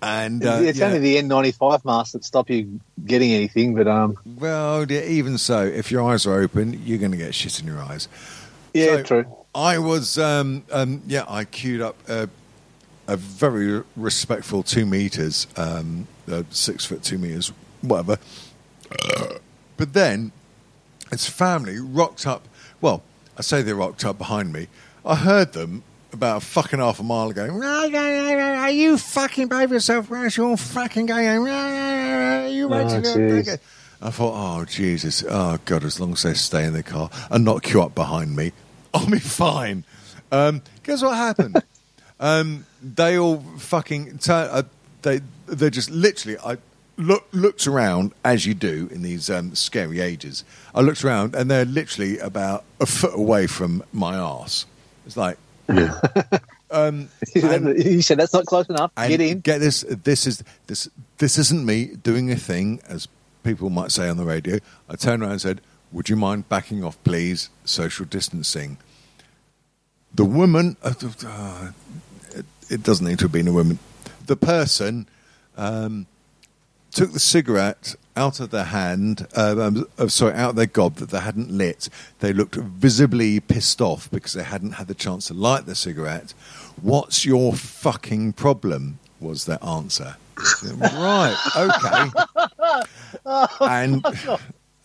and 0.00 0.44
uh, 0.46 0.60
it's 0.62 0.78
yeah. 0.78 0.86
only 0.86 1.00
the 1.00 1.16
N95 1.16 1.84
masks 1.84 2.12
that 2.12 2.24
stop 2.24 2.48
you 2.50 2.80
getting 3.04 3.32
anything, 3.32 3.74
but 3.74 3.88
um, 3.88 4.16
well, 4.38 4.90
yeah, 4.90 5.00
even 5.02 5.38
so, 5.38 5.64
if 5.64 5.90
your 5.90 6.08
eyes 6.08 6.24
are 6.26 6.40
open, 6.40 6.80
you're 6.84 6.98
going 6.98 7.10
to 7.10 7.16
get 7.16 7.34
shit 7.34 7.58
in 7.60 7.66
your 7.66 7.80
eyes. 7.80 8.08
yeah, 8.74 8.96
So, 8.98 9.02
true. 9.02 9.36
I 9.54 9.78
was, 9.78 10.16
um, 10.18 10.64
um, 10.70 11.02
yeah, 11.06 11.24
I 11.28 11.44
queued 11.44 11.80
up 11.80 11.96
uh, 12.08 12.28
a 13.08 13.16
very 13.16 13.82
respectful 13.96 14.62
two 14.62 14.86
meters, 14.86 15.48
um, 15.56 16.06
uh, 16.30 16.44
six 16.50 16.84
foot 16.84 17.02
two 17.02 17.18
meters, 17.18 17.50
whatever. 17.80 18.18
but 19.76 19.92
then, 19.94 20.30
its 21.10 21.28
family 21.28 21.80
rocked 21.80 22.26
up. 22.26 22.46
Well, 22.80 23.02
I 23.36 23.42
say 23.42 23.62
they 23.62 23.72
rocked 23.72 24.04
up 24.04 24.18
behind 24.18 24.52
me. 24.52 24.68
I 25.08 25.14
heard 25.14 25.54
them 25.54 25.82
about 26.12 26.36
a 26.36 26.40
fucking 26.40 26.78
half 26.78 27.00
a 27.00 27.02
mile 27.02 27.30
ago. 27.30 27.44
Are 27.48 28.70
you 28.70 28.98
fucking 28.98 29.48
behave 29.48 29.72
yourself? 29.72 30.10
Where's 30.10 30.36
your 30.36 30.56
fucking 30.58 31.06
going? 31.06 31.26
Are 31.48 32.46
you 32.46 32.68
ready 32.68 32.94
Oh, 32.94 33.00
to 33.00 33.18
jeez. 33.18 33.58
I 34.02 34.10
thought, 34.10 34.34
oh 34.36 34.64
Jesus, 34.66 35.24
oh 35.26 35.58
God! 35.64 35.82
As 35.84 35.98
long 35.98 36.12
as 36.12 36.22
they 36.22 36.34
stay 36.34 36.64
in 36.64 36.74
the 36.74 36.82
car 36.82 37.08
and 37.30 37.42
not 37.42 37.62
queue 37.62 37.80
up 37.82 37.94
behind 37.94 38.36
me, 38.36 38.52
I'll 38.94 39.08
be 39.10 39.18
fine. 39.18 39.84
Um, 40.30 40.60
guess 40.82 41.02
what 41.02 41.16
happened? 41.16 41.62
um, 42.20 42.66
they 42.82 43.18
all 43.18 43.38
fucking 43.56 44.18
turn. 44.18 44.48
Uh, 44.50 44.62
they 45.00 45.20
they 45.46 45.70
just 45.70 45.90
literally. 45.90 46.38
I 46.38 46.58
look, 46.98 47.26
looked 47.32 47.66
around 47.66 48.12
as 48.24 48.44
you 48.44 48.52
do 48.54 48.88
in 48.92 49.00
these 49.02 49.30
um, 49.30 49.54
scary 49.54 50.00
ages. 50.00 50.44
I 50.74 50.82
looked 50.82 51.02
around 51.02 51.34
and 51.34 51.50
they're 51.50 51.64
literally 51.64 52.18
about 52.18 52.64
a 52.80 52.86
foot 52.86 53.14
away 53.14 53.46
from 53.46 53.82
my 53.92 54.16
arse. 54.16 54.66
It's 55.08 55.16
like 55.16 55.38
Yeah. 55.68 55.98
um, 56.70 57.08
you 57.34 58.02
said 58.02 58.18
that's 58.18 58.34
not 58.34 58.44
close 58.44 58.66
enough. 58.66 58.92
Get 58.94 59.20
in. 59.20 59.40
Get 59.40 59.58
this. 59.58 59.80
This 59.88 60.26
is 60.26 60.44
this. 60.66 60.88
This 61.16 61.38
isn't 61.38 61.64
me 61.64 61.96
doing 62.02 62.30
a 62.30 62.36
thing, 62.36 62.80
as 62.86 63.08
people 63.42 63.70
might 63.70 63.90
say 63.90 64.08
on 64.08 64.18
the 64.18 64.24
radio. 64.24 64.58
I 64.88 64.96
turned 64.96 65.22
around 65.22 65.32
and 65.32 65.40
said, 65.40 65.60
"Would 65.92 66.10
you 66.10 66.16
mind 66.16 66.48
backing 66.50 66.84
off, 66.84 67.02
please? 67.04 67.48
Social 67.64 68.04
distancing." 68.04 68.76
The 70.14 70.26
woman. 70.26 70.76
Uh, 70.82 70.92
uh, 71.26 71.70
it, 72.34 72.46
it 72.68 72.82
doesn't 72.82 73.06
need 73.06 73.18
to 73.20 73.24
have 73.24 73.32
been 73.32 73.48
a 73.48 73.52
woman. 73.52 73.78
The 74.26 74.36
person 74.36 75.08
um, 75.56 76.06
took 76.92 77.12
the 77.12 77.20
cigarette 77.20 77.94
out 78.18 78.40
of 78.40 78.50
their 78.50 78.64
hand, 78.64 79.26
uh, 79.36 79.56
um, 79.58 79.88
uh, 79.96 80.08
sorry, 80.08 80.34
out 80.34 80.50
of 80.50 80.56
their 80.56 80.66
gob 80.66 80.96
that 80.96 81.10
they 81.10 81.20
hadn't 81.20 81.50
lit. 81.50 81.88
They 82.18 82.32
looked 82.32 82.56
visibly 82.56 83.40
pissed 83.40 83.80
off 83.80 84.10
because 84.10 84.32
they 84.32 84.42
hadn't 84.42 84.72
had 84.72 84.88
the 84.88 84.94
chance 84.94 85.28
to 85.28 85.34
light 85.34 85.66
the 85.66 85.74
cigarette. 85.74 86.34
What's 86.82 87.24
your 87.24 87.54
fucking 87.54 88.34
problem? 88.34 88.98
Was 89.20 89.46
their 89.46 89.62
answer. 89.64 90.16
right, 90.64 91.36
okay. 91.56 92.10
and 93.60 94.04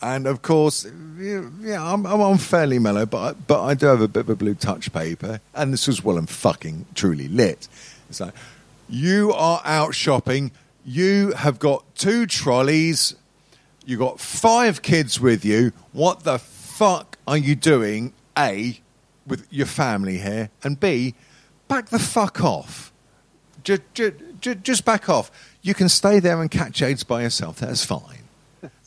and 0.02 0.28
of 0.28 0.42
course, 0.42 0.88
yeah, 1.20 1.82
I'm 1.82 2.06
I'm 2.06 2.38
fairly 2.38 2.80
mellow, 2.80 3.06
but 3.06 3.22
I, 3.22 3.34
but 3.34 3.64
I 3.64 3.74
do 3.74 3.86
have 3.86 4.02
a 4.02 4.08
bit 4.08 4.22
of 4.22 4.30
a 4.30 4.36
blue 4.36 4.56
touch 4.56 4.92
paper, 4.92 5.40
and 5.54 5.72
this 5.72 5.88
was 5.88 6.04
well 6.04 6.18
and 6.18 6.30
fucking 6.30 6.88
truly 6.96 7.28
lit. 7.28 7.68
It's 8.10 8.20
like 8.20 8.34
you 8.90 9.32
are 9.34 9.62
out 9.64 9.96
shopping. 9.96 10.52
You 10.86 11.32
have 11.32 11.60
got 11.60 11.84
two 11.96 12.26
trolleys. 12.26 13.16
You 13.86 13.98
got 13.98 14.20
five 14.20 14.82
kids 14.82 15.20
with 15.20 15.44
you. 15.46 15.72
What 15.92 16.24
the 16.24 16.40
fuck 16.40 16.64
fuck 16.74 17.18
are 17.28 17.38
you 17.38 17.56
doing? 17.56 18.14
A, 18.38 18.80
with 19.28 19.46
your 19.52 19.68
family 19.68 20.18
here, 20.18 20.50
and 20.64 20.80
B, 20.80 21.14
back 21.68 21.90
the 21.90 22.00
fuck 22.00 22.44
off. 22.44 22.92
Just, 23.64 23.82
just, 23.94 24.16
just 24.64 24.84
back 24.84 25.08
off. 25.08 25.30
You 25.62 25.76
can 25.76 25.88
stay 25.88 26.20
there 26.20 26.42
and 26.42 26.50
catch 26.50 26.82
AIDS 26.82 27.04
by 27.04 27.22
yourself. 27.22 27.60
That's 27.60 27.86
fine. 27.86 28.24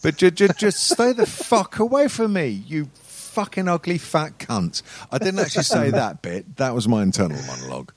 But 0.02 0.16
just, 0.16 0.34
just, 0.34 0.58
just 0.58 0.84
stay 0.88 1.12
the 1.12 1.26
fuck 1.26 1.78
away 1.78 2.08
from 2.08 2.32
me, 2.32 2.48
you 2.48 2.90
fucking 2.94 3.68
ugly 3.68 3.98
fat 3.98 4.38
cunt. 4.40 4.82
I 5.12 5.18
didn't 5.18 5.38
actually 5.38 5.62
say 5.62 5.90
that 5.90 6.22
bit. 6.22 6.56
That 6.56 6.74
was 6.74 6.88
my 6.88 7.02
internal 7.04 7.40
monologue. 7.46 7.92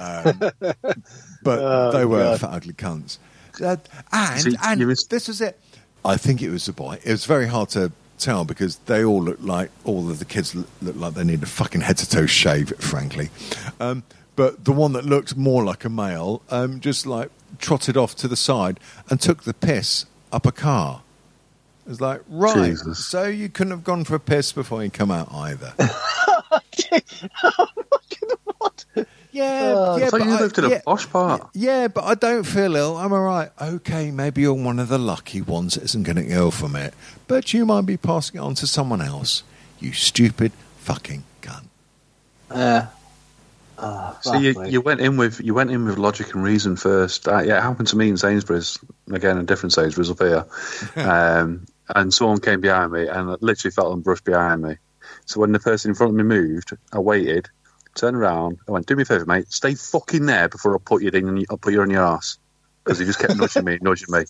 Um, 0.00 0.38
but 0.38 0.54
Oh, 1.58 1.90
they 1.92 2.04
were 2.04 2.20
God. 2.22 2.40
fat 2.40 2.50
ugly 2.52 2.74
cunts. 2.74 3.18
Uh, 3.60 3.76
and 4.12 4.40
See, 4.40 4.56
and 4.62 4.84
was- 4.86 5.06
this 5.06 5.26
was 5.26 5.40
it. 5.40 5.58
I 6.04 6.16
think 6.16 6.42
it 6.42 6.50
was 6.50 6.66
a 6.68 6.72
boy. 6.72 6.98
It 7.04 7.10
was 7.10 7.24
very 7.26 7.46
hard 7.46 7.68
to 7.70 7.92
tell 8.18 8.44
because 8.44 8.76
they 8.86 9.04
all 9.04 9.22
looked 9.22 9.42
like 9.42 9.70
all 9.84 10.10
of 10.10 10.18
the 10.18 10.24
kids 10.24 10.54
look- 10.54 10.68
looked 10.82 10.98
like 10.98 11.14
they 11.14 11.24
need 11.24 11.42
a 11.42 11.46
fucking 11.46 11.80
head 11.82 11.98
to 11.98 12.08
toe 12.08 12.26
shave, 12.26 12.72
frankly. 12.78 13.30
Um, 13.80 14.02
but 14.36 14.64
the 14.64 14.72
one 14.72 14.92
that 14.92 15.04
looked 15.04 15.36
more 15.36 15.64
like 15.64 15.84
a 15.84 15.88
male 15.90 16.42
um, 16.50 16.80
just 16.80 17.06
like 17.06 17.30
trotted 17.58 17.96
off 17.96 18.14
to 18.16 18.28
the 18.28 18.36
side 18.36 18.80
and 19.08 19.20
took 19.20 19.44
the 19.44 19.54
piss 19.54 20.06
up 20.32 20.46
a 20.46 20.52
car. 20.52 21.02
It 21.86 21.90
was 21.90 22.00
like, 22.00 22.20
right, 22.28 22.70
Jesus. 22.70 23.04
so 23.06 23.24
you 23.24 23.48
couldn't 23.48 23.72
have 23.72 23.84
gone 23.84 24.04
for 24.04 24.14
a 24.14 24.20
piss 24.20 24.52
before 24.52 24.84
you 24.84 24.90
come 24.90 25.10
out 25.10 25.28
either. 25.32 25.74
what? 29.32 29.44
Yeah, 29.44 29.72
Oh, 29.76 29.96
yeah, 29.96 30.06
I 30.06 30.08
thought 30.10 30.20
but 30.20 30.26
you 30.26 30.32
I- 30.36 30.40
lived 30.40 30.58
in 30.58 30.64
a 30.64 30.68
yeah, 30.70 30.80
posh 30.84 31.08
part. 31.10 31.48
Yeah, 31.54 31.88
but 31.88 32.04
I 32.04 32.14
don't 32.14 32.44
feel 32.44 32.76
ill. 32.76 32.96
I'm 32.96 33.12
all 33.12 33.22
right. 33.22 33.50
Okay, 33.60 34.10
maybe 34.10 34.42
you're 34.42 34.54
one 34.54 34.78
of 34.78 34.88
the 34.88 34.98
lucky 34.98 35.40
ones 35.40 35.74
that 35.74 35.84
isn't 35.84 36.02
going 36.02 36.16
getting 36.16 36.30
ill 36.32 36.50
from 36.50 36.76
it, 36.76 36.94
but 37.28 37.52
you 37.54 37.64
might 37.64 37.86
be 37.86 37.96
passing 37.96 38.36
it 38.36 38.42
on 38.42 38.54
to 38.56 38.66
someone 38.66 39.00
else. 39.00 39.42
You 39.78 39.92
stupid 39.92 40.52
fucking 40.78 41.24
cunt. 41.42 41.64
Yeah. 42.54 42.88
Oh, 43.78 44.18
So 44.20 44.34
you, 44.36 44.62
you 44.66 44.80
went 44.82 45.00
in 45.00 45.16
with 45.16 45.40
you 45.40 45.54
went 45.54 45.70
in 45.70 45.86
with 45.86 45.96
logic 45.96 46.34
and 46.34 46.42
reason 46.44 46.76
first. 46.76 47.26
Uh, 47.26 47.40
yeah, 47.40 47.56
it 47.58 47.62
happened 47.62 47.88
to 47.88 47.96
me 47.96 48.10
in 48.10 48.16
Sainsbury's 48.18 48.78
again, 49.10 49.38
a 49.38 49.42
different 49.42 49.72
Sainsbury's 49.72 50.10
up 50.10 50.18
here. 50.18 50.44
um, 51.08 51.64
and 51.94 52.12
someone 52.12 52.40
came 52.40 52.60
behind 52.60 52.92
me 52.92 53.06
and 53.08 53.34
literally 53.40 53.72
felt 53.72 53.90
them 53.90 54.02
brush 54.02 54.20
behind 54.20 54.62
me. 54.62 54.76
So 55.24 55.40
when 55.40 55.52
the 55.52 55.58
person 55.58 55.90
in 55.90 55.94
front 55.94 56.10
of 56.10 56.16
me 56.16 56.22
moved, 56.24 56.76
I 56.92 56.98
waited, 56.98 57.48
turned 57.94 58.16
around, 58.16 58.58
I 58.68 58.72
went, 58.72 58.86
"Do 58.86 58.96
me 58.96 59.02
a 59.02 59.06
favour, 59.06 59.26
mate, 59.26 59.50
stay 59.52 59.74
fucking 59.74 60.26
there 60.26 60.48
before 60.48 60.74
I 60.74 60.78
put 60.84 61.02
you 61.02 61.10
in. 61.10 61.44
I'll 61.50 61.56
put 61.58 61.72
you 61.72 61.82
on 61.82 61.90
your 61.90 62.04
ass." 62.04 62.38
Because 62.84 62.98
he 62.98 63.04
just 63.04 63.18
kept 63.18 63.36
nudging 63.36 63.64
me, 63.64 63.78
nudging 63.82 64.10
me. 64.10 64.24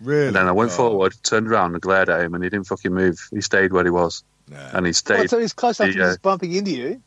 Really? 0.00 0.26
And 0.28 0.36
then 0.36 0.46
I 0.48 0.52
went 0.52 0.72
Oh, 0.72 0.76
forward, 0.76 1.14
turned 1.22 1.48
around, 1.48 1.72
and 1.72 1.80
glared 1.80 2.08
at 2.10 2.20
him, 2.20 2.34
and 2.34 2.42
he 2.44 2.50
didn't 2.50 2.66
fucking 2.66 2.92
move. 2.92 3.18
He 3.30 3.40
stayed 3.40 3.72
where 3.72 3.84
he 3.84 3.90
was, 3.90 4.22
nah. 4.50 4.58
and 4.74 4.84
he 4.86 4.90
What, 4.90 4.96
stayed. 4.96 5.30
so 5.30 5.38
he's 5.38 5.52
close 5.52 5.80
up 5.80 5.86
to 5.88 5.92
Yeah. 5.92 6.04
just 6.06 6.18
uh, 6.18 6.20
bumping 6.22 6.52
into 6.52 6.72
you? 6.72 7.02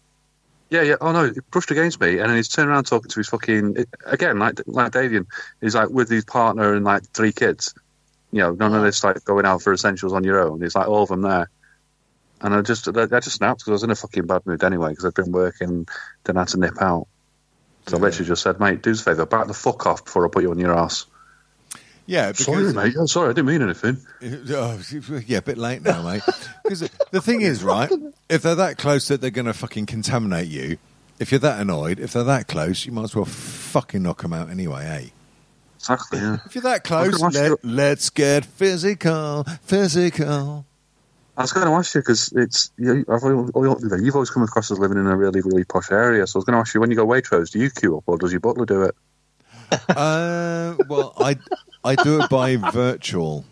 Yeah, 0.69 0.81
yeah. 0.81 0.95
Oh 0.99 1.11
no, 1.13 1.25
he 1.25 1.39
brushed 1.51 1.71
against 1.71 2.01
me, 2.01 2.19
and 2.19 2.29
then 2.29 2.35
he's 2.35 2.49
turned 2.49 2.69
around 2.69 2.85
talking 2.85 3.09
to 3.09 3.19
his 3.19 3.29
fucking 3.29 3.85
again, 4.05 4.37
like 4.39 4.59
like 4.67 4.91
Davian. 4.91 5.25
He's 5.61 5.75
like 5.75 5.89
with 5.89 6.09
his 6.09 6.25
partner 6.25 6.73
and 6.73 6.83
like 6.83 7.03
three 7.13 7.31
kids. 7.31 7.73
You 8.31 8.39
know, 8.39 8.51
none 8.51 8.73
of 8.75 8.83
this 8.83 9.01
like 9.03 9.23
going 9.23 9.45
out 9.45 9.61
for 9.61 9.71
essentials 9.71 10.11
on 10.11 10.25
your 10.25 10.41
own. 10.41 10.59
He's 10.61 10.75
like 10.75 10.87
all 10.89 11.03
of 11.03 11.09
them 11.09 11.21
there, 11.21 11.49
and 12.41 12.53
I 12.53 12.61
just 12.61 12.87
I 12.87 13.05
just 13.05 13.37
snapped 13.37 13.59
because 13.59 13.69
I 13.69 13.73
was 13.73 13.83
in 13.83 13.91
a 13.91 13.95
fucking 13.95 14.25
bad 14.25 14.45
mood 14.45 14.63
anyway 14.63 14.89
because 14.89 15.05
I'd 15.05 15.13
been 15.13 15.31
working, 15.31 15.87
then 16.23 16.37
I 16.37 16.41
had 16.41 16.49
to 16.49 16.59
nip 16.59 16.81
out. 16.81 17.07
So 17.87 17.97
I 17.97 17.99
literally 18.01 18.27
just 18.27 18.43
said, 18.43 18.59
"Mate, 18.59 18.81
do 18.81 18.91
us 18.91 19.01
a 19.01 19.03
favour, 19.03 19.25
back 19.25 19.47
the 19.47 19.53
fuck 19.53 19.85
off 19.85 20.05
before 20.05 20.25
I 20.25 20.29
put 20.29 20.43
you 20.43 20.51
on 20.51 20.59
your 20.59 20.77
ass." 20.77 21.05
yeah, 22.07 22.31
because 22.31 22.45
Sorry, 22.45 22.73
mate. 22.73 22.95
I'm 22.97 23.07
sorry, 23.07 23.29
I 23.29 23.33
didn't 23.33 23.47
mean 23.47 23.61
anything. 23.61 23.97
Oh, 24.49 24.79
yeah, 25.27 25.39
a 25.39 25.41
bit 25.41 25.57
late 25.57 25.83
now, 25.83 26.01
mate. 26.01 26.23
Because 26.63 26.89
the 27.11 27.21
thing 27.21 27.41
is, 27.41 27.63
right? 27.63 27.91
If 28.29 28.41
they're 28.41 28.55
that 28.55 28.77
close 28.77 29.09
that 29.09 29.21
they're 29.21 29.29
going 29.29 29.45
to 29.45 29.53
fucking 29.53 29.85
contaminate 29.85 30.47
you, 30.47 30.77
if 31.19 31.31
you're 31.31 31.39
that 31.39 31.59
annoyed, 31.59 31.99
if 31.99 32.13
they're 32.13 32.23
that 32.23 32.47
close, 32.47 32.85
you 32.85 32.91
might 32.93 33.03
as 33.03 33.15
well 33.15 33.25
fucking 33.25 34.01
knock 34.01 34.21
them 34.21 34.33
out 34.33 34.49
anyway, 34.49 34.85
eh? 34.85 35.09
Exactly. 35.75 36.19
Yeah. 36.19 36.37
If 36.45 36.55
you're 36.55 36.61
that 36.63 36.83
close, 36.83 37.21
let, 37.21 37.63
let's 37.63 38.09
get 38.09 38.45
physical, 38.45 39.43
physical. 39.61 40.65
I 41.37 41.41
was 41.43 41.53
going 41.53 41.67
to 41.67 41.73
ask 41.73 41.93
you 41.93 42.01
because 42.01 42.31
it's 42.35 42.71
you, 42.77 43.05
I've, 43.07 43.21
you've 44.03 44.15
always 44.15 44.29
come 44.31 44.41
across 44.43 44.71
as 44.71 44.79
living 44.79 44.97
in 44.97 45.05
a 45.05 45.15
really 45.15 45.41
really 45.41 45.63
posh 45.63 45.91
area. 45.91 46.25
So 46.25 46.37
I 46.37 46.39
was 46.39 46.45
going 46.45 46.55
to 46.55 46.59
ask 46.59 46.73
you 46.73 46.81
when 46.81 46.89
you 46.89 46.97
go 46.97 47.05
Waitrose, 47.05 47.51
do 47.51 47.59
you 47.59 47.69
queue 47.69 47.95
up 47.97 48.03
or 48.07 48.17
does 48.17 48.31
your 48.31 48.39
butler 48.39 48.65
do 48.65 48.83
it? 48.83 48.95
Uh, 49.89 50.75
well, 50.87 51.13
I 51.17 51.35
I 51.83 51.95
do 51.95 52.21
it 52.21 52.29
by 52.29 52.55
virtual. 52.55 53.43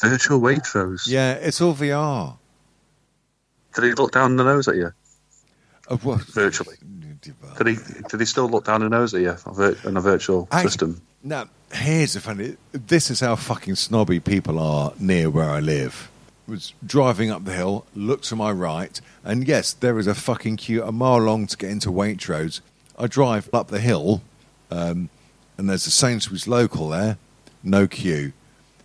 Virtual 0.00 0.38
Waitrose. 0.40 1.06
Yeah, 1.06 1.32
it's 1.32 1.60
all 1.62 1.74
VR. 1.74 2.36
Did 3.74 3.84
he 3.84 3.92
look 3.94 4.12
down 4.12 4.36
the 4.36 4.44
nose 4.44 4.68
at 4.68 4.76
you 4.76 4.92
Uh, 5.88 5.96
what? 5.96 6.20
virtually? 6.24 6.76
Did 7.20 7.66
he? 7.66 7.76
Did 8.08 8.20
he 8.20 8.26
still 8.26 8.48
look 8.48 8.66
down 8.66 8.80
the 8.82 8.88
nose 8.90 9.14
at 9.14 9.22
you 9.22 9.34
on 9.86 9.96
a 9.96 10.00
virtual 10.00 10.46
I- 10.52 10.62
system? 10.62 11.00
Now, 11.22 11.46
here's 11.72 12.14
the 12.14 12.20
funny. 12.20 12.56
This 12.72 13.10
is 13.10 13.20
how 13.20 13.36
fucking 13.36 13.76
snobby 13.76 14.20
people 14.20 14.58
are 14.58 14.92
near 14.98 15.30
where 15.30 15.50
I 15.50 15.60
live. 15.60 16.10
Was 16.46 16.72
driving 16.84 17.30
up 17.30 17.44
the 17.44 17.52
hill, 17.52 17.86
looked 17.94 18.24
to 18.26 18.36
my 18.36 18.52
right, 18.52 19.00
and 19.24 19.48
yes, 19.48 19.72
there 19.72 19.98
is 19.98 20.06
a 20.06 20.14
fucking 20.14 20.58
queue 20.58 20.82
a 20.84 20.92
mile 20.92 21.18
long 21.18 21.48
to 21.48 21.56
get 21.56 21.70
into 21.70 21.90
Waitrose. 21.90 22.60
I 22.96 23.08
drive 23.08 23.50
up 23.52 23.68
the 23.68 23.80
hill, 23.80 24.22
um, 24.70 25.08
and 25.58 25.68
there's 25.68 25.86
a 25.88 25.90
Sainsbury's 25.90 26.46
local 26.46 26.90
there, 26.90 27.18
no 27.64 27.88
queue. 27.88 28.32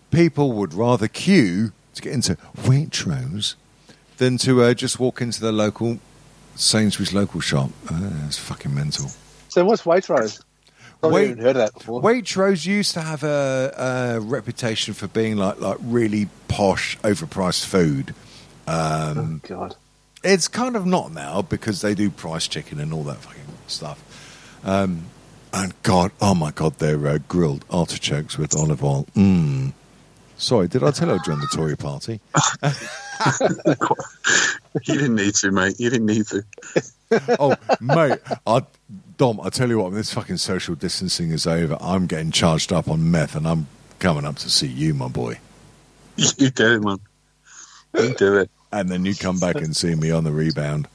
People 0.09 0.53
would 0.53 0.73
rather 0.73 1.07
queue 1.07 1.71
to 1.93 2.01
get 2.01 2.13
into 2.13 2.35
Waitrose 2.57 3.53
than 4.17 4.37
to 4.39 4.63
uh, 4.63 4.73
just 4.73 4.99
walk 4.99 5.21
into 5.21 5.39
the 5.39 5.51
local 5.51 5.99
Sainsbury's 6.55 7.13
local 7.13 7.41
shop. 7.41 7.69
Uh, 7.91 8.09
it's 8.25 8.39
fucking 8.39 8.73
mental. 8.73 9.11
So 9.49 9.63
what's 9.65 9.83
Waitrose? 9.83 10.41
I've 11.03 11.11
Wait- 11.11 11.39
heard 11.39 11.55
that 11.55 11.73
before. 11.73 12.01
Waitrose 12.01 12.65
used 12.65 12.93
to 12.93 13.01
have 13.01 13.23
a, 13.23 14.17
a 14.17 14.19
reputation 14.19 14.93
for 14.93 15.07
being 15.07 15.37
like 15.37 15.59
like 15.59 15.77
really 15.81 16.29
posh, 16.47 16.97
overpriced 16.99 17.65
food. 17.65 18.13
Um, 18.67 19.41
oh, 19.45 19.47
God. 19.47 19.75
it's 20.23 20.47
kind 20.47 20.75
of 20.75 20.85
not 20.85 21.11
now 21.11 21.41
because 21.41 21.81
they 21.81 21.95
do 21.95 22.09
price 22.09 22.47
chicken 22.47 22.79
and 22.79 22.93
all 22.93 23.03
that 23.03 23.17
fucking 23.17 23.41
stuff. 23.67 24.59
Um, 24.63 25.05
and 25.53 25.73
God, 25.83 26.11
oh 26.21 26.35
my 26.35 26.51
God, 26.51 26.75
they're 26.77 27.07
uh, 27.07 27.17
grilled 27.27 27.65
artichokes 27.69 28.37
with 28.37 28.55
olive 28.55 28.83
oil. 28.83 29.05
Mm. 29.15 29.73
Sorry, 30.37 30.67
did 30.67 30.83
I 30.83 30.91
tell 30.91 31.09
you 31.09 31.15
I 31.15 31.17
joined 31.25 31.41
the 31.41 31.47
Tory 31.53 31.75
party? 31.77 32.19
You 34.83 34.95
didn't 34.95 35.15
need 35.15 35.35
to, 35.35 35.51
mate. 35.51 35.79
You 35.79 35.89
didn't 35.89 36.05
need 36.05 36.25
to. 36.27 36.43
oh, 37.39 37.55
mate, 37.81 38.19
I, 38.47 38.61
Dom, 39.21 39.39
I 39.39 39.49
tell 39.51 39.69
you 39.69 39.77
what, 39.77 39.89
when 39.89 39.93
this 39.93 40.11
fucking 40.11 40.37
social 40.37 40.73
distancing 40.73 41.29
is 41.29 41.45
over, 41.45 41.77
I'm 41.79 42.07
getting 42.07 42.31
charged 42.31 42.73
up 42.73 42.87
on 42.87 43.11
meth 43.11 43.35
and 43.35 43.47
I'm 43.47 43.67
coming 43.99 44.25
up 44.25 44.37
to 44.37 44.49
see 44.49 44.65
you, 44.65 44.95
my 44.95 45.09
boy. 45.09 45.37
You 46.39 46.49
do 46.49 46.73
it, 46.73 46.81
man. 46.81 46.97
You 47.95 48.15
do 48.15 48.37
it. 48.39 48.49
and 48.71 48.89
then 48.89 49.05
you 49.05 49.13
come 49.13 49.37
back 49.39 49.57
and 49.57 49.77
see 49.77 49.93
me 49.93 50.09
on 50.09 50.23
the 50.23 50.31
rebound. 50.31 50.87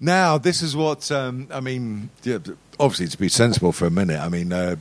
Now, 0.00 0.38
this 0.38 0.62
is 0.62 0.74
what 0.74 1.12
um, 1.12 1.48
I 1.50 1.60
mean. 1.60 2.08
Yeah, 2.22 2.38
obviously, 2.80 3.08
to 3.08 3.18
be 3.18 3.28
sensible 3.28 3.72
for 3.72 3.84
a 3.84 3.90
minute, 3.90 4.22
I 4.22 4.30
mean 4.30 4.50
uh, 4.50 4.76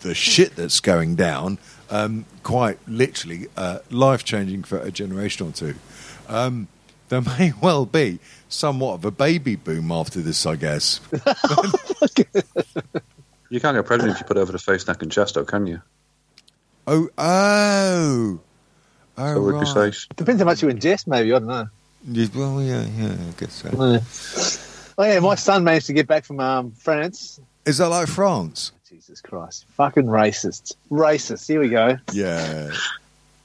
the 0.00 0.14
shit 0.14 0.56
that's 0.56 0.80
going 0.80 1.14
down. 1.14 1.58
Um, 1.90 2.24
quite 2.42 2.78
literally, 2.88 3.48
uh, 3.54 3.80
life 3.90 4.24
changing 4.24 4.62
for 4.62 4.78
a 4.78 4.90
generation 4.90 5.46
or 5.46 5.52
two. 5.52 5.74
Um, 6.26 6.68
there 7.10 7.20
may 7.38 7.52
well 7.60 7.84
be 7.84 8.18
somewhat 8.48 8.94
of 8.94 9.04
a 9.04 9.10
baby 9.10 9.56
boom 9.56 9.90
after 9.92 10.20
this, 10.20 10.46
I 10.46 10.56
guess. 10.56 11.00
You 13.48 13.60
can't 13.60 13.76
get 13.76 13.86
pregnant 13.86 14.12
if 14.14 14.18
you 14.20 14.26
put 14.26 14.36
it 14.36 14.40
over 14.40 14.50
the 14.52 14.58
face, 14.58 14.88
neck, 14.88 15.02
and 15.02 15.12
chest, 15.12 15.34
though, 15.36 15.44
can 15.44 15.66
you? 15.68 15.80
Oh, 16.88 17.08
oh, 17.16 18.40
oh, 19.18 19.34
So 19.34 19.40
would 19.42 19.52
be 19.52 19.58
right. 19.58 19.94
safe. 19.94 20.08
Depends 20.16 20.40
how 20.40 20.46
much 20.46 20.62
you 20.62 20.68
ingest, 20.68 21.06
maybe. 21.06 21.32
I 21.32 21.38
don't 21.38 21.46
know. 21.48 21.68
Yeah, 22.08 22.26
Well, 22.34 22.60
yeah, 22.62 22.84
yeah, 22.96 23.12
I 23.12 23.32
guess 23.38 23.52
so. 23.52 23.68
Yeah. 23.68 24.00
Oh, 24.98 25.04
yeah, 25.12 25.20
my 25.20 25.34
son 25.36 25.62
managed 25.62 25.86
to 25.86 25.92
get 25.92 26.06
back 26.06 26.24
from 26.24 26.40
um, 26.40 26.72
France. 26.72 27.40
Is 27.64 27.78
that 27.78 27.88
like 27.88 28.08
France? 28.08 28.72
Jesus 28.88 29.20
Christ. 29.20 29.64
Fucking 29.76 30.06
racists. 30.06 30.74
Racists. 30.90 31.46
Here 31.46 31.60
we 31.60 31.68
go. 31.68 31.98
Yeah. 32.12 32.70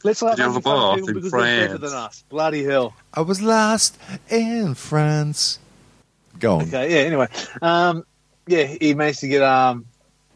Let's 0.04 0.22
let 0.22 0.38
Did 0.38 0.44
you 0.44 0.52
have 0.52 0.56
a 0.56 0.60
people 0.60 0.74
bath 0.74 0.96
because 1.06 1.08
in 1.08 1.22
they're 1.22 1.32
better 1.32 1.68
France? 1.78 1.92
than 1.92 2.00
us. 2.00 2.24
Bloody 2.30 2.64
hell. 2.64 2.96
I 3.14 3.22
was 3.22 3.42
lost 3.42 3.98
in 4.30 4.74
France. 4.74 5.60
Go 6.40 6.56
on. 6.58 6.62
Okay, 6.64 6.94
yeah, 6.94 7.08
anyway. 7.08 7.28
Um, 7.62 8.04
yeah, 8.48 8.64
he 8.64 8.94
managed 8.94 9.20
to 9.20 9.28
get, 9.28 9.44
um, 9.44 9.86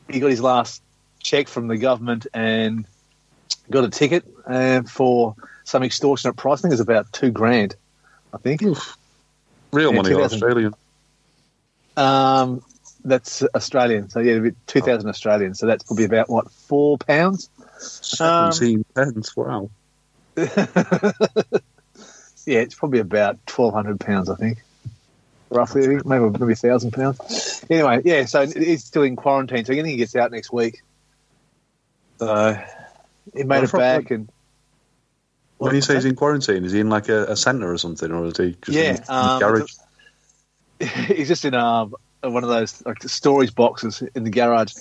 he 0.09 0.19
got 0.19 0.29
his 0.29 0.41
last 0.41 0.81
check 1.19 1.47
from 1.47 1.67
the 1.67 1.77
government 1.77 2.27
and 2.33 2.85
got 3.71 3.83
a 3.83 3.89
ticket 3.89 4.23
uh, 4.45 4.83
for 4.83 5.35
some 5.63 5.81
extortionate 5.83 6.35
price. 6.37 6.59
I 6.59 6.61
think 6.63 6.71
it 6.71 6.75
was 6.75 6.79
about 6.81 7.11
two 7.11 7.31
grand, 7.31 7.75
I 8.33 8.37
think. 8.37 8.61
Real 9.71 9.91
Yeah, 9.93 10.01
money, 10.01 10.13
Australian. 10.13 10.75
Um, 11.97 12.61
that's 13.03 13.43
Australian. 13.55 14.09
So, 14.09 14.19
yeah, 14.19 14.33
it'd 14.33 14.55
2,000 14.67 15.09
Australian. 15.09 15.55
So 15.55 15.65
that's 15.65 15.83
probably 15.83 16.05
about, 16.05 16.29
what, 16.29 16.51
four 16.51 16.97
pounds? 16.97 17.49
Um, 18.19 18.51
17 18.51 18.85
pence. 18.95 19.35
Wow. 19.35 19.69
yeah, 20.37 20.45
it's 22.45 22.75
probably 22.75 22.99
about 22.99 23.45
twelve 23.45 23.73
hundred 23.73 23.99
pounds, 23.99 24.29
I 24.29 24.35
think, 24.35 24.59
roughly. 25.49 25.83
I 25.83 25.87
think 25.87 26.05
maybe 26.05 26.29
maybe 26.37 26.55
thousand 26.55 26.91
pounds. 26.91 27.63
Anyway, 27.69 28.01
yeah. 28.03 28.25
So 28.25 28.45
he's 28.45 28.83
still 28.83 29.03
in 29.03 29.15
quarantine. 29.15 29.65
So 29.65 29.73
I 29.73 29.77
think 29.77 29.87
he 29.87 29.95
gets 29.97 30.15
out 30.15 30.31
next 30.31 30.51
week. 30.51 30.81
So 32.19 32.57
he 33.33 33.43
made 33.43 33.55
Well, 33.55 33.63
it 33.63 33.69
from- 33.69 33.79
back, 33.79 34.11
and 34.11 34.29
When 35.57 35.73
you 35.75 35.81
say 35.81 35.95
he's 35.95 36.05
in 36.05 36.15
quarantine, 36.15 36.65
is 36.65 36.71
he 36.73 36.79
in 36.81 36.89
like 36.89 37.09
a, 37.09 37.25
a 37.27 37.35
centre 37.35 37.71
or 37.71 37.77
something, 37.77 38.11
or 38.11 38.25
is 38.25 38.37
he 38.37 38.57
just 38.61 38.77
Yeah, 38.77 38.89
in, 38.91 38.95
in 38.97 39.03
um, 39.07 39.39
the 39.39 39.45
garage? 39.45 39.73
he's 41.15 41.27
just 41.29 41.45
in 41.45 41.53
um, 41.53 41.95
one 42.21 42.43
of 42.43 42.49
those 42.49 42.85
like 42.85 43.01
storage 43.03 43.55
boxes 43.55 44.03
in 44.13 44.23
the 44.25 44.29
garage. 44.29 44.73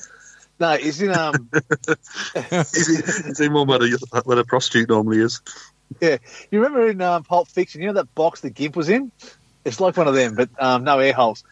No, 0.60 0.76
he's 0.76 1.00
in 1.02 1.10
um, 1.12 1.50
is 2.34 2.86
he, 2.86 2.94
is 3.30 3.38
he 3.38 3.48
more 3.48 3.64
where 3.66 3.82
a, 3.82 4.20
where 4.22 4.38
a 4.38 4.44
prostitute 4.44 4.88
normally 4.88 5.20
is? 5.20 5.40
yeah. 6.00 6.18
You 6.50 6.60
remember 6.60 6.88
in 6.88 7.00
um, 7.00 7.24
Pulp 7.24 7.48
Fiction, 7.48 7.80
you 7.80 7.88
know 7.88 7.94
that 7.94 8.14
box 8.14 8.40
the 8.40 8.50
Gimp 8.50 8.76
was 8.76 8.88
in? 8.88 9.10
It's 9.64 9.80
like 9.80 9.96
one 9.96 10.06
of 10.08 10.14
them, 10.14 10.34
but 10.36 10.50
um, 10.58 10.84
no 10.84 10.98
air 11.00 11.12
holes. 11.12 11.42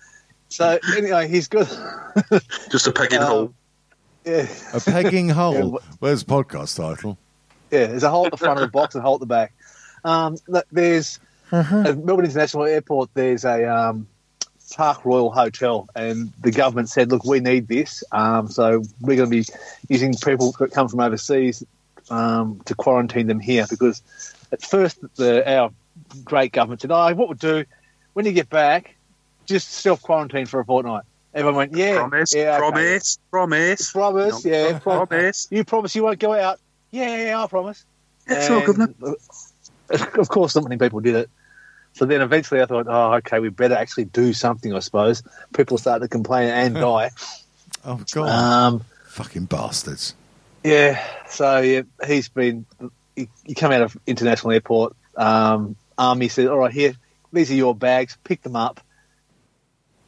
So 0.49 0.79
anyway, 0.97 1.29
he's 1.29 1.49
good. 1.49 1.67
Just 2.71 2.87
a 2.87 2.93
pegging 2.93 3.21
Um, 3.21 3.27
hole. 3.27 3.55
Yeah, 4.25 4.47
A 4.73 4.81
pegging 4.81 5.29
hole. 5.31 5.79
wh- 5.81 6.03
Where's 6.03 6.23
the 6.25 6.33
podcast 6.33 6.77
title? 6.77 7.19
yeah. 7.71 7.87
There's 7.87 8.03
a 8.05 8.11
hole 8.11 8.27
at 8.27 8.31
the 8.33 8.37
front 8.37 8.61
of 8.61 8.67
the 8.67 8.71
box 8.71 8.95
and 8.95 9.03
a 9.03 9.05
hole 9.05 9.15
at 9.15 9.21
the 9.21 9.27
back. 9.27 9.53
Um, 10.05 10.37
look, 10.47 10.67
there's 10.71 11.19
at 11.51 11.71
Melbourne 11.99 12.25
International 12.27 12.65
Airport. 12.65 13.11
There's 13.15 13.45
a 13.45 13.65
um, 13.65 14.07
Park 14.77 15.05
Royal 15.05 15.31
Hotel, 15.31 15.89
and 15.95 16.33
the 16.41 16.51
government 16.51 16.89
said, 16.89 17.11
"Look, 17.11 17.25
we 17.25 17.41
need 17.41 17.69
this, 17.69 18.05
um, 18.13 18.49
so 18.49 18.83
we're 19.01 19.17
going 19.17 19.31
to 19.31 19.37
be 19.37 19.45
using 19.89 20.15
people 20.15 20.53
that 20.59 20.73
come 20.73 20.89
from 20.89 21.01
overseas 21.01 21.65
um, 22.11 22.61
to 22.67 22.75
quarantine 22.75 23.27
them 23.27 23.41
here." 23.41 23.67
Because 23.69 24.03
at 24.51 24.63
first, 24.63 24.99
the, 25.17 25.49
our 25.51 25.71
great 26.25 26.53
government 26.53 26.81
said, 26.81 26.91
"Oh, 26.91 27.15
what 27.15 27.29
we'll 27.29 27.35
do 27.35 27.65
when 28.15 28.27
you 28.27 28.33
get 28.33 28.51
back, 28.51 28.95
just 29.47 29.71
self 29.71 30.03
quarantine 30.03 30.47
for 30.47 30.61
a 30.61 30.65
fortnight." 30.65 31.05
Everyone 31.35 31.57
went, 31.57 31.77
"Yeah, 31.77 31.99
promise, 31.99 32.35
yeah, 32.35 32.53
okay. 32.53 32.59
promise, 32.59 33.19
promise, 33.31 33.93
promise, 33.93 34.45
No, 34.45 34.51
yeah, 34.51 34.79
pro- 34.79 35.07
promise. 35.07 35.49
you 35.51 35.65
promise 35.65 35.95
you 35.95 36.03
won't 36.03 36.19
go 36.19 36.33
out." 36.33 36.59
Yeah, 36.91 37.41
I 37.43 37.47
promise. 37.47 37.85
Yeah, 38.29 38.47
sure, 38.47 38.67
Governor. 38.67 38.95
Of 39.91 40.29
course, 40.29 40.55
not 40.55 40.65
many 40.65 40.79
people 40.79 41.01
did 41.01 41.15
it. 41.15 41.31
So 41.95 42.07
then 42.07 42.23
eventually 42.23 42.63
I 42.63 42.67
thought, 42.67 42.87
oh, 42.89 43.15
okay, 43.15 43.39
we 43.39 43.49
better 43.51 43.75
actually 43.75 44.07
do 44.07 44.33
something, 44.33 44.73
I 44.73 44.79
suppose. 44.79 45.23
People 45.55 45.79
start 45.79 46.03
to 46.03 46.09
complain 46.09 46.49
and 46.49 46.75
die. 46.77 47.11
Oh, 47.85 48.01
God. 48.13 48.29
Um, 48.29 48.85
Fucking 49.09 49.45
bastards. 49.45 50.15
yeah, 50.65 51.05
so 51.29 51.59
yeah, 51.61 51.83
he's 52.07 52.29
been, 52.31 52.65
he, 53.15 53.29
he 53.45 53.55
come 53.55 53.73
out 53.73 53.83
of 53.83 53.97
international 54.07 54.53
airport. 54.53 54.97
Um, 55.17 55.77
Army 55.99 56.29
said, 56.29 56.47
all 56.47 56.59
right, 56.59 56.73
here, 56.73 56.95
these 57.33 57.51
are 57.51 57.55
your 57.55 57.75
bags, 57.75 58.17
pick 58.25 58.41
them 58.43 58.57
up. 58.57 58.81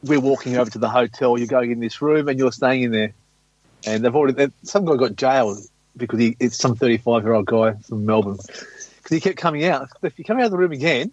We're 0.03 0.19
walking 0.19 0.57
over 0.57 0.69
to 0.71 0.79
the 0.79 0.89
hotel. 0.89 1.37
You're 1.37 1.47
going 1.47 1.71
in 1.71 1.79
this 1.79 2.01
room 2.01 2.27
and 2.27 2.37
you're 2.39 2.51
staying 2.51 2.83
in 2.83 2.91
there. 2.91 3.13
And 3.85 4.03
they've 4.03 4.15
already, 4.15 4.51
some 4.63 4.85
guy 4.85 4.95
got 4.95 5.15
jailed 5.15 5.59
because 5.95 6.19
he, 6.19 6.35
it's 6.39 6.57
some 6.57 6.75
35 6.75 7.23
year 7.23 7.33
old 7.33 7.45
guy 7.45 7.73
from 7.73 8.05
Melbourne. 8.05 8.37
Because 8.37 9.09
he 9.09 9.19
kept 9.19 9.37
coming 9.37 9.65
out. 9.65 9.89
If 10.01 10.17
you 10.17 10.25
come 10.25 10.37
out 10.39 10.45
of 10.45 10.51
the 10.51 10.57
room 10.57 10.71
again, 10.71 11.11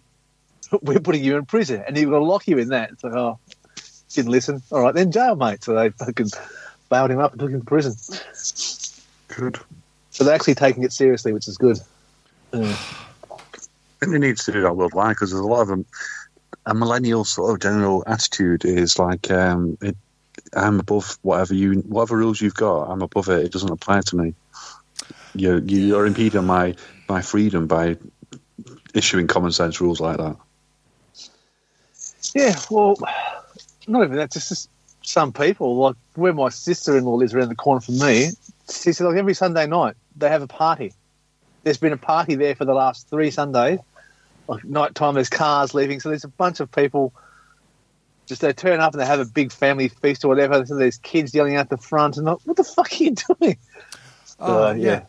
we're 0.81 0.99
putting 0.99 1.23
you 1.23 1.37
in 1.37 1.45
prison. 1.45 1.83
And 1.85 1.95
he 1.95 2.05
going 2.05 2.21
to 2.21 2.27
lock 2.27 2.47
you 2.47 2.57
in 2.57 2.69
that. 2.69 2.91
It's 2.91 3.03
like, 3.03 3.13
oh, 3.13 3.39
didn't 4.13 4.31
listen. 4.31 4.61
All 4.71 4.81
right, 4.81 4.93
then 4.93 5.11
jail, 5.11 5.35
mate. 5.35 5.63
So 5.63 5.73
they 5.73 5.89
fucking 5.89 6.29
bailed 6.89 7.11
him 7.11 7.19
up 7.19 7.31
and 7.31 7.39
took 7.39 7.51
him 7.51 7.61
to 7.61 7.65
prison. 7.65 7.95
Good. 9.27 9.59
So 10.11 10.23
they're 10.23 10.35
actually 10.35 10.55
taking 10.55 10.83
it 10.83 10.93
seriously, 10.93 11.33
which 11.33 11.47
is 11.47 11.57
good. 11.57 11.79
I 12.53 14.05
think 14.05 14.11
they 14.11 14.19
need 14.19 14.37
to 14.37 14.51
do 14.51 14.61
that 14.61 14.75
worldwide 14.75 15.15
because 15.15 15.31
there's 15.31 15.41
a 15.41 15.47
lot 15.47 15.61
of 15.61 15.67
them. 15.67 15.85
A 16.65 16.73
millennial 16.73 17.25
sort 17.25 17.51
of 17.51 17.59
general 17.59 18.03
attitude 18.07 18.63
is 18.63 18.97
like, 18.97 19.29
um, 19.31 19.77
it, 19.81 19.97
I'm 20.55 20.79
above 20.79 21.17
whatever 21.21 21.53
you, 21.53 21.73
whatever 21.81 22.17
rules 22.17 22.39
you've 22.39 22.53
got. 22.53 22.85
I'm 22.85 23.01
above 23.01 23.27
it. 23.29 23.45
It 23.45 23.51
doesn't 23.51 23.71
apply 23.71 24.01
to 24.01 24.15
me. 24.15 24.33
You're 25.35 25.59
you're 25.59 26.05
impeding 26.05 26.45
my 26.45 26.75
my 27.09 27.21
freedom 27.21 27.67
by 27.67 27.97
issuing 28.93 29.27
common 29.27 29.51
sense 29.51 29.81
rules 29.81 29.99
like 29.99 30.17
that. 30.17 30.37
Yeah, 32.33 32.59
well, 32.69 32.97
not 33.87 34.03
even 34.03 34.17
that. 34.17 34.31
Just, 34.31 34.49
just 34.49 34.69
some 35.01 35.33
people, 35.33 35.75
like 35.77 35.95
where 36.15 36.33
my 36.33 36.49
sister-in-law 36.49 37.15
lives 37.15 37.33
around 37.33 37.49
the 37.49 37.55
corner 37.55 37.81
from 37.81 37.99
me. 37.99 38.29
She 38.71 38.93
said, 38.93 39.05
like 39.05 39.17
every 39.17 39.33
Sunday 39.33 39.67
night 39.67 39.95
they 40.15 40.29
have 40.29 40.41
a 40.41 40.47
party. 40.47 40.93
There's 41.63 41.77
been 41.77 41.93
a 41.93 41.97
party 41.97 42.35
there 42.35 42.55
for 42.55 42.65
the 42.65 42.73
last 42.73 43.09
three 43.09 43.31
Sundays. 43.31 43.79
Like 44.47 44.65
night 44.65 44.95
time, 44.95 45.13
there's 45.13 45.29
cars 45.29 45.73
leaving, 45.73 45.99
so 45.99 46.09
there's 46.09 46.23
a 46.25 46.29
bunch 46.29 46.59
of 46.59 46.71
people. 46.71 47.13
Just 48.25 48.41
they 48.41 48.51
turn 48.53 48.79
up 48.79 48.93
and 48.93 49.01
they 49.01 49.05
have 49.05 49.19
a 49.19 49.25
big 49.25 49.51
family 49.51 49.87
feast 49.89 50.25
or 50.25 50.29
whatever. 50.29 50.65
So 50.65 50.75
there's 50.75 50.97
kids 50.97 51.33
yelling 51.33 51.55
out 51.55 51.69
the 51.69 51.77
front, 51.77 52.17
and 52.17 52.25
like, 52.25 52.39
what 52.45 52.57
the 52.57 52.63
fuck 52.63 52.91
are 52.91 52.95
you 53.03 53.15
doing? 53.39 53.57
Oh, 54.39 54.67
Uh, 54.67 54.73
yeah. 54.73 54.91
yeah. 54.91 55.01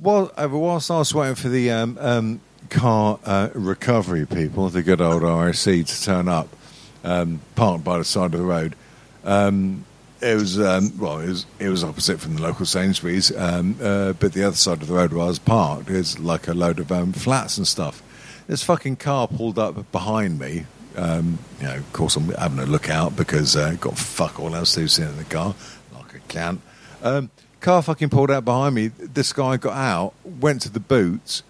Well, 0.00 0.32
uh, 0.36 0.48
whilst 0.50 0.90
I 0.90 0.98
was 0.98 1.14
waiting 1.14 1.34
for 1.36 1.48
the 1.48 1.70
um, 1.70 1.96
um, 2.00 2.40
car 2.70 3.18
uh, 3.24 3.50
recovery 3.54 4.26
people, 4.26 4.68
the 4.68 4.82
good 4.82 5.00
old 5.00 5.22
RAC, 5.22 5.54
to 5.54 6.02
turn 6.02 6.28
up, 6.28 6.48
um, 7.04 7.40
parked 7.54 7.84
by 7.84 7.98
the 7.98 8.04
side 8.04 8.34
of 8.34 8.40
the 8.40 8.46
road, 8.46 8.74
um, 9.24 9.84
it 10.22 10.36
was 10.36 10.60
um, 10.60 10.96
well, 10.98 11.18
it 11.18 11.28
was 11.28 11.46
it 11.58 11.68
was 11.68 11.82
opposite 11.82 12.20
from 12.20 12.36
the 12.36 12.42
local 12.42 12.64
Sainsbury's, 12.64 13.36
um, 13.36 13.76
uh, 13.82 14.12
but 14.12 14.32
the 14.32 14.44
other 14.44 14.56
side 14.56 14.80
of 14.80 14.88
the 14.88 14.94
road 14.94 15.12
where 15.12 15.24
I 15.24 15.28
was 15.28 15.38
parked 15.40 15.90
is 15.90 16.18
like 16.18 16.46
a 16.46 16.54
load 16.54 16.78
of 16.78 16.92
um, 16.92 17.12
flats 17.12 17.58
and 17.58 17.66
stuff. 17.66 18.02
This 18.46 18.62
fucking 18.62 18.96
car 18.96 19.26
pulled 19.26 19.58
up 19.58 19.90
behind 19.90 20.38
me. 20.38 20.66
Um, 20.96 21.38
you 21.60 21.66
know, 21.66 21.76
of 21.76 21.92
course, 21.92 22.16
I'm 22.16 22.28
having 22.30 22.58
a 22.60 22.66
look 22.66 22.88
out 22.88 23.16
because 23.16 23.56
uh, 23.56 23.74
got 23.80 23.98
fuck 23.98 24.38
all 24.38 24.54
else 24.54 24.74
to 24.74 24.86
sitting 24.86 25.10
in 25.10 25.18
the 25.18 25.24
car, 25.24 25.54
like 25.94 26.14
a 26.14 26.18
cunt. 26.32 26.58
Um, 27.02 27.30
car 27.60 27.82
fucking 27.82 28.10
pulled 28.10 28.30
out 28.30 28.44
behind 28.44 28.74
me. 28.74 28.88
This 28.88 29.32
guy 29.32 29.56
got 29.56 29.74
out, 29.74 30.14
went 30.24 30.62
to 30.62 30.68
the 30.68 30.80
boots, 30.80 31.42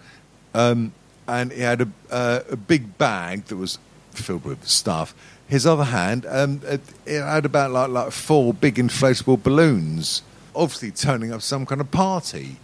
um, 0.53 0.93
and 1.27 1.51
he 1.51 1.61
had 1.61 1.81
a, 1.81 1.87
uh, 2.09 2.39
a 2.51 2.55
big 2.55 2.97
bag 2.97 3.45
that 3.45 3.57
was 3.57 3.77
filled 4.11 4.45
with 4.45 4.67
stuff. 4.67 5.13
His 5.47 5.65
other 5.67 5.83
hand, 5.83 6.25
um, 6.27 6.61
it, 6.63 6.81
it 7.05 7.21
had 7.21 7.45
about 7.45 7.71
like 7.71 7.89
like 7.89 8.11
four 8.11 8.53
big 8.53 8.75
inflatable 8.75 9.43
balloons, 9.43 10.23
obviously 10.55 10.91
turning 10.91 11.31
up 11.33 11.41
some 11.41 11.65
kind 11.65 11.81
of 11.81 11.91
party. 11.91 12.57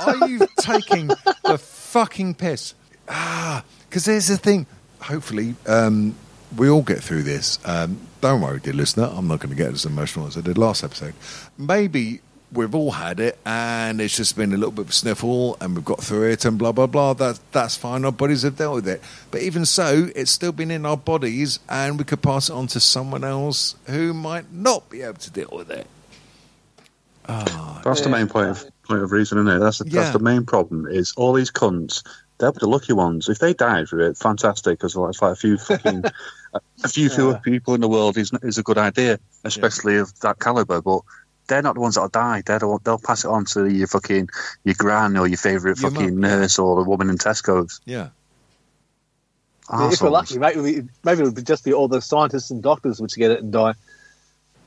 Are 0.00 0.28
you 0.28 0.46
taking 0.60 1.08
the 1.44 1.58
fucking 1.58 2.34
piss? 2.34 2.74
Ah, 3.08 3.64
because 3.88 4.04
there's 4.06 4.28
the 4.28 4.36
thing. 4.36 4.66
Hopefully, 5.00 5.54
um, 5.66 6.14
we 6.56 6.68
all 6.68 6.82
get 6.82 7.02
through 7.02 7.22
this. 7.22 7.58
Um, 7.64 7.98
don't 8.20 8.40
worry, 8.40 8.60
dear 8.60 8.72
listener. 8.72 9.10
I'm 9.12 9.28
not 9.28 9.40
going 9.40 9.50
to 9.50 9.56
get 9.56 9.72
as 9.72 9.84
emotional 9.84 10.26
as 10.26 10.36
I 10.36 10.40
did 10.40 10.58
last 10.58 10.82
episode. 10.82 11.14
Maybe 11.58 12.20
we've 12.52 12.74
all 12.74 12.92
had 12.92 13.20
it, 13.20 13.38
and 13.44 14.00
it's 14.00 14.16
just 14.16 14.36
been 14.36 14.52
a 14.52 14.56
little 14.56 14.70
bit 14.70 14.82
of 14.82 14.90
a 14.90 14.92
sniffle, 14.92 15.56
and 15.60 15.74
we've 15.74 15.84
got 15.84 16.02
through 16.02 16.30
it, 16.30 16.44
and 16.44 16.58
blah 16.58 16.72
blah 16.72 16.86
blah. 16.86 17.12
That 17.14 17.40
that's 17.52 17.76
fine. 17.76 18.04
Our 18.04 18.12
bodies 18.12 18.42
have 18.42 18.56
dealt 18.56 18.76
with 18.76 18.88
it. 18.88 19.02
But 19.30 19.42
even 19.42 19.66
so, 19.66 20.08
it's 20.14 20.30
still 20.30 20.52
been 20.52 20.70
in 20.70 20.86
our 20.86 20.96
bodies, 20.96 21.58
and 21.68 21.98
we 21.98 22.04
could 22.04 22.22
pass 22.22 22.48
it 22.48 22.52
on 22.54 22.66
to 22.68 22.80
someone 22.80 23.24
else 23.24 23.74
who 23.86 24.14
might 24.14 24.52
not 24.52 24.88
be 24.90 25.02
able 25.02 25.14
to 25.18 25.30
deal 25.30 25.50
with 25.52 25.70
it. 25.70 25.86
Ah, 27.28 27.80
that's 27.84 28.02
the 28.02 28.08
main 28.08 28.28
point 28.28 28.50
of 28.50 28.64
point 28.84 29.02
of 29.02 29.10
reason, 29.10 29.38
isn't 29.38 29.48
it? 29.56 29.58
That's 29.58 29.78
the, 29.78 29.88
Yeah. 29.88 30.02
that's 30.02 30.12
the 30.12 30.20
main 30.22 30.44
problem. 30.44 30.86
Is 30.86 31.12
all 31.16 31.32
these 31.32 31.50
cunts. 31.50 32.04
They'll 32.38 32.52
be 32.52 32.58
the 32.60 32.68
lucky 32.68 32.92
ones. 32.92 33.28
If 33.30 33.38
they 33.38 33.54
died 33.54 33.88
for 33.88 33.98
it, 33.98 34.16
fantastic. 34.16 34.78
Because 34.78 34.94
it's 34.94 35.22
like 35.22 35.32
a 35.32 35.36
few 35.36 35.56
fucking, 35.56 36.04
a, 36.52 36.60
a 36.84 36.88
few 36.88 37.08
fewer 37.08 37.40
people 37.42 37.74
in 37.74 37.80
the 37.80 37.88
world 37.88 38.16
is 38.18 38.30
is 38.42 38.58
a 38.58 38.62
good 38.62 38.78
idea, 38.78 39.18
especially 39.44 39.96
of 39.96 40.18
that 40.20 40.38
caliber. 40.38 40.80
But 40.82 41.00
they're 41.46 41.62
not 41.62 41.74
the 41.74 41.80
ones 41.80 41.94
that'll 41.94 42.08
die. 42.08 42.42
They're 42.44 42.58
the, 42.58 42.68
one- 42.68 42.80
they'll 42.84 42.98
pass 42.98 43.24
it 43.24 43.28
on 43.28 43.44
to 43.46 43.66
your 43.66 43.86
fucking 43.86 44.28
your 44.64 44.74
gran 44.78 45.16
or 45.16 45.26
your 45.26 45.38
favourite 45.38 45.80
Your 45.80 45.90
fucking 45.90 46.20
mum, 46.20 46.30
yeah. 46.30 46.36
nurse 46.36 46.58
or 46.58 46.76
the 46.76 46.88
woman 46.88 47.10
in 47.10 47.18
Tesco's. 47.18 47.80
Yeah. 47.84 48.08
if 49.70 50.00
we're 50.00 50.10
lucky, 50.10 50.38
maybe 50.38 50.60
we, 50.60 50.82
maybe 51.04 51.22
it 51.22 51.24
would 51.24 51.34
be 51.34 51.42
just 51.42 51.64
be 51.64 51.72
all 51.72 51.88
the 51.88 52.00
scientists 52.00 52.50
and 52.50 52.62
doctors 52.62 53.00
which 53.00 53.16
get 53.16 53.30
it 53.30 53.42
and 53.42 53.52
die. 53.52 53.74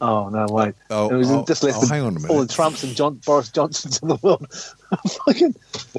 Oh 0.02 0.30
no, 0.30 0.48
wait! 0.50 0.76
Oh, 0.90 1.10
it 1.10 1.18
was 1.18 1.30
oh, 1.30 1.44
just 1.46 1.62
left 1.62 1.78
oh, 1.78 1.82
with 1.82 1.90
hang 1.90 2.04
on 2.04 2.16
a 2.16 2.28
all 2.30 2.40
the 2.40 2.48
Trumps 2.48 2.84
and 2.84 2.96
John, 2.96 3.16
Boris 3.16 3.50
Johnsons 3.50 4.02
of 4.02 4.08
the 4.08 4.16
world. 4.16 4.48
Fucking, 5.26 5.56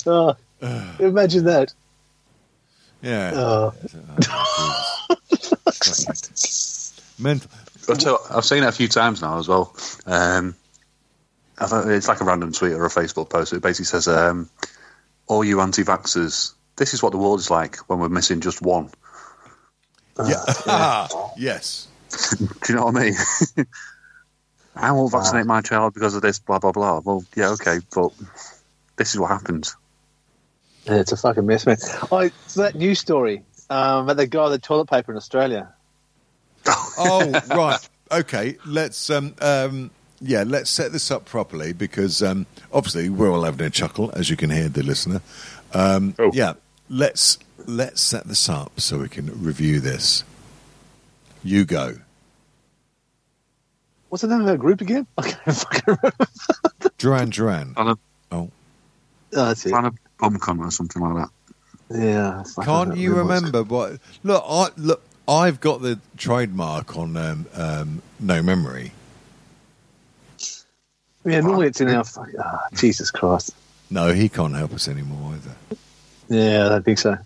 oh, 0.07 0.37
imagine 0.99 1.45
that. 1.45 1.75
Yeah. 3.03 3.33
Oh. 3.35 3.75
Oh, 4.29 5.17
Mental. 7.19 7.51
I've, 8.31 8.45
seen 8.45 8.63
it 8.63 8.69
a 8.69 8.73
few 8.73 8.89
times 8.89 9.21
now 9.21 9.39
as 9.39 9.49
well. 9.49 9.75
Um, 10.07 10.15
I 10.15 10.47
thought 10.47 10.55
it's 11.61 12.09
like 12.09 12.21
a 12.21 12.25
random 12.25 12.53
tweet 12.53 12.73
or 12.73 12.87
a 12.87 12.91
Facebook 12.91 13.29
post. 13.29 13.53
It 13.53 13.63
basically 13.63 13.87
says, 13.87 14.09
um, 14.09 14.49
"All 15.27 15.45
you 15.45 15.61
anti-vaxxers, 15.61 16.55
this 16.77 16.95
is 16.95 17.03
what 17.03 17.13
the 17.13 17.19
world 17.19 17.41
is 17.41 17.51
like 17.51 17.77
when 17.89 17.99
we're 17.99 18.09
missing 18.09 18.41
just 18.41 18.63
one." 18.63 18.91
Yeah. 20.27 21.09
yes. 21.37 21.89
Do 22.39 22.47
you 22.69 22.75
know 22.75 22.87
what 22.87 22.97
I 22.97 23.01
mean? 23.01 23.15
I 24.77 24.93
won't 24.93 25.13
vaccinate 25.13 25.47
my 25.47 25.61
child 25.61 25.95
because 25.95 26.15
of 26.15 26.23
this. 26.23 26.39
Blah 26.39 26.59
blah 26.59 26.73
blah. 26.73 27.01
Well, 27.05 27.25
yeah, 27.37 27.51
okay, 27.51 27.79
but 27.95 28.13
this 28.97 29.15
is 29.15 29.21
what 29.21 29.31
happens. 29.31 29.77
Yeah, 30.85 31.01
it's 31.01 31.13
a 31.13 31.17
fucking 31.17 31.45
mess, 31.45 31.67
man. 31.67 31.77
Oh, 32.11 32.31
so 32.47 32.63
that 32.63 32.75
news 32.75 32.99
story 32.99 33.45
um, 33.69 34.05
about 34.05 34.17
the 34.17 34.27
guy 34.27 34.45
with 34.45 34.53
the 34.53 34.59
toilet 34.59 34.89
paper 34.89 35.13
in 35.13 35.17
Australia. 35.17 35.75
Oh, 36.67 37.31
right. 37.51 37.89
Okay, 38.11 38.57
let's 38.67 39.11
um, 39.11 39.35
um, 39.41 39.91
yeah, 40.21 40.45
let's 40.47 40.71
set 40.71 40.93
this 40.93 41.11
up 41.11 41.25
properly 41.25 41.73
because 41.73 42.23
um, 42.23 42.47
obviously 42.73 43.09
we're 43.09 43.31
all 43.33 43.43
having 43.45 43.67
a 43.67 43.71
chuckle, 43.71 44.11
as 44.15 44.29
you 44.31 44.37
can 44.37 44.51
hear, 44.51 44.69
the 44.69 44.83
listener. 44.83 45.21
Um, 45.73 46.15
Oh. 46.19 46.31
Yeah, 46.35 46.55
let's 46.89 47.39
let's 47.67 48.01
set 48.01 48.25
this 48.27 48.49
up 48.49 48.81
so 48.81 48.99
we 48.99 49.09
can 49.09 49.27
review 49.43 49.81
this. 49.81 50.25
You 51.43 51.65
go. 51.65 51.97
What's 54.09 54.23
the 54.23 54.29
name 54.29 54.41
of 54.41 54.47
that 54.47 54.59
group 54.59 54.81
again? 54.81 55.07
I 55.19 55.23
can't 55.31 55.57
fucking 55.57 55.83
remember. 55.87 56.91
Duran 56.99 57.31
Duran. 57.31 57.75
Planet, 57.75 57.99
Oh, 58.33 58.51
Oh, 59.33 59.45
that's 59.47 59.65
it. 59.65 59.71
Planet 59.71 59.95
Bombcon 60.19 60.59
or 60.59 60.71
something 60.73 61.01
like 61.03 61.25
that. 61.25 61.31
Yeah. 61.99 62.65
can't 62.65 62.97
you 62.97 63.15
remember 63.17 63.63
what 63.63 63.91
remember 63.91 63.99
what? 63.99 64.01
Look, 64.23 64.45
I 64.47 64.69
look. 64.81 65.03
I've 65.29 65.61
got 65.61 65.81
the 65.81 66.01
trademark 66.17 66.97
on 66.97 67.17
um, 67.17 67.47
um, 67.55 68.03
no 68.19 68.43
memory. 68.43 68.93
Yeah, 71.25 71.41
normally 71.41 71.67
it's 71.69 71.81
in 71.81 71.89
our. 71.89 72.05
Fuck, 72.05 72.29
ah, 72.39 72.67
Jesus 72.75 73.11
Christ. 73.11 73.55
No, 73.91 74.13
he 74.13 74.29
can't 74.29 74.55
help 74.55 74.73
us 74.73 74.89
anymore 74.89 75.35
either. 75.35 75.77
Yeah, 76.29 76.67
I 76.67 76.69
don't 76.71 76.85
think 76.85 76.99
so. 76.99 77.19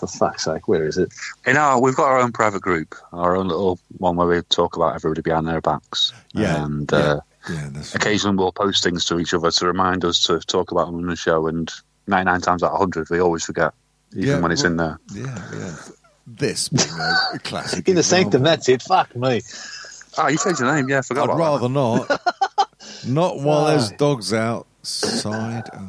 For 0.00 0.06
fuck's 0.06 0.44
sake, 0.44 0.68
where 0.68 0.86
is 0.86 0.96
it? 0.96 1.12
In 1.46 1.56
our, 1.58 1.80
we've 1.80 1.94
got 1.96 2.06
our 2.06 2.18
own 2.18 2.32
private 2.32 2.62
group, 2.62 2.94
our 3.12 3.36
own 3.36 3.48
little 3.48 3.78
one 3.98 4.16
where 4.16 4.26
we 4.26 4.40
talk 4.42 4.76
about 4.76 4.94
everybody 4.94 5.20
behind 5.20 5.46
their 5.46 5.60
backs. 5.60 6.12
Yeah, 6.32 6.64
and 6.64 6.90
yeah. 6.90 6.98
Uh, 6.98 7.20
Yeah, 7.50 7.68
that's 7.72 7.94
occasionally 7.94 8.36
we'll 8.38 8.52
post 8.52 8.82
things 8.82 9.04
to 9.06 9.18
each 9.20 9.34
other 9.34 9.50
to 9.50 9.66
remind 9.66 10.04
us 10.04 10.22
to 10.24 10.38
talk 10.40 10.70
about 10.72 10.86
them 10.86 10.96
on 10.96 11.06
the 11.06 11.16
show. 11.16 11.46
And 11.46 11.70
99 12.06 12.40
times 12.40 12.62
out 12.62 12.68
of 12.72 12.80
100, 12.80 13.10
we 13.10 13.20
always 13.20 13.44
forget, 13.44 13.74
even 14.12 14.28
Yeah, 14.28 14.38
when 14.40 14.50
it's 14.52 14.62
well- 14.62 14.72
in 14.72 14.76
there. 14.78 14.98
yeah, 15.12 15.48
yeah. 15.54 15.76
This 16.26 16.68
being 16.70 16.88
a, 16.98 17.16
a 17.34 17.38
classic. 17.44 17.86
In 17.88 17.94
the 17.94 18.00
example. 18.00 18.30
sanctum, 18.32 18.42
that's 18.44 18.68
it. 18.68 18.82
Fuck 18.82 19.14
me. 19.14 19.42
Oh, 20.18 20.28
you 20.28 20.38
changed 20.38 20.60
your 20.60 20.74
name, 20.74 20.88
yeah, 20.88 20.98
I 20.98 21.02
forgot 21.02 21.28
I'd 21.30 21.34
about 21.34 21.38
rather 21.38 21.68
not. 21.68 22.20
not 23.06 23.40
while 23.40 23.66
there's 23.66 23.90
dogs 23.92 24.32
outside. 24.32 25.64
Oh. 25.74 25.88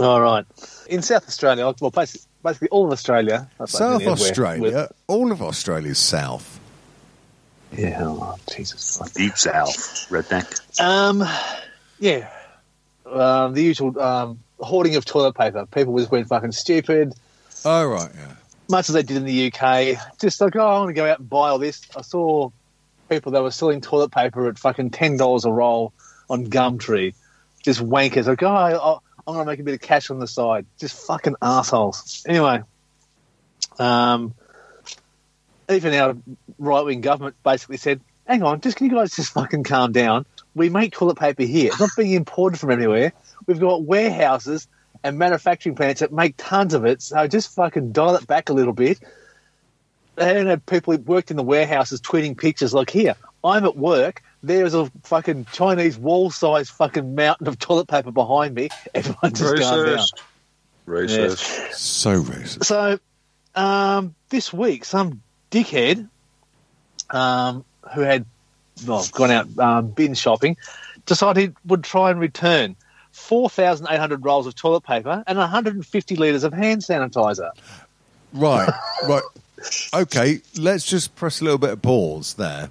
All 0.00 0.20
right. 0.20 0.44
In 0.88 1.02
South 1.02 1.26
Australia, 1.28 1.72
well, 1.80 1.90
basically, 1.90 2.26
basically 2.42 2.68
all 2.68 2.86
of 2.86 2.92
Australia. 2.92 3.48
I 3.60 3.64
suppose, 3.66 3.70
South 3.70 3.98
nearly 4.00 4.04
everywhere, 4.12 4.30
Australia, 4.30 4.88
all 5.06 5.32
of 5.32 5.42
Australia's 5.42 5.98
south. 5.98 6.58
with- 7.70 7.80
Yeah, 7.80 8.00
oh, 8.02 8.36
Jesus. 8.54 8.98
fuck. 8.98 9.12
Deep 9.12 9.36
South, 9.38 9.76
redneck. 10.10 10.80
Um, 10.80 11.24
yeah. 12.00 12.28
Um, 13.06 13.54
the 13.54 13.62
usual 13.62 13.98
um, 14.00 14.40
hoarding 14.58 14.96
of 14.96 15.04
toilet 15.04 15.34
paper. 15.34 15.66
People 15.66 15.96
just 15.98 16.10
went 16.10 16.26
fucking 16.26 16.52
stupid. 16.52 17.14
Oh, 17.64 17.86
right, 17.86 18.10
yeah. 18.14 18.34
much 18.68 18.88
as 18.88 18.94
they 18.94 19.02
did 19.02 19.16
in 19.16 19.24
the 19.24 19.52
UK, 19.52 19.98
just 20.20 20.40
like, 20.40 20.56
oh, 20.56 20.60
I 20.66 20.78
want 20.78 20.88
to 20.88 20.94
go 20.94 21.06
out 21.06 21.20
and 21.20 21.28
buy 21.30 21.50
all 21.50 21.58
this. 21.58 21.82
I 21.96 22.02
saw 22.02 22.50
people 23.08 23.32
that 23.32 23.42
were 23.42 23.50
selling 23.50 23.80
toilet 23.80 24.10
paper 24.10 24.48
at 24.48 24.58
fucking 24.58 24.90
ten 24.90 25.16
dollars 25.16 25.44
a 25.44 25.50
roll 25.50 25.92
on 26.28 26.46
Gumtree, 26.46 27.14
just 27.62 27.80
wankers. 27.80 28.26
Like, 28.26 28.42
oh, 28.42 29.00
I'm 29.26 29.34
going 29.34 29.46
to 29.46 29.50
make 29.50 29.60
a 29.60 29.62
bit 29.62 29.74
of 29.74 29.80
cash 29.80 30.10
on 30.10 30.18
the 30.18 30.26
side. 30.26 30.66
Just 30.78 31.06
fucking 31.06 31.36
assholes. 31.40 32.24
Anyway, 32.28 32.62
um, 33.78 34.34
even 35.70 35.94
our 35.94 36.16
right 36.58 36.84
wing 36.84 37.00
government 37.00 37.36
basically 37.42 37.78
said, 37.78 38.00
"Hang 38.26 38.42
on, 38.42 38.60
just 38.60 38.76
can 38.76 38.88
you 38.88 38.94
guys 38.94 39.14
just 39.14 39.32
fucking 39.32 39.64
calm 39.64 39.92
down? 39.92 40.26
We 40.54 40.68
make 40.68 40.92
toilet 40.92 41.18
paper 41.18 41.42
here. 41.42 41.68
It's 41.68 41.80
not 41.80 41.90
being 41.96 42.12
imported 42.12 42.58
from 42.58 42.70
anywhere. 42.70 43.12
We've 43.46 43.60
got 43.60 43.82
warehouses." 43.82 44.68
And 45.02 45.18
manufacturing 45.18 45.74
plants 45.74 46.00
that 46.00 46.14
make 46.14 46.34
tons 46.38 46.72
of 46.72 46.86
it, 46.86 47.02
so 47.02 47.28
just 47.28 47.54
fucking 47.54 47.92
dial 47.92 48.14
it 48.14 48.26
back 48.26 48.48
a 48.48 48.54
little 48.54 48.72
bit. 48.72 49.00
They 50.16 50.32
don't 50.32 50.46
have 50.46 50.64
people 50.66 50.94
who 50.94 51.00
worked 51.02 51.30
in 51.30 51.36
the 51.36 51.42
warehouses 51.42 52.00
tweeting 52.00 52.38
pictures 52.38 52.72
like, 52.72 52.90
here, 52.90 53.16
I'm 53.42 53.64
at 53.64 53.76
work, 53.76 54.22
there's 54.42 54.74
a 54.74 54.90
fucking 55.02 55.46
Chinese 55.52 55.98
wall 55.98 56.30
sized 56.30 56.70
fucking 56.70 57.14
mountain 57.14 57.48
of 57.48 57.58
toilet 57.58 57.88
paper 57.88 58.10
behind 58.10 58.54
me. 58.54 58.68
Everyone 58.94 59.34
just 59.34 59.56
calm 59.56 59.86
down. 59.86 60.06
Racist. 60.86 61.72
So 61.72 62.22
racist. 62.22 62.64
So, 62.64 62.98
um, 63.54 64.14
this 64.28 64.52
week, 64.52 64.84
some 64.84 65.22
dickhead 65.50 66.08
um, 67.10 67.64
who 67.94 68.02
had 68.02 68.26
well, 68.86 69.06
gone 69.12 69.30
out 69.30 69.58
um, 69.58 69.88
bin 69.88 70.14
shopping 70.14 70.56
decided 71.06 71.40
he 71.40 71.54
would 71.66 71.84
try 71.84 72.10
and 72.10 72.20
return 72.20 72.76
4,800 73.12 74.24
rolls 74.24 74.46
of 74.46 74.54
toilet 74.54 74.82
paper 74.82 75.22
and 75.26 75.38
150 75.38 76.16
litres 76.16 76.44
of 76.44 76.52
hand 76.52 76.82
sanitizer. 76.82 77.50
Right, 78.32 78.68
right. 79.04 79.22
Okay, 79.92 80.40
let's 80.56 80.84
just 80.84 81.14
press 81.16 81.40
a 81.40 81.44
little 81.44 81.58
bit 81.58 81.70
of 81.70 81.82
pause 81.82 82.34
there. 82.34 82.70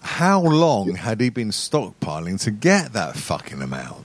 How 0.00 0.40
long 0.40 0.94
had 0.94 1.20
he 1.20 1.28
been 1.28 1.50
stockpiling 1.50 2.40
to 2.42 2.50
get 2.50 2.92
that 2.92 3.16
fucking 3.16 3.62
amount? 3.62 4.04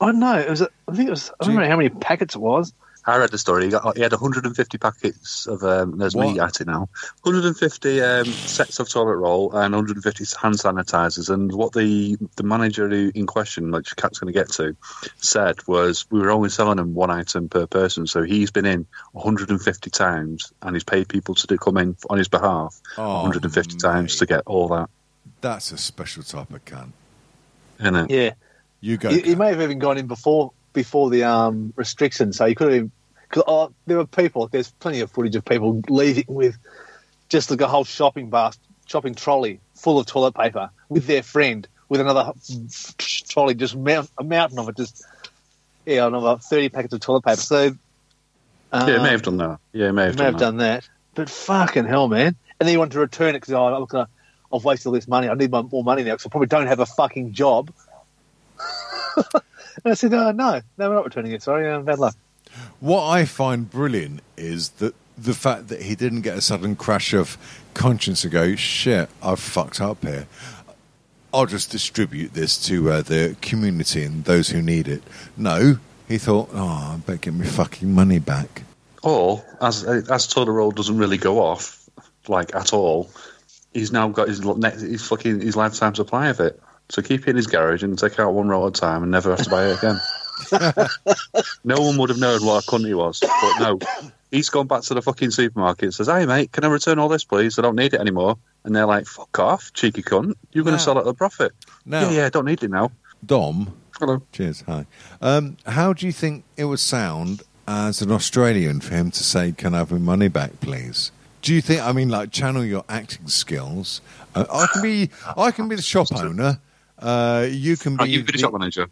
I 0.00 0.06
don't 0.06 0.18
know. 0.18 0.38
It 0.38 0.50
was. 0.50 0.62
I 0.62 0.94
think 0.94 1.08
it 1.08 1.10
was. 1.10 1.30
I 1.40 1.46
don't 1.46 1.54
know 1.54 1.68
how 1.68 1.76
many 1.76 1.88
packets 1.88 2.34
it 2.34 2.40
was. 2.40 2.72
I 3.06 3.18
read 3.18 3.30
the 3.30 3.38
story. 3.38 3.64
He, 3.66 3.70
got, 3.70 3.96
he 3.96 4.02
had 4.02 4.12
150 4.12 4.78
packets 4.78 5.46
of, 5.46 5.62
um, 5.62 5.98
there's 5.98 6.16
What? 6.16 6.34
me 6.34 6.40
at 6.40 6.60
it 6.60 6.66
now, 6.66 6.88
150 7.22 8.00
um, 8.00 8.24
sets 8.24 8.80
of 8.80 8.88
toilet 8.88 9.16
roll 9.16 9.52
and 9.52 9.74
150 9.74 10.24
hand 10.40 10.54
sanitizers. 10.54 11.28
And 11.28 11.52
what 11.52 11.72
the 11.72 12.16
the 12.36 12.42
manager 12.42 12.88
who, 12.88 13.12
in 13.14 13.26
question, 13.26 13.70
which 13.70 13.94
Cat's 13.96 14.18
going 14.18 14.32
to 14.32 14.38
get 14.38 14.50
to, 14.52 14.74
said 15.18 15.56
was 15.66 16.06
we 16.10 16.18
were 16.20 16.30
only 16.30 16.48
selling 16.48 16.78
him 16.78 16.94
one 16.94 17.10
item 17.10 17.48
per 17.48 17.66
person. 17.66 18.06
So 18.06 18.22
he's 18.22 18.50
been 18.50 18.64
in 18.66 18.86
150 19.12 19.90
times 19.90 20.52
and 20.62 20.74
he's 20.74 20.84
paid 20.84 21.08
people 21.08 21.34
to 21.34 21.46
do, 21.46 21.58
come 21.58 21.76
in 21.76 21.96
on 22.08 22.18
his 22.18 22.28
behalf 22.28 22.80
Oh, 22.96 23.22
150 23.22 23.76
times 23.76 24.16
to 24.16 24.26
get 24.26 24.42
all 24.46 24.68
that. 24.68 24.88
That's 25.42 25.72
a 25.72 25.76
special 25.78 26.22
type 26.22 26.50
of 26.50 26.64
cunt. 26.64 26.92
In 27.80 27.96
it. 27.96 28.10
Yeah, 28.10 28.30
You 28.80 28.96
go. 28.96 29.10
he, 29.10 29.20
he 29.20 29.34
may 29.34 29.48
have 29.48 29.60
even 29.60 29.78
gone 29.78 29.98
in 29.98 30.06
before 30.06 30.52
before 30.74 31.08
the 31.08 31.24
um, 31.24 31.72
restrictions, 31.76 32.36
so 32.36 32.44
you 32.44 32.54
could 32.54 32.72
have. 32.72 32.90
Because 33.28 33.44
oh, 33.46 33.72
there 33.86 33.96
were 33.96 34.06
people. 34.06 34.48
There's 34.48 34.70
plenty 34.70 35.00
of 35.00 35.10
footage 35.10 35.34
of 35.34 35.44
people 35.44 35.82
leaving 35.88 36.26
with 36.28 36.58
just 37.30 37.50
like 37.50 37.62
a 37.62 37.66
whole 37.66 37.84
shopping 37.84 38.28
basket, 38.28 38.62
shopping 38.86 39.14
trolley 39.14 39.60
full 39.74 39.98
of 39.98 40.06
toilet 40.06 40.34
paper 40.34 40.70
with 40.90 41.06
their 41.06 41.22
friend, 41.22 41.66
with 41.88 42.00
another 42.00 42.32
trolley, 42.98 43.54
just 43.54 43.74
mount, 43.74 44.10
a 44.18 44.24
mountain 44.24 44.58
of 44.58 44.68
it, 44.68 44.76
just 44.76 45.02
yeah, 45.86 46.06
another 46.06 46.36
thirty 46.36 46.68
packets 46.68 46.92
of 46.92 47.00
toilet 47.00 47.24
paper. 47.24 47.40
So 47.40 47.74
um, 48.72 48.88
Yeah, 48.88 48.98
he 48.98 49.02
may 49.02 49.10
have 49.10 49.22
done 49.22 49.38
that. 49.38 49.58
Yeah, 49.72 49.90
may 49.92 50.04
have, 50.04 50.14
may 50.14 50.24
done, 50.24 50.26
have 50.26 50.34
that. 50.34 50.44
done 50.44 50.56
that. 50.58 50.88
But 51.14 51.30
fucking 51.30 51.86
hell, 51.86 52.08
man! 52.08 52.36
And 52.58 52.68
then 52.68 52.72
you 52.72 52.78
want 52.78 52.92
to 52.92 52.98
return 52.98 53.30
it 53.30 53.40
because 53.40 53.54
oh, 53.54 53.64
I'm 53.64 53.84
gonna, 53.86 54.08
I've 54.52 54.64
wasted 54.64 54.86
all 54.86 54.92
this 54.92 55.08
money. 55.08 55.28
I 55.28 55.34
need 55.34 55.50
my, 55.50 55.62
more 55.62 55.84
money 55.84 56.02
now 56.02 56.12
because 56.12 56.26
I 56.26 56.28
probably 56.28 56.48
don't 56.48 56.66
have 56.66 56.80
a 56.80 56.86
fucking 56.86 57.32
job. 57.32 57.72
and 59.82 59.90
I 59.90 59.94
said, 59.94 60.14
oh, 60.14 60.32
no, 60.32 60.60
no, 60.78 60.88
we're 60.88 60.94
not 60.94 61.04
returning 61.04 61.32
it. 61.32 61.42
Sorry, 61.42 61.70
uh, 61.70 61.80
bad 61.80 61.98
luck. 61.98 62.16
What 62.80 63.06
I 63.08 63.24
find 63.24 63.68
brilliant 63.68 64.20
is 64.36 64.70
that 64.70 64.94
the 65.16 65.34
fact 65.34 65.68
that 65.68 65.82
he 65.82 65.94
didn't 65.94 66.22
get 66.22 66.36
a 66.36 66.40
sudden 66.40 66.76
crash 66.76 67.12
of 67.12 67.38
conscience 67.74 68.24
and 68.24 68.32
go, 68.32 68.54
shit, 68.54 69.08
I've 69.22 69.40
fucked 69.40 69.80
up 69.80 70.02
here. 70.02 70.26
I'll 71.32 71.46
just 71.46 71.70
distribute 71.70 72.34
this 72.34 72.64
to 72.66 72.90
uh, 72.90 73.02
the 73.02 73.36
community 73.40 74.04
and 74.04 74.24
those 74.24 74.50
who 74.50 74.62
need 74.62 74.86
it. 74.86 75.02
No, 75.36 75.78
he 76.06 76.18
thought, 76.18 76.50
oh, 76.52 76.94
I 76.94 76.96
better 77.04 77.18
get 77.18 77.34
my 77.34 77.44
fucking 77.44 77.92
money 77.92 78.20
back. 78.20 78.62
Or 79.02 79.44
as 79.60 79.84
as 79.84 80.26
toilet 80.26 80.52
roll 80.52 80.70
doesn't 80.70 80.96
really 80.96 81.18
go 81.18 81.40
off 81.40 81.88
like 82.28 82.54
at 82.54 82.72
all, 82.72 83.10
he's 83.72 83.92
now 83.92 84.08
got 84.08 84.28
his 84.28 84.42
next 84.42 84.80
his 84.80 85.06
fucking 85.06 85.40
his 85.40 85.56
lifetime 85.56 85.94
supply 85.94 86.28
of 86.28 86.40
it. 86.40 86.60
So 86.90 87.02
keep 87.02 87.22
it 87.26 87.30
in 87.30 87.36
his 87.36 87.46
garage 87.46 87.82
and 87.82 87.98
take 87.98 88.18
out 88.20 88.32
one 88.34 88.48
roll 88.48 88.66
at 88.66 88.76
a 88.76 88.80
time 88.80 89.02
and 89.02 89.10
never 89.10 89.30
have 89.30 89.42
to 89.44 89.50
buy 89.50 89.66
it 89.68 89.78
again. 89.78 90.00
no 91.64 91.80
one 91.80 91.96
would 91.98 92.10
have 92.10 92.18
known 92.18 92.44
what 92.44 92.64
a 92.64 92.66
cunt 92.70 92.86
he 92.86 92.94
was, 92.94 93.20
but 93.20 93.58
no, 93.60 93.78
he's 94.30 94.50
gone 94.50 94.66
back 94.66 94.82
to 94.82 94.94
the 94.94 95.02
fucking 95.02 95.30
supermarket 95.30 95.84
and 95.84 95.94
says, 95.94 96.06
"Hey 96.08 96.26
mate, 96.26 96.52
can 96.52 96.64
I 96.64 96.68
return 96.68 96.98
all 96.98 97.08
this, 97.08 97.24
please? 97.24 97.58
I 97.58 97.62
don't 97.62 97.76
need 97.76 97.94
it 97.94 98.00
anymore." 98.00 98.36
And 98.64 98.74
they're 98.74 98.86
like, 98.86 99.06
"Fuck 99.06 99.38
off, 99.38 99.72
cheeky 99.72 100.02
cunt! 100.02 100.34
You're 100.52 100.64
going 100.64 100.72
No. 100.74 100.78
to 100.78 100.84
sell 100.84 100.98
it 100.98 101.02
at 101.02 101.06
a 101.06 101.14
profit." 101.14 101.52
Now, 101.86 102.02
yeah, 102.02 102.10
yeah, 102.18 102.26
I 102.26 102.28
don't 102.30 102.44
need 102.44 102.62
it 102.62 102.70
now. 102.70 102.90
Dom, 103.24 103.74
Hello. 103.98 104.22
cheers, 104.32 104.62
hi. 104.66 104.86
Um, 105.22 105.56
how 105.66 105.92
do 105.92 106.04
you 106.06 106.12
think 106.12 106.44
it 106.56 106.64
would 106.66 106.80
sound 106.80 107.42
as 107.66 108.02
an 108.02 108.10
Australian 108.12 108.80
for 108.80 108.94
him 108.94 109.10
to 109.12 109.22
say, 109.22 109.52
can 109.52 109.72
I 109.74 109.78
have 109.78 109.90
my 109.90 109.96
money 109.98 110.28
back, 110.28 110.60
please? 110.60 111.10
Do 111.40 111.54
you 111.54 111.62
think, 111.62 111.80
I 111.80 111.92
mean, 111.92 112.10
like, 112.10 112.30
channel 112.30 112.62
your 112.64 112.84
acting 112.88 113.28
skills? 113.28 114.02
Uh, 114.34 114.44
I 114.52 114.66
can 114.72 114.82
be, 114.82 115.10
I 115.38 115.50
can 115.52 115.68
be 115.68 115.76
the 115.76 115.80
shop 115.82 116.08
owner. 116.14 116.58
Uh, 116.98 117.46
you 117.50 117.76
can 117.76 117.96
be. 117.96 118.02
Oh, 118.02 118.06
you've 118.06 118.26
been 118.26 118.34
a 118.34 118.38
the- 118.38 118.42
shop 118.42 118.52
manager. 118.52 118.86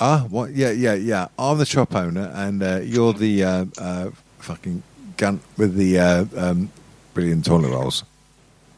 Ah, 0.00 0.26
what? 0.30 0.54
Yeah, 0.54 0.70
yeah, 0.70 0.94
yeah. 0.94 1.28
I'm 1.38 1.58
the 1.58 1.66
shop 1.66 1.94
owner, 1.94 2.30
and 2.34 2.62
uh, 2.62 2.80
you're 2.82 3.12
the 3.12 3.44
uh, 3.44 3.64
uh, 3.78 4.10
fucking 4.38 4.82
gun 5.16 5.40
with 5.56 5.74
the 5.76 5.98
uh, 5.98 6.24
um, 6.36 6.70
brilliant 7.12 7.44
toilet 7.44 7.70
rolls. 7.70 8.02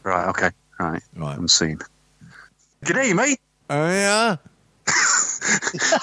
Right. 0.03 0.27
Okay. 0.29 0.49
Right. 0.79 1.01
Right. 1.15 1.37
I'm 1.37 1.47
seen. 1.47 1.79
G'day, 2.85 3.15
mate. 3.15 3.39
Oh 3.69 3.89
yeah. 3.89 4.35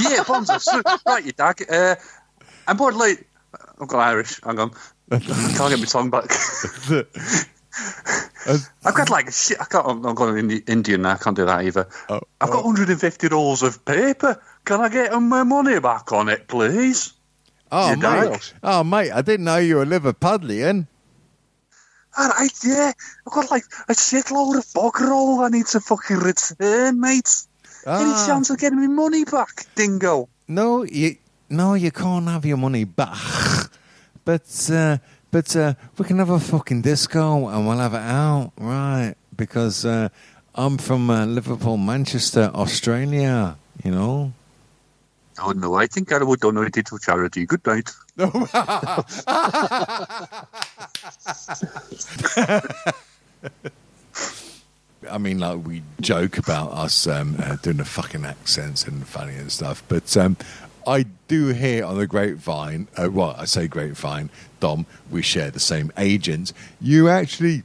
yeah, 0.01 0.25
Bonzo. 0.25 0.61
So, 0.61 0.83
right, 1.07 1.25
you 1.25 1.33
dag. 1.33 1.65
Uh, 1.71 1.95
I'm 2.67 2.77
bored 2.77 2.97
late. 2.97 3.25
I've 3.81 3.89
got 3.89 4.01
Irish. 4.01 4.41
Hang 4.43 4.59
on. 4.59 4.73
I 5.11 5.19
can't 5.21 5.71
get 5.71 5.79
my 5.79 5.85
tongue 5.85 6.11
back. 6.11 6.25
I've 8.85 8.95
got 8.95 9.11
like 9.11 9.33
shit. 9.33 9.61
I 9.61 9.65
can't. 9.65 9.87
I'm 10.05 10.15
going 10.15 10.39
Indi- 10.39 10.63
Indian 10.67 11.03
now. 11.03 11.13
I 11.13 11.17
can't 11.17 11.37
do 11.37 11.45
that 11.47 11.65
either. 11.65 11.89
Oh, 12.09 12.21
I've 12.41 12.51
got 12.51 12.65
150 12.65 13.29
rolls 13.29 13.63
of 13.63 13.85
paper. 13.85 14.41
Can 14.65 14.81
I 14.81 14.89
get 14.89 15.13
my 15.21 15.43
money 15.43 15.79
back 15.81 16.13
on 16.13 16.29
it, 16.29 16.47
please? 16.49 17.13
Oh, 17.73 17.91
You 17.91 17.97
mate. 17.97 18.55
Oh, 18.63 18.85
mate, 18.85 19.11
I 19.13 19.23
didn't 19.23 19.45
know 19.45 19.57
you 19.57 19.77
were 19.77 19.87
Liverpudlian. 19.87 20.87
All 22.17 22.29
right, 22.29 22.51
yeah. 22.65 22.93
I've 23.27 23.33
got 23.33 23.51
like 23.51 23.65
a 23.89 23.93
shitload 23.93 24.59
of 24.59 24.73
bog 24.73 25.01
roll. 25.01 25.41
I 25.41 25.49
need 25.49 25.67
to 25.67 25.81
fucking 25.81 26.19
return, 26.19 27.01
mate. 27.01 27.47
Any 27.87 28.11
Ah. 28.13 28.25
chance 28.27 28.51
of 28.51 28.59
getting 28.59 28.81
my 28.81 28.87
money 28.87 29.25
back, 29.25 29.67
dingo? 29.75 30.29
No, 30.47 30.85
you 30.85 31.17
no, 31.51 31.75
you 31.75 31.91
can't 31.91 32.29
have 32.29 32.45
your 32.47 32.57
money 32.57 32.85
back. 32.85 33.19
But 34.25 34.71
uh, 34.73 34.99
but 35.35 35.57
uh, 35.57 35.75
we 35.99 36.05
can 36.05 36.21
have 36.21 36.31
a 36.31 36.39
fucking 36.39 36.83
disco 36.83 37.49
and 37.49 37.67
we'll 37.67 37.79
have 37.79 37.93
it 37.93 37.97
out, 37.97 38.53
right? 38.57 39.17
Because 39.35 39.85
uh, 39.85 40.09
I'm 40.55 40.79
from 40.79 41.11
uh, 41.11 41.27
Liverpool, 41.27 41.77
Manchester, 41.77 42.53
Australia. 42.55 43.57
You 43.83 43.91
know. 43.91 44.33
Oh 45.43 45.51
no, 45.51 45.75
I 45.75 45.89
think 45.89 46.13
I 46.13 46.23
would 46.23 46.39
donate 46.39 46.77
it 46.77 46.87
to 46.87 47.01
charity. 47.01 47.47
Good 47.47 47.67
night. 47.67 47.91
I 55.11 55.19
mean, 55.19 55.41
like 55.41 55.67
we 55.67 55.83
joke 56.01 56.39
about 56.39 56.73
us 56.73 57.07
um, 57.07 57.37
uh, 57.39 57.57
doing 57.57 57.79
the 57.79 57.85
fucking 57.85 58.25
accents 58.25 58.85
and 58.85 59.07
funny 59.07 59.35
and 59.35 59.51
stuff, 59.51 59.83
but 59.89 60.17
um, 60.17 60.37
I 60.87 61.05
do 61.29 61.49
hear 61.49 61.85
on 61.85 61.99
the 61.99 62.07
grapevine. 62.07 62.89
Uh, 62.97 63.11
well, 63.11 63.35
I 63.39 63.45
say 63.45 63.67
grapevine, 63.69 64.31
Dom. 64.61 64.87
We 65.11 65.23
share 65.23 65.51
the 65.51 65.61
same 65.61 65.93
agent. 65.97 66.53
You 66.81 67.09
actually 67.09 67.63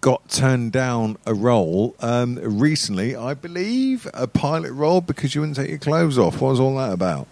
got 0.00 0.28
turned 0.28 0.72
down 0.72 1.16
a 1.26 1.34
role 1.34 1.94
um, 2.00 2.38
recently, 2.42 3.16
I 3.16 3.34
believe, 3.34 4.06
a 4.14 4.26
pilot 4.26 4.72
role 4.72 5.00
because 5.00 5.34
you 5.34 5.40
wouldn't 5.40 5.56
take 5.56 5.68
your 5.70 5.78
clothes 5.78 6.18
off. 6.18 6.40
What 6.40 6.50
was 6.50 6.60
all 6.60 6.76
that 6.76 6.92
about? 6.92 7.26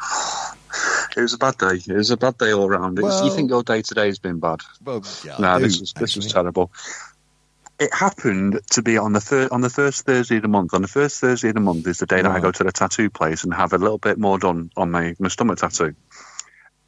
It 1.14 1.20
was 1.20 1.34
a 1.34 1.38
bad 1.38 1.58
day. 1.58 1.74
It 1.74 1.94
was 1.94 2.10
a 2.10 2.16
bad 2.16 2.38
day 2.38 2.52
all 2.52 2.66
around. 2.66 2.98
Well- 2.98 3.26
you 3.26 3.30
think 3.34 3.50
your 3.50 3.62
day 3.62 3.82
today 3.82 4.06
has 4.06 4.18
been 4.18 4.38
bad? 4.38 4.60
Well, 4.82 5.04
yeah, 5.22 5.36
no, 5.38 5.58
do, 5.58 5.64
this 5.64 5.78
was 5.78 5.92
this 5.92 6.16
was 6.16 6.32
terrible. 6.32 6.72
It 7.82 7.92
happened 7.92 8.60
to 8.70 8.82
be 8.82 8.96
on 8.96 9.12
the 9.12 9.20
fir- 9.20 9.48
on 9.50 9.60
the 9.60 9.68
first 9.68 10.06
Thursday 10.06 10.36
of 10.36 10.42
the 10.42 10.48
month. 10.48 10.72
On 10.72 10.82
the 10.82 10.86
first 10.86 11.20
Thursday 11.20 11.48
of 11.48 11.54
the 11.54 11.60
month 11.60 11.84
is 11.88 11.98
the 11.98 12.06
day 12.06 12.22
that 12.22 12.30
I 12.30 12.38
go 12.38 12.52
to 12.52 12.62
the 12.62 12.70
tattoo 12.70 13.10
place 13.10 13.42
and 13.42 13.52
have 13.52 13.72
a 13.72 13.78
little 13.78 13.98
bit 13.98 14.18
more 14.18 14.38
done 14.38 14.70
on 14.76 14.92
my, 14.92 15.16
my 15.18 15.26
stomach 15.26 15.58
tattoo. 15.58 15.96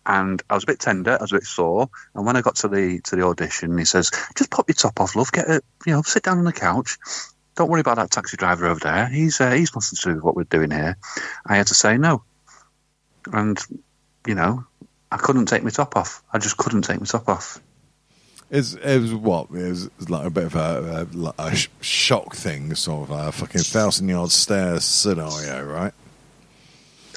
And 0.07 0.41
I 0.49 0.55
was 0.55 0.63
a 0.63 0.69
bit 0.69 0.79
tender, 0.79 1.19
I 1.19 1.23
was 1.23 1.33
a 1.33 1.35
bit 1.35 1.47
sore. 1.47 1.91
And 2.15 2.25
when 2.25 2.37
I 2.37 2.43
got 2.43 2.55
to 2.57 2.69
the 2.69 3.01
to 3.07 3.17
the 3.17 3.27
audition, 3.27 3.77
he 3.77 3.85
says, 3.85 4.13
"Just 4.37 4.53
pop 4.53 4.69
your 4.69 4.77
top 4.77 5.01
off, 5.01 5.17
love. 5.17 5.33
Get 5.33 5.51
a 5.51 5.63
you 5.85 5.95
know, 5.95 6.03
sit 6.03 6.23
down 6.23 6.39
on 6.39 6.45
the 6.45 6.53
couch. 6.53 6.97
Don't 7.57 7.69
worry 7.69 7.81
about 7.81 7.97
that 7.97 8.13
taxi 8.13 8.37
driver 8.37 8.67
over 8.67 8.79
there. 8.79 9.09
He's 9.09 9.41
uh, 9.41 9.51
he's 9.51 9.75
nothing 9.75 9.97
to 9.97 10.11
do 10.11 10.15
with 10.15 10.23
what 10.23 10.37
we're 10.37 10.45
doing 10.45 10.71
here." 10.71 10.97
I 11.45 11.57
had 11.57 11.67
to 11.67 11.75
say 11.75 11.99
no, 11.99 12.23
and 13.33 13.59
you 14.29 14.37
know, 14.37 14.65
I 15.11 15.17
couldn't 15.17 15.47
take 15.47 15.65
my 15.65 15.71
top 15.71 15.97
off. 15.97 16.23
I 16.33 16.39
just 16.39 16.57
couldn't 16.57 16.83
take 16.83 17.01
my 17.01 17.07
top 17.07 17.29
off. 17.29 17.59
It's, 18.57 18.75
it 18.75 19.01
was 19.01 19.13
what? 19.13 19.51
It 19.51 19.69
was 19.69 19.91
like 20.09 20.27
a 20.27 20.31
bit 20.31 20.45
of 20.45 20.55
a, 20.55 21.09
a, 21.19 21.35
a 21.39 21.57
shock 21.81 22.37
thing, 22.37 22.75
sort 22.77 23.11
of 23.11 23.17
a 23.17 23.33
fucking 23.33 23.63
thousand 23.63 24.09
yard 24.09 24.31
stare 24.31 24.79
scenario, 24.79 25.65
right? 25.65 25.93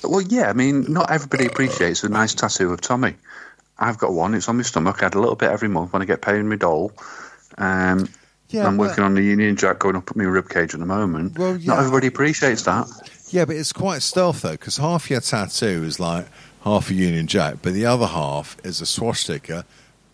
Well, 0.04 0.22
yeah, 0.22 0.50
I 0.50 0.54
mean, 0.54 0.92
not 0.92 1.12
everybody 1.12 1.46
appreciates 1.46 2.04
a 2.04 2.10
nice 2.10 2.34
tattoo 2.34 2.72
of 2.74 2.82
Tommy. 2.82 3.16
I've 3.78 3.98
got 3.98 4.14
one. 4.14 4.34
It's 4.34 4.50
on 4.50 4.58
my 4.58 4.64
stomach. 4.64 4.98
I 5.02 5.06
had 5.06 5.16
a 5.16 5.20
little 5.20 5.36
bit 5.36 5.52
every 5.52 5.68
month 5.70 5.94
when 5.94 6.02
I 6.02 6.06
get 6.06 6.22
paid 6.22 6.38
in 6.38 6.50
my 6.50 6.56
dole. 6.56 6.92
Um, 7.58 8.10
Yeah, 8.50 8.66
I'm 8.66 8.78
working 8.78 9.04
on 9.04 9.14
the 9.14 9.22
Union 9.22 9.56
Jack 9.58 9.80
going 9.80 9.96
up 9.96 10.10
at 10.10 10.16
my 10.16 10.24
rib 10.24 10.50
cage 10.50 10.74
at 10.74 10.80
the 10.80 10.86
moment. 10.86 11.38
Well, 11.38 11.58
yeah. 11.58 11.68
Not 11.74 11.80
everybody 11.80 12.08
appreciates 12.08 12.64
that. 12.64 12.88
Yeah, 13.30 13.46
but 13.46 13.58
it's 13.58 13.74
quite 13.74 14.02
stealth 14.02 14.42
though, 14.42 14.52
because 14.52 14.78
half 14.78 15.10
your 15.10 15.20
tattoo 15.22 15.84
is 15.84 16.00
like 16.00 16.26
half 16.64 16.90
a 16.90 16.94
Union 16.94 17.28
Jack, 17.28 17.58
but 17.62 17.74
the 17.74 17.86
other 17.86 18.08
half 18.08 18.56
is 18.64 18.82
a 18.82 18.86
swastika, 18.86 19.66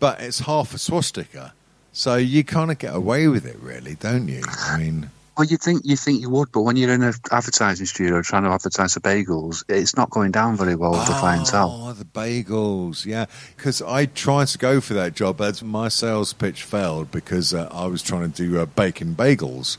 but 0.04 0.20
it's 0.20 0.40
half 0.40 0.74
a 0.74 0.78
swastika. 0.78 1.54
So 1.94 2.18
you 2.18 2.44
kind 2.44 2.72
of 2.72 2.78
get 2.78 2.94
away 2.94 3.30
with 3.30 3.46
it, 3.46 3.58
really, 3.62 3.96
don't 3.96 4.28
you? 4.28 4.42
I 4.46 4.78
mean, 4.78 5.10
Well, 5.38 5.48
you 5.48 5.56
think 5.56 5.84
you 5.86 5.96
think 5.96 6.20
you 6.20 6.30
would, 6.30 6.52
but 6.52 6.64
when 6.64 6.76
you're 6.76 6.92
in 6.92 7.04
an 7.04 7.14
advertising 7.32 7.86
studio 7.86 8.22
trying 8.22 8.44
to 8.44 8.50
advertise 8.50 8.96
the 8.96 9.00
bagels, 9.00 9.64
it's 9.70 9.96
not 9.96 10.10
going 10.10 10.32
down 10.32 10.58
very 10.58 10.76
well 10.76 10.92
with 10.92 11.08
the 11.08 11.14
clientele. 11.14 11.70
Oh, 11.72 11.94
the 11.94 12.04
bagels, 12.04 13.06
yeah. 13.06 13.28
Because 13.56 13.82
I 13.82 14.08
tried 14.08 14.48
to 14.50 14.58
go 14.58 14.82
for 14.82 14.94
that 14.94 15.16
job, 15.16 15.38
but 15.38 15.64
my 15.64 15.88
sales 15.88 16.34
pitch 16.34 16.64
failed 16.64 17.10
because 17.10 17.54
uh, 17.54 17.70
I 17.72 17.86
was 17.86 18.04
trying 18.04 18.30
to 18.30 18.46
do 18.46 18.60
uh, 18.60 18.66
bacon 18.66 19.16
bagels. 19.16 19.78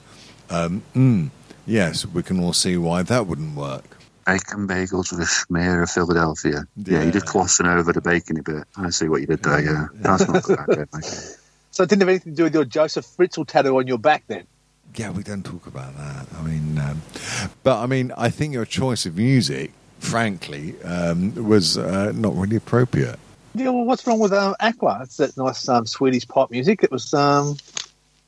Um, 0.49 0.85
mm, 0.95 1.29
yes, 1.67 2.07
we 2.07 2.23
can 2.23 2.41
all 2.43 2.55
see 2.55 2.79
why 2.79 3.03
that 3.03 3.27
wouldn't 3.27 3.55
work. 3.57 3.94
Bacon 4.27 4.67
bagels 4.69 5.11
with 5.13 5.21
a 5.21 5.27
smear 5.27 5.83
of 5.83 5.91
Philadelphia. 5.91 6.67
Yeah, 6.77 6.99
Yeah. 6.99 7.05
you 7.05 7.13
did 7.13 7.25
glossing 7.27 7.67
over 7.67 7.93
the 7.93 8.01
bacony 8.01 8.41
bit. 8.45 8.65
I 8.77 8.91
see 8.91 9.09
what 9.09 9.21
you 9.21 9.27
did 9.27 9.43
there. 9.43 9.61
Yeah, 9.65 9.87
that's 9.95 10.27
not 10.29 10.43
good 10.45 10.59
idea, 10.59 10.87
mate. 10.93 11.37
So 11.71 11.83
it 11.83 11.89
didn't 11.89 12.03
have 12.03 12.09
anything 12.09 12.33
to 12.33 12.37
do 12.37 12.45
with 12.45 12.55
your 12.55 12.65
Josef 12.65 13.05
Fritzl 13.05 13.47
tattoo 13.47 13.77
on 13.79 13.87
your 13.87 13.99
back 13.99 14.25
then. 14.29 14.45
Yeah, 14.97 15.11
we 15.11 15.23
don't 15.25 15.45
talk 15.45 15.67
about 15.67 15.97
that. 15.97 16.27
I 16.39 16.43
mean, 16.43 16.79
um, 16.79 17.03
but 17.65 17.79
I 17.83 17.87
mean, 17.87 18.13
I 18.17 18.31
think 18.31 18.53
your 18.53 18.65
choice 18.65 19.07
of 19.07 19.17
music, 19.17 19.73
frankly, 19.99 20.81
um, 20.83 21.35
was 21.49 21.77
uh, 21.77 22.13
not 22.15 22.37
really 22.37 22.57
appropriate. 22.57 23.19
Yeah, 23.57 23.71
well, 23.71 23.85
what's 23.85 24.07
wrong 24.07 24.21
with 24.21 24.33
um, 24.33 24.55
Aqua? 24.61 25.01
It's 25.03 25.17
that 25.17 25.37
nice 25.37 25.69
um, 25.69 25.87
Swedish 25.87 26.27
pop 26.29 26.51
music. 26.53 26.83
It 26.85 26.93
was, 26.93 27.13
um, 27.13 27.57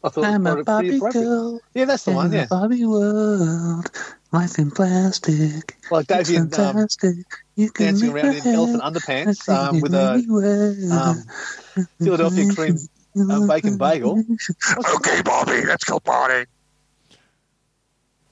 I 0.03 0.09
thought 0.09 0.25
it 0.25 0.41
was 0.41 0.65
pretty 0.65 0.97
appropriate. 0.97 1.25
girl. 1.25 1.61
Yeah, 1.75 1.85
that's 1.85 2.05
the 2.05 2.13
one. 2.13 2.33
Yeah, 2.33 2.47
Barbie 2.51 2.85
world, 2.85 3.89
life 4.37 4.59
in 4.59 4.71
plastic. 4.71 5.77
like 5.91 6.07
Davey 6.07 6.37
and 6.37 6.53
um, 6.55 6.75
fantastic. 6.75 7.17
you 7.57 7.71
can 7.71 7.87
dancing 7.87 8.13
around 8.13 8.37
in 8.37 8.47
elephant 8.55 8.83
underpants 8.83 9.49
um, 9.49 9.81
with 9.81 9.95
a 9.95 10.15
um, 10.93 11.87
Philadelphia 11.99 12.55
cream 12.55 12.77
um, 13.31 13.47
bacon 13.47 13.79
bagel. 13.79 14.23
Okay, 14.97 15.23
Bobby, 15.23 15.65
let's 15.65 15.85
go 15.85 15.99
party. 16.01 16.49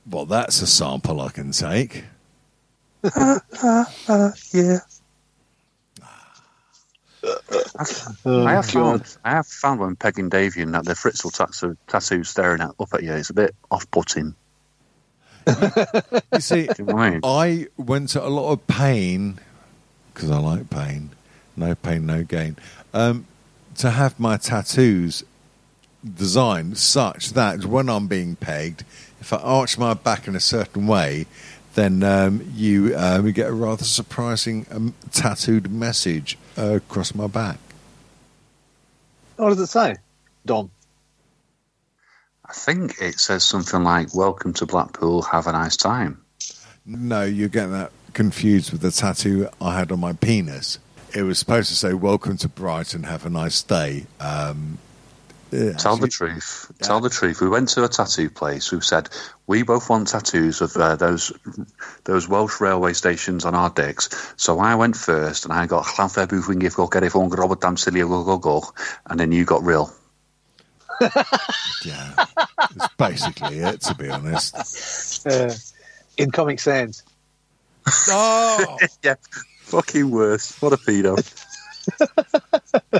Well, 0.08 0.26
that's 0.26 0.60
a 0.60 0.66
sample 0.66 1.20
I 1.22 1.30
can 1.30 1.52
take. 1.52 2.04
Uh, 3.04 3.40
yeah. 4.52 4.78
Oh, 8.26 8.44
I 8.46 8.52
have 8.52 8.70
God. 8.70 9.00
found, 9.00 9.16
I 9.24 9.30
have 9.30 9.46
found 9.46 9.80
when 9.80 9.96
pegging 9.96 10.28
Davian 10.28 10.72
that 10.72 10.84
the 10.84 10.92
Fritzl 10.92 11.32
tattoo, 11.32 11.76
tattoo 11.88 12.22
staring 12.22 12.60
at, 12.60 12.72
up 12.78 12.92
at 12.92 13.02
you 13.02 13.12
is 13.12 13.30
a 13.30 13.34
bit 13.34 13.54
off-putting. 13.70 14.34
You 15.46 16.40
see, 16.40 16.66
Do 16.66 16.74
you 16.78 16.84
know 16.86 16.94
what 16.94 17.20
I 17.24 17.66
went 17.76 18.10
to 18.10 18.24
a 18.24 18.28
lot 18.28 18.52
of 18.52 18.66
pain 18.66 19.38
because 20.14 20.30
I 20.30 20.38
like 20.38 20.70
pain. 20.70 21.10
No 21.56 21.74
pain, 21.74 22.06
no 22.06 22.22
gain. 22.22 22.56
Um, 22.92 23.26
to 23.76 23.90
have 23.90 24.18
my 24.18 24.36
tattoos 24.36 25.24
designed 26.04 26.78
such 26.78 27.30
that 27.30 27.64
when 27.64 27.88
I'm 27.88 28.06
being 28.06 28.36
pegged, 28.36 28.84
if 29.20 29.32
I 29.32 29.38
arch 29.38 29.78
my 29.78 29.94
back 29.94 30.28
in 30.28 30.36
a 30.36 30.40
certain 30.40 30.86
way, 30.86 31.26
then 31.74 32.02
um, 32.02 32.48
you 32.54 32.96
um, 32.96 33.30
get 33.32 33.48
a 33.48 33.52
rather 33.52 33.84
surprising 33.84 34.66
um, 34.70 34.94
tattooed 35.10 35.70
message 35.70 36.38
uh, 36.56 36.76
across 36.76 37.14
my 37.14 37.26
back. 37.26 37.58
What 39.36 39.48
does 39.48 39.60
it 39.60 39.66
say, 39.66 39.96
Dom? 40.46 40.70
I 42.46 42.52
think 42.52 43.00
it 43.00 43.18
says 43.18 43.44
something 43.44 43.82
like, 43.82 44.14
"Welcome 44.14 44.52
to 44.54 44.66
Blackpool. 44.66 45.22
Have 45.22 45.46
a 45.46 45.52
nice 45.52 45.76
time." 45.76 46.20
No, 46.86 47.22
you 47.22 47.48
get 47.48 47.66
that 47.68 47.90
confused 48.12 48.70
with 48.72 48.82
the 48.82 48.90
tattoo 48.90 49.48
I 49.60 49.78
had 49.78 49.90
on 49.90 50.00
my 50.00 50.12
penis. 50.12 50.78
It 51.14 51.22
was 51.22 51.38
supposed 51.38 51.68
to 51.70 51.74
say 51.76 51.94
"Welcome 51.94 52.36
to 52.38 52.48
Brighton. 52.48 53.04
Have 53.04 53.24
a 53.24 53.30
nice 53.30 53.62
day." 53.62 54.06
Um, 54.20 54.78
it 55.50 55.78
Tell 55.78 55.96
the 55.96 56.06
actually- 56.06 56.30
truth. 56.30 56.72
Tell 56.82 57.00
the 57.00 57.08
truth. 57.08 57.40
We 57.40 57.48
went 57.48 57.68
to 57.70 57.84
a 57.84 57.88
tattoo 57.88 58.28
place 58.28 58.66
who 58.66 58.80
said 58.80 59.08
we 59.46 59.62
both 59.62 59.88
want 59.88 60.08
tattoos 60.08 60.60
of 60.60 60.76
uh, 60.76 60.96
those 60.96 61.32
those 62.04 62.28
Welsh 62.28 62.60
railway 62.60 62.92
stations 62.92 63.44
on 63.44 63.54
our 63.54 63.70
dicks. 63.70 64.08
So 64.36 64.58
I 64.58 64.74
went 64.74 64.96
first, 64.96 65.44
and 65.44 65.52
I 65.54 65.66
got 65.66 65.84
Llanfair 65.84 66.28
Booth 66.28 66.46
Wingif 66.46 66.74
Go 66.76 66.88
Get 66.88 67.04
It 67.04 67.12
Phone 67.12 67.30
Robert 67.30 67.60
Damsilio 67.60 68.08
Go 68.08 68.24
Go 68.24 68.38
Go, 68.38 68.64
and 69.06 69.18
then 69.18 69.32
you 69.32 69.44
got 69.44 69.62
real. 69.64 69.92
Yeah, 71.00 72.14
it's 72.70 72.88
basically 72.98 73.58
it, 73.58 73.80
to 73.82 73.94
be 73.94 74.08
honest. 74.08 75.26
Uh, 75.26 75.52
in 76.16 76.30
Comic 76.30 76.60
Sans. 76.60 77.02
Oh, 78.08 78.78
Yeah, 79.02 79.14
fucking 79.62 80.10
worse. 80.10 80.56
What 80.62 80.72
a 80.72 80.76
pedo. 80.76 81.16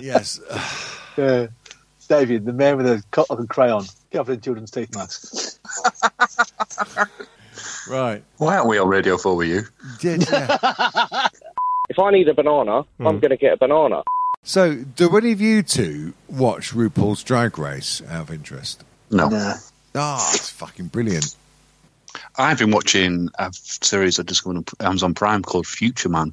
yes. 0.02 0.40
Uh, 1.16 1.46
David, 2.08 2.44
the 2.44 2.52
man 2.52 2.76
with 2.76 2.86
a 2.86 3.02
cut 3.10 3.30
like 3.30 3.38
a 3.38 3.46
crayon 3.46 3.84
covered 4.12 4.34
in 4.34 4.40
children's 4.42 4.70
teeth 4.70 4.94
marks. 4.94 5.58
Right. 7.88 8.22
Why 8.38 8.56
aren't 8.56 8.68
we 8.68 8.78
on 8.78 8.88
Radio 8.88 9.16
4 9.16 9.36
with 9.36 9.48
you? 9.48 9.62
Yeah, 10.02 10.16
yeah. 10.30 11.28
If 11.90 11.98
I 11.98 12.10
need 12.12 12.26
a 12.28 12.34
banana, 12.34 12.84
I'm 12.98 13.20
going 13.20 13.30
to 13.30 13.36
get 13.36 13.52
a 13.52 13.56
banana. 13.58 14.02
So, 14.44 14.74
do 14.74 15.16
any 15.16 15.32
of 15.32 15.40
you 15.40 15.62
two 15.62 16.12
watch 16.28 16.72
RuPaul's 16.72 17.22
Drag 17.22 17.58
Race 17.58 18.02
out 18.08 18.22
of 18.22 18.30
interest? 18.30 18.84
No. 19.10 19.28
Nah. 19.28 19.54
Ah, 19.94 20.30
it's 20.34 20.50
fucking 20.50 20.86
brilliant. 20.88 21.34
I've 22.36 22.58
been 22.58 22.70
watching 22.70 23.28
a 23.38 23.50
series 23.52 24.16
that 24.16 24.26
just 24.26 24.46
on 24.46 24.64
Amazon 24.80 25.14
Prime 25.14 25.42
called 25.42 25.66
Future 25.66 26.08
Man. 26.08 26.32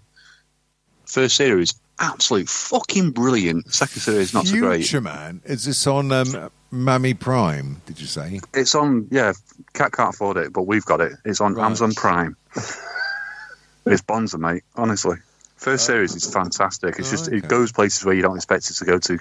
First 1.05 1.35
series, 1.35 1.73
absolute 1.99 2.49
fucking 2.49 3.11
brilliant. 3.11 3.73
Second 3.73 4.01
series, 4.01 4.33
not 4.33 4.47
so 4.47 4.59
great. 4.59 4.77
Future 4.83 5.01
Man. 5.01 5.41
Is 5.45 5.65
this 5.65 5.87
on 5.87 6.11
um, 6.11 6.49
Mammy 6.71 7.13
Prime? 7.13 7.81
Did 7.85 7.99
you 7.99 8.07
say? 8.07 8.39
It's 8.53 8.75
on, 8.75 9.07
yeah, 9.11 9.33
Cat 9.73 9.91
can't 9.91 10.13
afford 10.13 10.37
it, 10.37 10.53
but 10.53 10.63
we've 10.63 10.85
got 10.85 11.01
it. 11.01 11.13
It's 11.25 11.41
on 11.41 11.53
Right. 11.55 11.65
Amazon 11.65 11.93
Prime. 11.93 12.35
it's 13.85 14.01
bonza, 14.01 14.37
mate, 14.37 14.63
honestly. 14.75 15.17
First 15.61 15.85
series 15.85 16.15
is 16.15 16.25
fantastic. 16.33 16.97
It's 16.97 17.11
just, 17.11 17.25
Oh, 17.25 17.27
okay. 17.27 17.37
it 17.37 17.47
goes 17.47 17.71
places 17.71 18.03
where 18.03 18.15
you 18.15 18.23
don't 18.23 18.35
expect 18.35 18.67
it 18.71 18.73
to 18.73 18.85
go 18.85 18.97
to. 18.97 19.19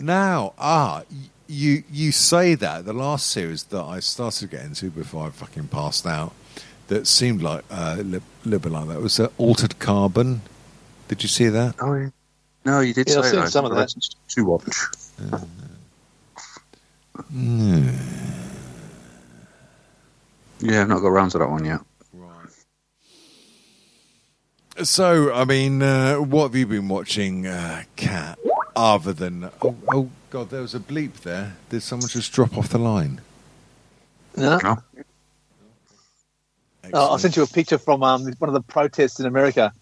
Now, 0.00 0.54
ah, 0.58 1.02
you 1.46 1.84
you 1.92 2.12
say 2.12 2.54
that 2.54 2.86
the 2.86 2.94
last 2.94 3.28
series 3.28 3.64
that 3.64 3.82
I 3.82 4.00
started 4.00 4.40
to 4.40 4.46
get 4.56 4.64
into 4.64 4.90
before 4.90 5.26
I 5.26 5.30
fucking 5.30 5.68
passed 5.68 6.06
out, 6.06 6.32
that 6.88 7.06
seemed 7.06 7.42
like 7.42 7.62
uh, 7.70 7.96
a 7.98 8.02
li- 8.02 8.20
little 8.46 8.58
bit 8.60 8.72
like 8.72 8.88
that 8.88 9.02
was 9.02 9.20
uh, 9.20 9.28
Altered 9.36 9.78
Carbon. 9.78 10.40
Did 11.08 11.22
you 11.22 11.28
see 11.28 11.48
that? 11.48 11.74
Oh, 11.80 11.94
yeah. 11.94 12.08
No, 12.64 12.80
you 12.80 12.94
did 12.94 13.08
Yeah, 13.10 13.18
I've 13.18 13.24
say 13.26 13.30
seen 13.32 13.40
that. 13.40 13.50
some 13.50 13.64
of 13.66 13.74
that. 13.76 13.88
To 14.28 14.44
watch. 14.44 14.76
Yeah, 20.60 20.80
I've 20.82 20.88
not 20.88 21.00
got 21.00 21.08
around 21.08 21.30
to 21.30 21.38
that 21.38 21.50
one 21.50 21.64
yet. 21.64 21.80
Right. 24.76 24.86
So, 24.86 25.32
I 25.32 25.44
mean, 25.44 25.82
uh, 25.82 26.16
what 26.16 26.44
have 26.44 26.56
you 26.56 26.66
been 26.66 26.88
watching, 26.88 27.46
uh, 27.46 27.84
Cat? 27.96 28.38
Other 28.74 29.14
than 29.14 29.50
oh, 29.62 29.76
oh 29.88 30.10
god, 30.28 30.50
there 30.50 30.60
was 30.60 30.74
a 30.74 30.80
bleep 30.80 31.14
there. 31.22 31.56
Did 31.70 31.82
someone 31.82 32.10
just 32.10 32.30
drop 32.32 32.58
off 32.58 32.68
the 32.68 32.78
line? 32.78 33.22
No. 34.36 34.58
No? 34.58 34.76
Oh, 36.92 37.14
I 37.14 37.16
sent 37.16 37.36
you 37.36 37.42
a 37.42 37.46
picture 37.46 37.78
from 37.78 38.02
um, 38.02 38.24
one 38.38 38.48
of 38.48 38.54
the 38.54 38.60
protests 38.60 39.18
in 39.18 39.26
America. 39.26 39.72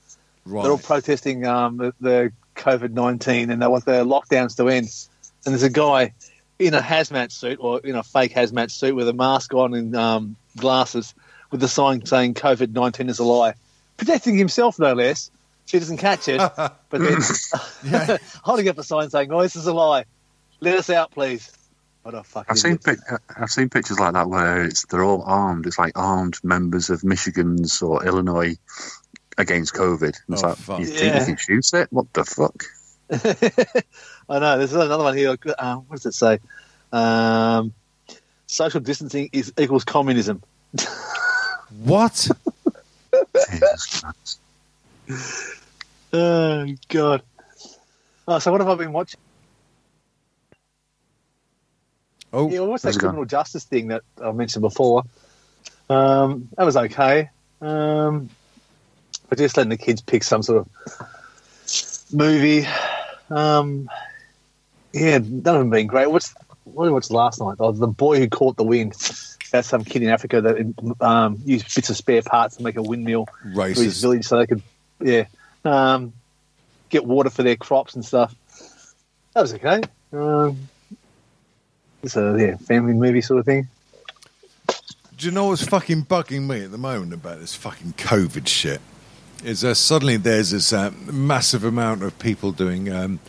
They're 0.46 0.70
all 0.70 0.78
protesting 0.78 1.46
um, 1.46 1.78
the, 1.78 1.94
the 2.00 2.32
COVID 2.56 2.92
19 2.92 3.50
and 3.50 3.60
they 3.60 3.66
want 3.66 3.84
the 3.84 4.04
lockdowns 4.04 4.56
to 4.56 4.68
end. 4.68 4.88
And 5.44 5.52
there's 5.52 5.62
a 5.62 5.70
guy 5.70 6.12
in 6.58 6.74
a 6.74 6.80
hazmat 6.80 7.32
suit 7.32 7.58
or 7.60 7.80
in 7.80 7.96
a 7.96 8.02
fake 8.02 8.32
hazmat 8.32 8.70
suit 8.70 8.94
with 8.94 9.08
a 9.08 9.12
mask 9.12 9.52
on 9.54 9.74
and 9.74 9.96
um, 9.96 10.36
glasses 10.56 11.14
with 11.50 11.60
the 11.60 11.68
sign 11.68 12.04
saying 12.06 12.34
COVID 12.34 12.72
19 12.72 13.08
is 13.08 13.18
a 13.18 13.24
lie. 13.24 13.54
Protecting 13.96 14.36
himself, 14.36 14.78
no 14.78 14.92
less. 14.94 15.30
She 15.66 15.78
doesn't 15.78 15.96
catch 15.98 16.28
it, 16.28 16.38
but 16.56 16.78
then 16.90 17.18
Yeah. 17.84 18.18
holding 18.42 18.68
up 18.68 18.78
a 18.78 18.82
sign 18.84 19.08
saying, 19.10 19.32
"Oh, 19.32 19.42
this 19.42 19.56
is 19.56 19.66
a 19.66 19.72
lie. 19.72 20.04
Let 20.60 20.76
us 20.78 20.90
out, 20.90 21.10
please." 21.12 21.50
What 22.02 22.14
a 22.14 22.22
fucking 22.22 22.46
I've 22.50 22.58
seen 22.58 22.76
pic- 22.76 22.98
I've 23.34 23.50
seen 23.50 23.70
pictures 23.70 23.98
like 23.98 24.12
that 24.12 24.28
where 24.28 24.64
it's 24.64 24.84
they're 24.86 25.02
all 25.04 25.22
armed. 25.22 25.66
It's 25.66 25.78
like 25.78 25.96
armed 25.98 26.38
members 26.44 26.90
of 26.90 27.02
Michigan's 27.02 27.80
or 27.80 28.04
Illinois 28.04 28.56
against 29.38 29.72
COVID. 29.74 30.14
It's 30.28 30.44
Oh, 30.44 30.48
like 30.48 30.56
fuck. 30.58 30.80
you 30.80 30.86
think 30.86 31.00
Yeah. 31.02 31.20
you 31.20 31.26
can 31.26 31.36
shoot 31.38 31.72
it? 31.72 31.88
What 31.90 32.12
the 32.12 32.24
fuck? 32.26 32.64
I 33.10 34.38
know. 34.38 34.58
There's 34.58 34.72
another 34.74 35.02
one 35.02 35.16
here. 35.16 35.36
Uh, 35.58 35.76
what 35.76 35.96
does 35.96 36.06
it 36.06 36.12
say? 36.14 36.40
Um, 36.92 37.72
social 38.46 38.80
distancing 38.80 39.30
is 39.32 39.52
equals 39.58 39.84
communism. 39.84 40.42
What? 41.82 42.28
Jesus 43.60 44.00
Christ. 45.08 45.60
Oh 46.12 46.66
God. 46.88 47.22
Oh, 48.26 48.38
so 48.38 48.52
what 48.52 48.60
have 48.60 48.70
I 48.70 48.74
been 48.76 48.92
watching? 48.92 49.20
Oh, 52.32 52.50
Yeah, 52.50 52.60
what's 52.60 52.82
that 52.82 52.98
criminal 52.98 53.24
justice 53.24 53.64
thing 53.64 53.88
that 53.88 54.02
I 54.22 54.32
mentioned 54.32 54.62
before? 54.62 55.04
Um, 55.88 56.48
that 56.56 56.64
was 56.64 56.76
okay. 56.76 57.30
Um, 57.60 58.30
but 59.28 59.38
just 59.38 59.56
letting 59.56 59.70
the 59.70 59.76
kids 59.76 60.00
pick 60.00 60.24
some 60.24 60.42
sort 60.42 60.66
of 60.66 62.12
movie. 62.12 62.66
Um, 63.30 63.88
yeah, 64.92 65.18
none 65.18 65.54
of 65.54 65.60
them 65.60 65.70
been 65.70 65.86
great. 65.86 66.10
What's 66.10 66.34
what 66.64 66.84
did 66.84 66.90
I 66.90 66.92
watch 66.94 67.10
last 67.10 67.40
night? 67.40 67.56
Oh, 67.60 67.72
the 67.72 67.86
boy 67.86 68.18
who 68.18 68.28
caught 68.28 68.56
the 68.56 68.64
wind. 68.64 68.94
That's 69.54 69.68
some 69.68 69.84
kid 69.84 70.02
in 70.02 70.08
Africa 70.08 70.40
that 70.40 70.96
um, 71.00 71.40
used 71.44 71.72
bits 71.72 71.88
of 71.88 71.96
spare 71.96 72.22
parts 72.22 72.56
to 72.56 72.64
make 72.64 72.74
a 72.74 72.82
windmill 72.82 73.28
for 73.54 73.68
his 73.68 74.00
village 74.00 74.24
so 74.24 74.38
they 74.38 74.48
could, 74.48 74.62
yeah, 75.00 75.26
um, 75.64 76.12
get 76.88 77.06
water 77.06 77.30
for 77.30 77.44
their 77.44 77.54
crops 77.54 77.94
and 77.94 78.04
stuff. 78.04 78.34
That 79.32 79.42
was 79.42 79.54
okay. 79.54 79.80
Um, 80.12 80.58
it's 82.02 82.16
a 82.16 82.36
yeah, 82.36 82.56
family 82.56 82.94
movie 82.94 83.20
sort 83.20 83.38
of 83.38 83.46
thing. 83.46 83.68
Do 85.16 85.26
you 85.26 85.30
know 85.30 85.46
what's 85.46 85.64
fucking 85.64 86.06
bugging 86.06 86.48
me 86.48 86.64
at 86.64 86.72
the 86.72 86.76
moment 86.78 87.14
about 87.14 87.38
this 87.38 87.54
fucking 87.54 87.92
COVID 87.92 88.48
shit? 88.48 88.80
Is 89.44 89.62
uh, 89.62 89.74
suddenly 89.74 90.16
there's 90.16 90.50
this 90.50 90.72
uh, 90.72 90.90
massive 91.06 91.62
amount 91.62 92.02
of 92.02 92.18
people 92.18 92.50
doing. 92.50 92.90
Um, 92.90 93.20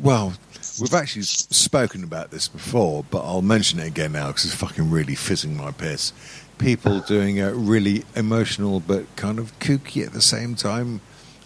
well, 0.00 0.34
we've 0.80 0.94
actually 0.94 1.22
spoken 1.22 2.04
about 2.04 2.30
this 2.30 2.48
before, 2.48 3.04
but 3.10 3.24
I'll 3.24 3.42
mention 3.42 3.78
it 3.80 3.86
again 3.86 4.12
now 4.12 4.28
because 4.28 4.44
it's 4.44 4.54
fucking 4.54 4.90
really 4.90 5.14
fizzing 5.14 5.56
my 5.56 5.70
piss. 5.70 6.12
People 6.58 7.00
doing 7.06 7.40
uh, 7.40 7.50
really 7.52 8.04
emotional 8.16 8.80
but 8.80 9.04
kind 9.16 9.38
of 9.38 9.56
kooky 9.58 10.04
at 10.06 10.12
the 10.12 10.22
same 10.22 10.54
time 10.54 11.00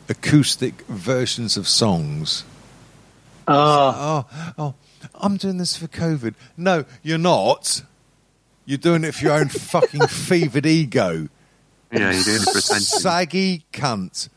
acoustic 0.09 0.83
versions 0.87 1.57
of 1.57 1.67
songs. 1.69 2.45
Oh, 3.49 4.27
Oh, 4.29 4.53
oh, 4.59 4.75
I'm 5.15 5.37
doing 5.37 5.59
this 5.59 5.77
for 5.77 5.87
COVID. 5.89 6.35
No, 6.57 6.85
you're 7.03 7.19
not. 7.19 7.83
You're 8.65 8.79
doing 8.79 9.05
it 9.05 9.15
for 9.15 9.25
your 9.25 9.35
own 9.35 9.49
fucking 9.49 10.07
fevered 10.07 10.67
ego. 10.67 11.29
Yeah, 11.91 12.11
you're 12.13 12.23
doing 12.23 12.37
it 12.43 12.49
for 12.53 12.59
attention. 12.59 12.81
Saggy 12.81 13.65
cunt. 13.73 14.29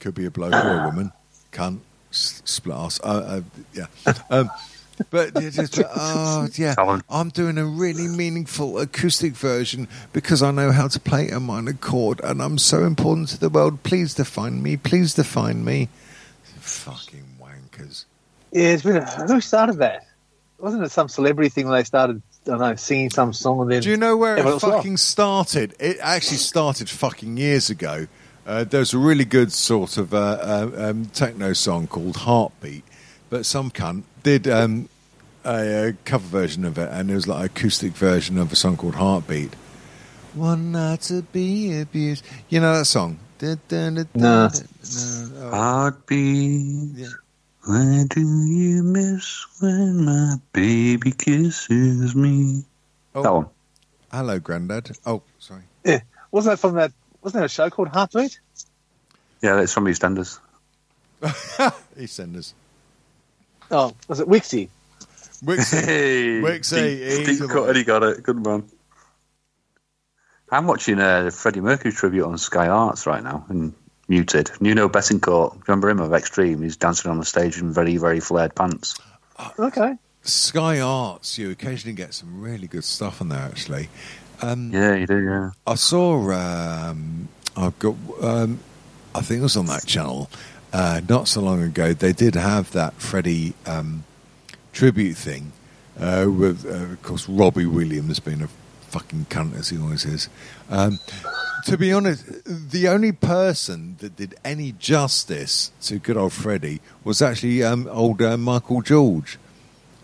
Could 0.00 0.14
be 0.14 0.26
a 0.26 0.30
bloke 0.30 0.54
or 0.54 0.82
a 0.82 0.84
woman. 0.86 1.12
Cunt. 1.52 1.80
S- 2.16 2.42
Split 2.44 2.74
ass. 2.76 3.00
Uh, 3.02 3.06
uh, 3.06 3.40
yeah. 3.74 4.14
Um, 4.30 4.50
but 5.10 5.32
yeah, 5.40 5.50
just, 5.50 5.78
oh, 5.96 6.48
yeah. 6.54 6.74
I'm 7.10 7.28
doing 7.28 7.58
a 7.58 7.66
really 7.66 8.08
meaningful 8.08 8.78
acoustic 8.78 9.34
version 9.34 9.88
because 10.14 10.42
I 10.42 10.50
know 10.50 10.72
how 10.72 10.88
to 10.88 10.98
play 10.98 11.28
a 11.28 11.38
minor 11.38 11.74
chord 11.74 12.20
and 12.24 12.40
I'm 12.40 12.56
so 12.56 12.84
important 12.84 13.28
to 13.30 13.38
the 13.38 13.50
world. 13.50 13.82
Please 13.82 14.14
define 14.14 14.62
me. 14.62 14.78
Please 14.78 15.12
define 15.12 15.64
me. 15.64 15.88
Fucking 16.60 17.24
wankers. 17.40 18.06
yeah, 18.52 18.68
it's 18.68 18.82
been. 18.82 18.96
A, 18.96 19.04
who 19.26 19.40
started 19.40 19.76
that? 19.76 20.06
Wasn't 20.58 20.82
it 20.82 20.90
some 20.90 21.08
celebrity 21.08 21.50
thing 21.50 21.68
where 21.68 21.78
they 21.78 21.84
started? 21.84 22.22
I 22.46 22.50
don't 22.50 22.60
know, 22.60 22.74
singing 22.76 23.10
some 23.10 23.32
song 23.32 23.60
and 23.60 23.70
then. 23.70 23.82
Do 23.82 23.90
you 23.90 23.96
know 23.96 24.16
where 24.16 24.36
it 24.38 24.46
else 24.46 24.62
laughed? 24.62 24.76
fucking 24.76 24.96
started? 24.96 25.74
It 25.78 25.98
actually 26.00 26.38
started 26.38 26.88
fucking 26.88 27.36
years 27.36 27.68
ago. 27.70 28.06
Uh, 28.46 28.62
there's 28.62 28.94
a 28.94 28.98
really 28.98 29.24
good 29.24 29.52
sort 29.52 29.96
of 29.96 30.14
uh, 30.14 30.16
uh, 30.40 30.70
um, 30.90 31.06
techno 31.06 31.52
song 31.52 31.88
called 31.88 32.16
Heartbeat, 32.16 32.84
but 33.28 33.44
some 33.44 33.72
cunt 33.72 34.04
did 34.22 34.46
um, 34.46 34.88
a, 35.44 35.88
a 35.88 35.92
cover 36.04 36.26
version 36.28 36.64
of 36.64 36.78
it, 36.78 36.88
and 36.92 37.10
it 37.10 37.14
was 37.14 37.26
like 37.26 37.40
an 37.40 37.46
acoustic 37.46 37.92
version 37.92 38.38
of 38.38 38.52
a 38.52 38.56
song 38.56 38.76
called 38.76 38.94
Heartbeat. 38.94 39.52
One 40.34 40.70
night 40.72 41.00
to 41.02 41.22
be 41.22 41.80
abused. 41.80 42.24
You 42.48 42.60
know 42.60 42.78
that 42.78 42.84
song? 42.84 43.18
Da, 43.38 43.56
da, 43.68 43.90
da, 43.90 44.02
da, 44.02 44.06
No. 44.14 44.48
Oh, 44.52 45.50
Heartbeat. 45.50 46.90
Yeah. 46.94 47.08
Where 47.64 48.04
do 48.04 48.20
you 48.20 48.84
miss 48.84 49.44
when 49.60 50.04
my 50.04 50.36
baby 50.52 51.10
kisses 51.10 52.14
me? 52.14 52.64
oh, 53.16 53.22
That 53.24 53.32
one. 53.32 53.46
Hello, 54.12 54.38
Grandad. 54.38 54.96
Oh, 55.04 55.22
sorry. 55.40 55.62
Yeah, 55.84 56.00
wasn't 56.30 56.52
that 56.52 56.58
from 56.60 56.76
that? 56.76 56.92
Wasn't 57.26 57.40
there 57.40 57.46
a 57.46 57.48
show 57.48 57.70
called 57.70 57.88
Heartbeat? 57.88 58.38
Yeah, 59.42 59.56
that's 59.56 59.72
from 59.72 59.86
EastEnders. 59.86 60.38
EastEnders. 61.20 62.52
Oh, 63.68 63.96
was 64.06 64.20
it 64.20 64.28
Wixie? 64.28 64.68
Wixie. 65.44 65.84
Hey, 65.84 66.40
Wixie, 66.40 66.76
deep, 66.76 67.26
he's 67.26 67.40
deep 67.40 67.50
cut, 67.50 67.66
and 67.66 67.76
he 67.76 67.82
got 67.82 68.04
it. 68.04 68.22
Good 68.22 68.46
man. 68.46 68.62
I'm 70.52 70.68
watching 70.68 71.00
a 71.00 71.32
Freddie 71.32 71.62
Mercury 71.62 71.90
tribute 71.90 72.24
on 72.24 72.38
Sky 72.38 72.68
Arts 72.68 73.08
right 73.08 73.24
now, 73.24 73.44
and 73.48 73.74
muted. 74.06 74.52
Nuno 74.60 74.88
Bettencourt, 74.88 75.66
remember 75.66 75.90
him 75.90 75.98
of 75.98 76.14
Extreme? 76.14 76.62
He's 76.62 76.76
dancing 76.76 77.10
on 77.10 77.18
the 77.18 77.24
stage 77.24 77.58
in 77.58 77.72
very, 77.72 77.96
very 77.96 78.20
flared 78.20 78.54
pants. 78.54 79.00
Okay. 79.58 79.96
Sky 80.22 80.78
Arts, 80.80 81.38
you 81.38 81.50
occasionally 81.50 81.94
get 81.94 82.14
some 82.14 82.40
really 82.40 82.68
good 82.68 82.84
stuff 82.84 83.20
on 83.20 83.30
there. 83.30 83.40
Actually, 83.40 83.88
um, 84.42 84.70
Yeah, 84.72 84.94
you 84.94 85.06
do. 85.06 85.24
Yeah. 85.24 85.50
I 85.66 85.74
saw. 85.74 86.30
Um, 86.30 87.28
I've 87.56 87.78
got. 87.78 87.94
Um, 88.20 88.60
I 89.14 89.20
think 89.22 89.40
it 89.40 89.42
was 89.42 89.56
on 89.56 89.66
that 89.66 89.86
channel 89.86 90.28
uh, 90.72 91.00
not 91.08 91.26
so 91.26 91.40
long 91.40 91.62
ago. 91.62 91.94
They 91.94 92.12
did 92.12 92.34
have 92.34 92.70
that 92.72 92.94
Freddie 92.94 93.54
um, 93.64 94.04
tribute 94.72 95.16
thing 95.16 95.52
uh, 95.98 96.26
with, 96.28 96.66
uh, 96.66 96.92
of 96.92 97.02
course, 97.02 97.28
Robbie 97.28 97.64
Williams 97.64 98.20
being 98.20 98.42
a 98.42 98.48
fucking 98.88 99.26
cunt 99.30 99.58
as 99.58 99.70
he 99.70 99.78
always 99.78 100.04
is. 100.04 100.28
Um, 100.68 100.98
to 101.64 101.78
be 101.78 101.92
honest, 101.92 102.26
the 102.44 102.88
only 102.88 103.12
person 103.12 103.96
that 104.00 104.16
did 104.16 104.34
any 104.44 104.72
justice 104.72 105.72
to 105.82 105.98
good 105.98 106.16
old 106.16 106.34
Freddie 106.34 106.80
was 107.04 107.22
actually 107.22 107.62
um, 107.62 107.88
old 107.90 108.20
uh, 108.20 108.36
Michael 108.36 108.82
George, 108.82 109.38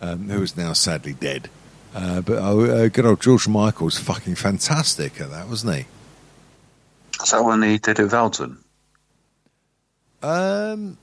um, 0.00 0.28
who 0.30 0.42
is 0.42 0.56
now 0.56 0.72
sadly 0.72 1.12
dead. 1.12 1.50
Uh, 1.94 2.20
but 2.22 2.38
uh, 2.38 2.88
good 2.88 3.04
old 3.04 3.20
George 3.20 3.46
Michael 3.48 3.84
was 3.86 3.98
fucking 3.98 4.34
fantastic 4.34 5.20
at 5.20 5.30
that, 5.30 5.48
wasn't 5.48 5.76
he? 5.76 5.86
Is 7.22 7.30
that 7.30 7.44
when 7.44 7.62
he 7.62 7.78
did 7.78 7.98
it 7.98 8.04
with 8.04 8.14
Elton? 8.14 8.58
Um, 10.22 10.96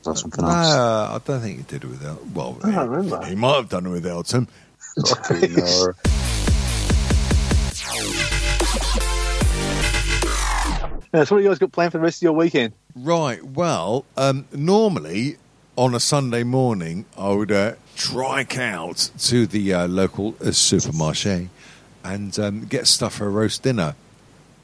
Is 0.00 0.06
that 0.06 0.18
something 0.18 0.44
no, 0.44 0.50
else? 0.50 0.74
I 0.74 1.20
don't 1.24 1.40
think 1.40 1.56
he 1.58 1.62
did 1.64 1.84
it 1.84 1.88
with 1.88 2.04
Elton. 2.04 2.34
Well, 2.34 2.58
I 2.62 2.70
don't 2.70 2.88
remember. 2.88 3.26
he 3.26 3.34
might 3.34 3.56
have 3.56 3.68
done 3.68 3.86
it 3.86 3.90
with 3.90 4.06
Elton. 4.06 4.48
no. 4.96 5.92
Yeah, 11.12 11.24
so 11.24 11.34
what 11.34 11.40
do 11.40 11.44
you 11.44 11.48
guys 11.50 11.58
got 11.58 11.72
planned 11.72 11.90
for 11.90 11.98
the 11.98 12.04
rest 12.04 12.18
of 12.18 12.22
your 12.22 12.32
weekend? 12.34 12.72
Right. 12.94 13.44
Well, 13.44 14.04
um, 14.16 14.46
normally 14.52 15.38
on 15.76 15.94
a 15.94 16.00
Sunday 16.00 16.44
morning, 16.44 17.04
I 17.18 17.32
would 17.32 17.50
uh, 17.50 17.72
trike 18.00 18.56
out 18.56 19.10
to 19.18 19.46
the 19.46 19.74
uh, 19.74 19.86
local 19.86 20.28
uh, 20.40 20.46
supermarché 20.46 21.48
and 22.02 22.38
um, 22.38 22.64
get 22.64 22.86
stuff 22.86 23.16
for 23.16 23.26
a 23.26 23.30
roast 23.30 23.62
dinner. 23.62 23.94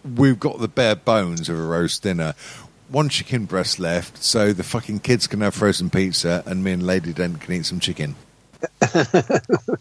We've 0.05 0.41
got 0.41 0.59
the 0.59 0.69
bare 0.69 0.97
bones 0.97 1.49
of 1.51 1.59
a 1.59 1.63
roast 1.63 2.03
dinner. 2.03 2.35
One 2.89 3.09
chicken 3.11 3.45
breast 3.45 3.79
left, 3.79 4.23
so 4.23 4.53
the 4.53 4.63
fucking 4.63 5.01
kids 5.01 5.27
can 5.27 5.41
have 5.43 5.55
frozen 5.55 5.91
pizza, 5.91 6.43
and 6.47 6.65
me 6.65 6.73
and 6.73 6.83
Lady 6.87 7.13
Dent 7.13 7.41
can 7.41 7.53
eat 7.55 7.67
some 7.67 7.81
chicken. 7.81 8.15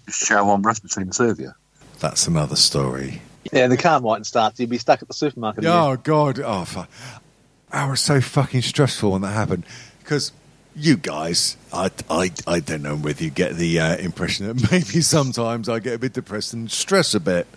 Share 0.09 0.43
one 0.43 0.61
breast 0.61 0.83
between 0.83 1.07
the 1.07 1.13
two 1.13 1.25
of 1.25 1.39
you. 1.39 1.53
That's 1.99 2.27
another 2.27 2.55
story. 2.55 3.21
Yeah, 3.53 3.67
the 3.67 3.77
car 3.77 4.01
mightn't 4.01 4.25
start, 4.25 4.57
so 4.57 4.63
you'd 4.63 4.69
be 4.71 4.79
stuck 4.79 5.01
at 5.01 5.07
the 5.07 5.13
supermarket. 5.13 5.59
again. 5.59 5.71
Oh 5.71 5.95
God! 5.97 6.39
Oh, 6.39 6.65
fuck. 6.65 6.89
I 7.71 7.87
was 7.87 8.01
so 8.01 8.19
fucking 8.19 8.63
stressful 8.63 9.11
when 9.11 9.21
that 9.21 9.33
happened 9.33 9.65
because 9.99 10.31
you 10.75 10.97
guys, 10.97 11.57
I, 11.71 11.89
I, 12.09 12.31
I 12.45 12.59
don't 12.59 12.81
know 12.81 12.95
whether 12.95 13.23
you 13.23 13.29
get 13.29 13.55
the 13.55 13.79
uh, 13.79 13.95
impression 13.97 14.47
that 14.47 14.71
maybe 14.71 15.01
sometimes 15.01 15.69
I 15.69 15.79
get 15.79 15.93
a 15.93 15.99
bit 15.99 16.13
depressed 16.13 16.53
and 16.53 16.69
stress 16.69 17.13
a 17.13 17.19
bit. 17.19 17.47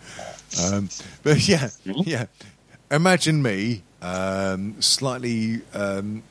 Um, 0.65 0.89
but 1.23 1.47
yeah, 1.49 1.71
yeah. 1.85 2.27
Imagine 2.91 3.43
me 3.43 3.83
um, 4.01 4.81
slightly 4.81 5.63
um, 5.75 6.23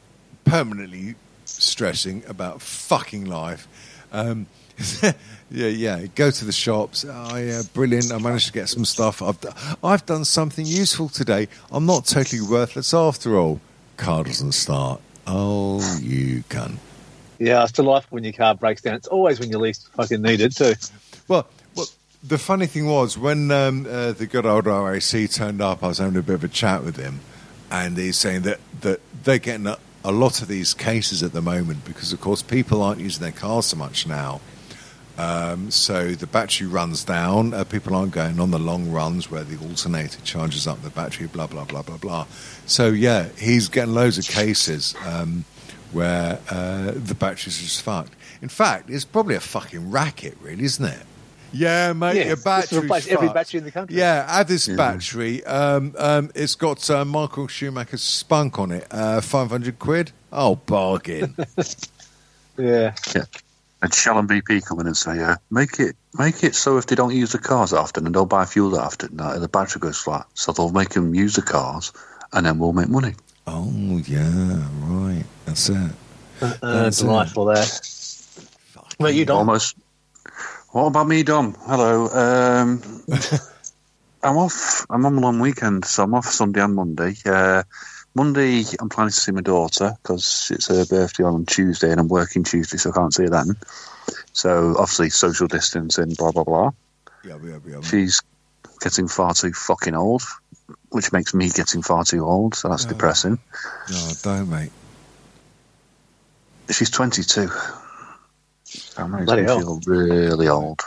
permanently 0.45 1.15
stressing 1.45 2.23
about 2.27 2.61
fucking 2.61 3.25
life. 3.25 3.67
Um, 4.11 4.47
yeah, 5.03 5.13
yeah. 5.67 6.05
Go 6.15 6.31
to 6.31 6.45
the 6.45 6.51
shops. 6.51 7.05
Oh, 7.07 7.35
yeah, 7.37 7.61
brilliant. 7.73 8.11
I 8.11 8.17
managed 8.17 8.47
to 8.47 8.53
get 8.53 8.69
some 8.69 8.85
stuff. 8.85 9.21
I've, 9.21 9.39
d- 9.41 9.49
I've 9.83 10.05
done 10.05 10.25
something 10.25 10.65
useful 10.65 11.09
today. 11.09 11.47
I'm 11.71 11.85
not 11.85 12.05
totally 12.05 12.41
worthless 12.41 12.93
after 12.93 13.37
all. 13.37 13.59
Car 13.97 14.23
doesn't 14.23 14.51
start. 14.53 15.01
Oh, 15.27 15.99
you 16.01 16.43
cunt. 16.49 16.77
Yeah, 17.37 17.63
it's 17.63 17.73
delightful 17.73 18.15
when 18.15 18.23
your 18.23 18.33
car 18.33 18.55
breaks 18.55 18.81
down. 18.81 18.95
It's 18.95 19.07
always 19.07 19.39
when 19.39 19.49
you 19.49 19.59
least 19.59 19.89
fucking 19.89 20.21
need 20.21 20.41
it, 20.41 20.55
too. 20.55 20.73
Well, 21.27 21.45
well, 21.75 21.85
the 22.23 22.37
funny 22.37 22.65
thing 22.65 22.87
was 22.87 23.17
when 23.17 23.51
um, 23.51 23.85
uh, 23.87 24.13
the 24.13 24.25
good 24.25 24.45
old 24.45 24.65
RAC 24.65 25.29
turned 25.29 25.61
up, 25.61 25.83
I 25.83 25.89
was 25.89 25.97
having 25.99 26.17
a 26.17 26.23
bit 26.23 26.35
of 26.35 26.43
a 26.43 26.47
chat 26.47 26.83
with 26.83 26.95
him, 26.95 27.19
and 27.69 27.97
he's 27.97 28.17
saying 28.17 28.43
that, 28.43 28.59
that 28.81 29.01
they're 29.23 29.37
getting 29.37 29.67
a, 29.67 29.77
a 30.03 30.11
lot 30.11 30.41
of 30.41 30.47
these 30.47 30.73
cases 30.73 31.21
at 31.21 31.33
the 31.33 31.41
moment 31.41 31.85
because, 31.85 32.13
of 32.13 32.21
course, 32.21 32.41
people 32.41 32.81
aren't 32.81 33.01
using 33.01 33.21
their 33.21 33.31
cars 33.31 33.67
so 33.67 33.77
much 33.77 34.07
now. 34.07 34.39
Um, 35.17 35.71
so 35.71 36.11
the 36.11 36.27
battery 36.27 36.67
runs 36.67 37.03
down. 37.03 37.53
Uh, 37.53 37.63
people 37.63 37.95
aren't 37.95 38.11
going 38.11 38.39
on 38.39 38.51
the 38.51 38.59
long 38.59 38.91
runs 38.91 39.31
where 39.31 39.43
the 39.43 39.57
alternator 39.67 40.21
charges 40.21 40.67
up 40.67 40.81
the 40.83 40.89
battery. 40.91 41.27
Blah 41.27 41.47
blah 41.47 41.65
blah 41.65 41.81
blah 41.81 41.97
blah. 41.97 42.27
So 42.65 42.89
yeah, 42.89 43.29
he's 43.37 43.67
getting 43.69 43.93
loads 43.95 44.17
of 44.17 44.25
cases 44.27 44.93
um, 45.05 45.43
where 45.91 46.39
uh, 46.51 46.91
the 46.95 47.15
batteries 47.15 47.59
are 47.59 47.63
just 47.63 47.81
fucked. 47.81 48.13
In 48.41 48.49
fact, 48.49 48.89
it's 48.89 49.05
probably 49.05 49.35
a 49.35 49.39
fucking 49.39 49.89
racket, 49.89 50.37
really, 50.41 50.63
isn't 50.65 50.85
it? 50.85 50.99
Yeah, 51.53 51.93
mate, 51.93 52.17
Yeah, 52.17 52.27
your 52.27 52.35
battery's 52.37 52.83
replace 52.83 53.07
every 53.07 53.29
battery 53.29 53.59
in 53.59 53.63
the 53.63 53.71
country. 53.71 53.95
Yeah, 53.97 54.25
add 54.27 54.47
this 54.49 54.67
Yeah. 54.67 54.75
battery. 54.75 55.43
Um, 55.45 55.95
um, 55.97 56.29
it's 56.35 56.55
got 56.55 56.87
uh, 56.89 57.05
Michael 57.05 57.47
Schumacher's 57.47 58.03
spunk 58.03 58.59
on 58.59 58.71
it. 58.71 58.85
Uh, 58.91 59.21
Five 59.21 59.49
hundred 59.49 59.79
quid. 59.79 60.11
Oh, 60.31 60.55
bargain. 60.57 61.35
Yeah. 62.59 62.95
Yeah. 63.15 63.23
And 63.81 63.93
Shell 63.93 64.17
and 64.17 64.27
BP 64.27 64.65
come 64.65 64.79
in 64.79 64.87
and 64.87 64.97
say, 64.97 65.19
uh, 65.21 65.35
make 65.51 65.79
it 65.79 65.95
make 66.17 66.43
it 66.43 66.55
so 66.55 66.77
if 66.77 66.87
they 66.87 66.95
don't 66.95 67.13
use 67.13 67.31
the 67.31 67.37
cars 67.37 67.73
often 67.73 68.05
and 68.05 68.13
don't 68.13 68.29
buy 68.29 68.45
fuel 68.45 68.71
that 68.71 68.81
often, 68.81 69.19
uh, 69.19 69.37
the 69.37 69.47
battery 69.47 69.79
goes 69.79 69.97
flat. 69.97 70.25
So 70.33 70.51
they'll 70.51 70.71
make 70.71 70.89
them 70.89 71.13
use 71.13 71.35
the 71.35 71.43
cars 71.43 71.93
and 72.33 72.45
then 72.45 72.57
we'll 72.57 72.73
make 72.73 72.89
money. 72.89 73.13
oh 73.45 74.01
yeah, 74.05 74.67
right. 74.81 75.23
That's 75.45 75.69
it. 75.69 75.91
Uh, 76.41 76.53
That's 76.61 77.01
it. 77.01 77.05
delightful 77.05 77.45
there. 77.45 77.65
Well, 78.99 79.11
you 79.11 79.25
don't. 79.25 79.37
Almost. 79.37 79.75
What 80.71 80.87
about 80.87 81.07
me, 81.07 81.23
Dom? 81.23 81.55
Hello. 81.65 82.07
Um, 82.09 82.81
I'm 84.23 84.37
off. 84.37 84.85
I'm 84.89 85.05
on 85.05 85.17
a 85.17 85.19
long 85.19 85.39
weekend, 85.39 85.85
so 85.85 86.03
I'm 86.03 86.13
off 86.13 86.25
Sunday 86.25 86.61
and 86.61 86.75
Monday. 86.75 87.15
Uh, 87.25 87.63
Monday, 88.17 88.63
I'm 88.79 88.89
planning 88.89 89.11
to 89.11 89.15
see 89.15 89.31
my 89.31 89.41
daughter 89.41 89.93
because 90.01 90.51
it's 90.51 90.69
her 90.69 90.85
birthday 90.87 91.23
on 91.23 91.45
Tuesday, 91.45 91.91
and 91.91 91.99
I'm 91.99 92.07
working 92.07 92.43
Tuesday, 92.43 92.77
so 92.77 92.89
I 92.89 92.93
can't 92.93 93.13
see 93.13 93.23
her 93.23 93.29
then. 93.29 93.55
So 94.33 94.71
obviously, 94.71 95.11
social 95.11 95.47
distancing, 95.47 96.15
blah 96.17 96.31
blah 96.31 96.43
blah. 96.43 96.71
Yeah, 97.23 97.37
yeah, 97.43 97.59
yeah. 97.67 97.81
She's 97.81 98.19
getting 98.79 99.07
far 99.07 99.35
too 99.35 99.53
fucking 99.53 99.93
old, 99.93 100.23
which 100.89 101.11
makes 101.13 101.35
me 101.35 101.49
getting 101.49 101.83
far 101.83 102.03
too 102.05 102.25
old. 102.25 102.55
So 102.55 102.69
that's 102.69 102.85
Oh. 102.85 102.89
depressing. 102.89 103.37
No, 103.91 104.11
don't, 104.23 104.49
mate. 104.49 104.71
She's 106.71 106.89
22. 106.89 107.51
That 108.95 109.07
makes 109.09 109.25
Bloody 109.25 109.43
me 109.43 109.47
hell. 109.47 109.59
feel 109.59 109.79
really 109.85 110.47
old. 110.47 110.81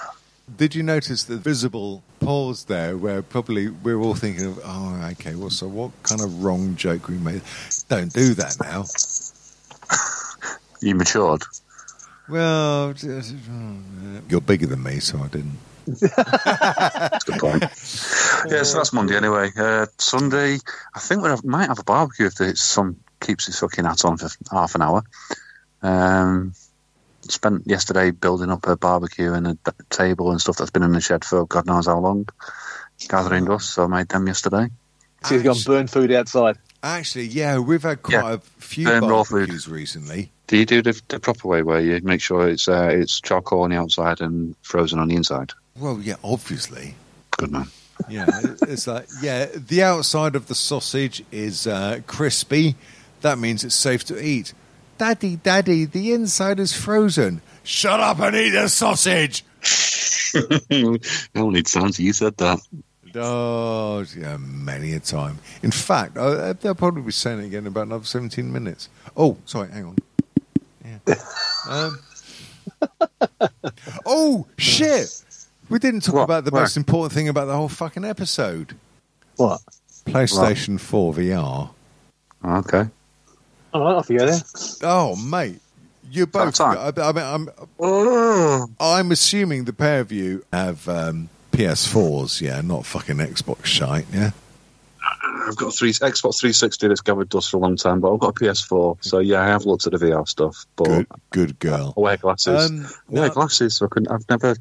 Did 0.57 0.75
you 0.75 0.83
notice 0.83 1.25
the 1.25 1.37
visible 1.37 2.03
pause 2.21 2.65
there 2.65 2.97
where 2.97 3.23
probably 3.23 3.69
we're 3.69 4.01
all 4.01 4.15
thinking 4.15 4.47
of, 4.47 4.61
oh, 4.65 5.09
okay, 5.13 5.35
well, 5.35 5.51
so 5.51 5.69
what 5.69 5.91
kind 6.03 6.21
of 6.21 6.43
wrong 6.45 6.77
joke 6.77 7.09
we 7.09 7.17
made? 7.17 7.43
Don't 7.89 8.13
do 8.13 8.35
that 8.35 8.57
now. 8.61 8.85
You 10.83 10.95
matured. 10.95 11.43
Well, 12.29 12.95
you're 14.29 14.41
bigger 14.41 14.67
than 14.67 14.83
me, 14.83 15.01
so 15.01 15.19
I 15.19 15.29
didn't. 15.29 15.59
That's 15.87 16.03
a 16.13 17.21
good 17.27 17.41
point. 17.41 17.63
yeah, 18.51 18.63
so 18.63 18.79
that's 18.79 18.93
Monday 18.93 19.17
anyway. 19.17 19.51
Uh, 19.57 19.87
Sunday, 19.99 20.59
I 20.95 21.01
think 21.01 21.23
we 21.23 21.31
might 21.45 21.67
have 21.67 21.79
a 21.79 21.85
barbecue 21.85 22.27
if 22.27 22.37
the 22.37 22.57
sun 22.57 22.97
keeps 23.21 23.49
its 23.49 23.59
fucking 23.59 23.85
hat 23.85 24.05
on 24.05 24.17
for 24.17 24.29
half 24.51 24.75
an 24.75 24.83
hour. 24.83 25.03
Um, 25.83 26.55
spent 27.29 27.67
yesterday 27.67 28.11
building 28.11 28.51
up 28.51 28.67
a 28.67 28.77
barbecue 28.77 29.33
and 29.33 29.47
a 29.47 29.55
d- 29.55 29.71
table 29.91 30.31
and 30.31 30.41
stuff 30.41 30.57
that's 30.57 30.71
been 30.71 30.83
in 30.83 30.93
the 30.93 31.01
shed 31.01 31.25
for 31.25 31.47
God 31.47 31.67
knows 31.67 31.87
how 31.87 31.99
long, 31.99 32.29
gathering 33.09 33.45
dust. 33.47 33.71
So 33.71 33.85
I 33.85 33.87
made 33.87 34.09
them 34.09 34.27
yesterday. 34.27 34.69
So 35.25 35.35
he's 35.35 35.43
gone 35.43 35.57
burn 35.67 35.87
food 35.87 36.13
outside. 36.13 36.57
Actually, 36.83 37.27
yeah, 37.27 37.59
we've 37.59 37.83
had 37.83 38.03
quite 38.03 38.15
Yeah. 38.15 38.33
a 38.35 38.39
few 38.39 38.87
Burn 38.87 39.05
raw 39.05 39.23
food. 39.23 39.49
barbecues 39.49 39.69
recently. 39.69 40.33
Do 40.47 40.57
you 40.57 40.65
do 40.65 40.81
the, 40.83 40.99
the 41.09 41.21
proper 41.21 41.47
way 41.47 41.63
where 41.63 41.79
you 41.81 42.01
make 42.03 42.23
sure 42.23 42.49
it's 42.49 42.69
uh, 42.69 42.89
it's 42.91 43.21
charcoal 43.21 43.63
on 43.63 43.71
the 43.71 43.77
outside 43.77 44.21
and 44.23 44.57
frozen 44.63 44.99
on 44.99 45.09
the 45.09 45.15
inside? 45.17 45.53
Well, 45.77 46.01
yeah, 46.01 46.15
obviously. 46.25 46.95
Good 47.33 47.53
man. 47.53 47.67
Yeah, 48.09 48.27
it's 48.63 48.87
like 48.87 49.07
yeah, 49.23 49.47
the 49.55 49.83
outside 49.83 50.35
of 50.37 50.47
the 50.47 50.55
sausage 50.55 51.23
is 51.31 51.67
uh, 51.67 52.01
crispy. 52.07 52.77
That 53.21 53.39
means 53.39 53.63
it's 53.63 53.75
safe 53.75 54.03
to 54.05 54.19
eat. 54.19 54.55
Daddy, 55.01 55.37
daddy, 55.37 55.87
the 55.87 56.13
inside 56.13 56.61
is 56.61 56.75
frozen. 56.75 57.41
Shut 57.63 58.01
up 58.01 58.19
and 58.21 58.37
eat 58.37 58.51
the 58.51 58.69
sausage. 58.69 59.47
I 60.71 60.99
don't 61.35 61.55
need 61.55 61.67
sounds. 61.67 61.99
You 61.99 62.13
said 62.13 62.37
that. 62.37 62.61
Oh, 63.15 64.05
yeah, 64.15 64.37
many 64.37 64.93
a 64.93 65.01
time. 65.01 65.39
In 65.63 65.71
fact, 65.71 66.19
I, 66.19 66.53
they'll 66.53 66.75
probably 66.75 67.01
be 67.01 67.13
saying 67.13 67.39
it 67.39 67.47
again 67.47 67.61
in 67.61 67.69
about 67.69 67.87
another 67.87 68.05
17 68.05 68.53
minutes. 68.53 68.91
Oh, 69.17 69.39
sorry, 69.47 69.71
hang 69.71 69.87
on. 69.87 69.97
Yeah. 70.85 71.15
Um, 71.67 71.99
oh, 74.05 74.47
shit. 74.59 75.25
We 75.71 75.79
didn't 75.79 76.03
talk 76.03 76.15
What? 76.17 76.25
about 76.25 76.45
the 76.45 76.53
most 76.53 76.77
important 76.77 77.15
thing 77.15 77.31
about 77.31 77.47
the 77.47 77.57
whole 77.57 77.71
fucking 77.71 78.05
episode 78.05 78.77
What? 79.37 79.63
PlayStation 80.05 80.79
4 80.79 81.15
VR. 81.15 81.71
Okay. 82.45 82.91
All 83.73 83.83
right, 83.85 83.95
off 83.95 84.11
you 84.11 84.19
go 84.19 84.27
then. 84.27 84.41
Oh, 84.83 85.17
mate. 85.17 85.61
You 86.11 86.27
both. 86.27 86.55
time. 86.57 86.77
I, 86.79 86.93
I 87.01 87.13
mean, 87.13 87.25
I'm, 87.25 87.49
Oh. 87.79 88.69
I'm 88.81 89.13
assuming 89.13 89.65
the 89.65 89.73
pair 89.73 90.01
of 90.01 90.11
you 90.11 90.45
have 90.53 90.89
um, 90.89 91.29
PS4s, 91.53 92.41
yeah, 92.41 92.61
not 92.63 92.85
fucking 92.85 93.17
Xbox 93.19 93.65
shite, 93.67 94.07
yeah? 94.13 94.31
I've 95.47 95.57
got 95.57 95.73
three 95.75 95.93
Xbox 95.93 96.41
360 96.41 96.89
that's 96.89 97.01
gathered 97.01 97.29
dust 97.29 97.51
for 97.51 97.57
a 97.59 97.61
long 97.61 97.77
time, 97.77 98.01
but 98.01 98.13
I've 98.13 98.21
got 98.21 98.29
a 98.31 98.45
PS4, 98.45 98.99
so 99.05 99.19
yeah, 99.21 99.41
I 99.43 99.47
have 99.47 99.67
looked 99.67 99.87
at 99.87 99.93
the 99.93 99.99
VR 99.99 100.27
stuff. 100.29 100.67
But 100.77 100.87
Good, 100.89 101.07
good 101.31 101.59
girl. 101.61 101.95
I 101.97 102.01
wear 102.01 102.17
glasses. 102.17 102.71
Um, 102.71 102.87
I 102.87 103.13
wear 103.21 103.29
now- 103.29 103.35
glasses, 103.35 103.77
so 103.77 103.87
I 103.87 103.89
couldn't, 103.89 104.13
I've 104.13 104.29
never 104.29 104.57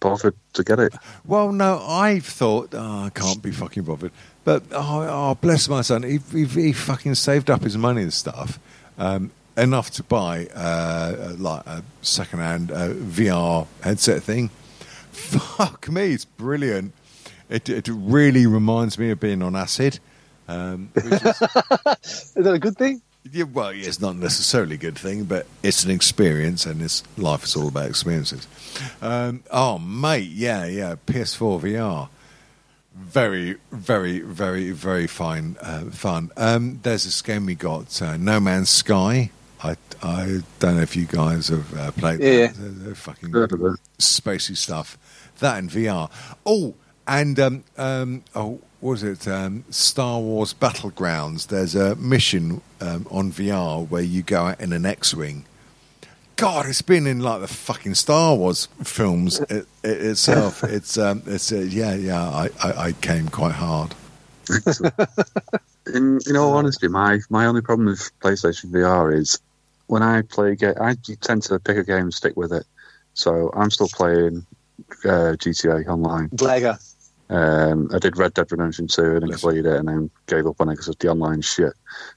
bothered 0.00 0.34
to 0.54 0.64
get 0.64 0.78
it. 0.78 0.94
Well, 1.26 1.52
no, 1.52 1.82
I 1.86 2.20
thought 2.20 2.70
oh, 2.74 3.04
I 3.04 3.10
can't 3.10 3.42
be 3.42 3.50
fucking 3.50 3.84
bothered. 3.84 4.12
But 4.46 4.62
oh, 4.70 5.02
oh 5.02 5.34
bless 5.40 5.68
my 5.68 5.82
son, 5.82 6.04
he, 6.04 6.20
he, 6.30 6.44
he 6.44 6.72
fucking 6.72 7.16
saved 7.16 7.50
up 7.50 7.62
his 7.64 7.76
money 7.76 8.02
and 8.02 8.12
stuff 8.12 8.60
um, 8.96 9.32
enough 9.56 9.90
to 9.90 10.04
buy 10.04 10.46
uh, 10.54 11.34
like 11.36 11.66
a 11.66 11.82
second-hand 12.02 12.70
uh, 12.70 12.90
VR 12.90 13.66
headset 13.82 14.22
thing. 14.22 14.48
Fuck 15.10 15.90
me, 15.90 16.12
it's 16.12 16.26
brilliant. 16.26 16.92
It, 17.48 17.68
it 17.68 17.88
really 17.88 18.46
reminds 18.46 19.00
me 19.00 19.10
of 19.10 19.18
being 19.18 19.42
on 19.42 19.56
acid. 19.56 19.98
Um, 20.46 20.90
is, 20.94 21.12
Is 21.12 22.32
that 22.36 22.52
a 22.54 22.60
good 22.60 22.78
thing? 22.78 23.02
yeah, 23.32 23.44
well, 23.44 23.72
yeah, 23.72 23.88
it's 23.88 24.00
not 24.00 24.14
necessarily 24.14 24.76
a 24.76 24.78
good 24.78 24.96
thing, 24.96 25.24
but 25.24 25.46
it's 25.64 25.82
an 25.82 25.90
experience, 25.90 26.66
and 26.66 26.80
this 26.80 27.02
life 27.16 27.42
is 27.42 27.56
all 27.56 27.66
about 27.66 27.86
experiences. 27.86 28.46
Um, 29.02 29.42
oh, 29.50 29.78
mate, 29.78 30.30
yeah, 30.30 30.66
yeah, 30.66 30.94
PS4 31.06 31.60
VR, 31.62 32.08
very, 32.96 33.56
very, 33.72 34.20
very, 34.20 34.70
very 34.72 35.06
fine, 35.06 35.56
uh, 35.60 35.84
fun. 35.90 36.30
Um, 36.36 36.80
there's 36.82 37.04
this 37.04 37.20
game 37.22 37.46
we 37.46 37.54
got, 37.54 38.00
uh, 38.00 38.16
No 38.16 38.40
Man's 38.40 38.70
Sky. 38.70 39.30
I, 39.62 39.76
I 40.02 40.40
don't 40.58 40.76
know 40.76 40.82
if 40.82 40.96
you 40.96 41.06
guys 41.06 41.48
have 41.48 41.76
uh, 41.76 41.90
played. 41.92 42.20
Yeah. 42.20 42.46
that. 42.48 42.54
They're, 42.56 42.68
they're 42.70 42.94
fucking 42.94 43.30
Heard 43.32 43.52
of 43.52 43.60
it. 43.62 43.80
spacey 43.98 44.56
stuff. 44.56 44.98
That 45.40 45.58
in 45.58 45.68
VR. 45.68 46.10
Oh, 46.44 46.74
and 47.06 47.38
um, 47.38 47.64
um, 47.76 48.22
oh, 48.34 48.60
what 48.80 48.90
was 48.90 49.02
it? 49.02 49.26
Um, 49.28 49.64
Star 49.70 50.20
Wars 50.20 50.54
Battlegrounds. 50.54 51.48
There's 51.48 51.74
a 51.74 51.94
mission 51.96 52.60
um, 52.80 53.06
on 53.10 53.32
VR 53.32 53.88
where 53.88 54.02
you 54.02 54.22
go 54.22 54.46
out 54.46 54.60
in 54.60 54.72
an 54.72 54.84
X-wing. 54.86 55.44
God, 56.36 56.66
it's 56.66 56.82
been 56.82 57.06
in 57.06 57.20
like 57.20 57.40
the 57.40 57.48
fucking 57.48 57.94
Star 57.94 58.36
Wars 58.36 58.68
films 58.82 59.40
it, 59.40 59.66
it 59.82 60.02
itself. 60.02 60.62
it's 60.64 60.98
um, 60.98 61.22
it's 61.26 61.50
uh, 61.50 61.56
yeah, 61.56 61.94
yeah. 61.94 62.28
I, 62.28 62.50
I, 62.62 62.72
I 62.88 62.92
came 62.92 63.28
quite 63.28 63.54
hard. 63.54 63.94
In, 65.94 66.18
in 66.26 66.36
all 66.36 66.52
honesty, 66.52 66.88
my, 66.88 67.20
my 67.30 67.46
only 67.46 67.62
problem 67.62 67.86
with 67.86 68.10
PlayStation 68.20 68.72
VR 68.72 69.16
is 69.16 69.40
when 69.86 70.02
I 70.02 70.22
play 70.22 70.52
a 70.52 70.56
game, 70.56 70.74
I 70.80 70.96
tend 71.20 71.42
to 71.44 71.58
pick 71.60 71.76
a 71.76 71.84
game 71.84 72.02
and 72.02 72.14
stick 72.14 72.36
with 72.36 72.52
it. 72.52 72.64
So 73.14 73.50
I'm 73.54 73.70
still 73.70 73.88
playing 73.88 74.44
uh, 75.04 75.38
GTA 75.38 75.86
Online. 75.86 76.28
Blagger. 76.30 76.78
Um, 77.28 77.88
I 77.92 77.98
did 77.98 78.16
Red 78.16 78.34
Dead 78.34 78.50
Redemption 78.50 78.86
2 78.88 79.16
and 79.16 79.22
then 79.22 79.38
played 79.38 79.66
it 79.66 79.76
and 79.76 79.88
then 79.88 80.10
gave 80.26 80.46
up 80.46 80.60
on 80.60 80.68
it 80.68 80.72
because 80.72 80.88
of 80.88 80.98
the 80.98 81.08
online 81.08 81.40
shit. 81.40 81.72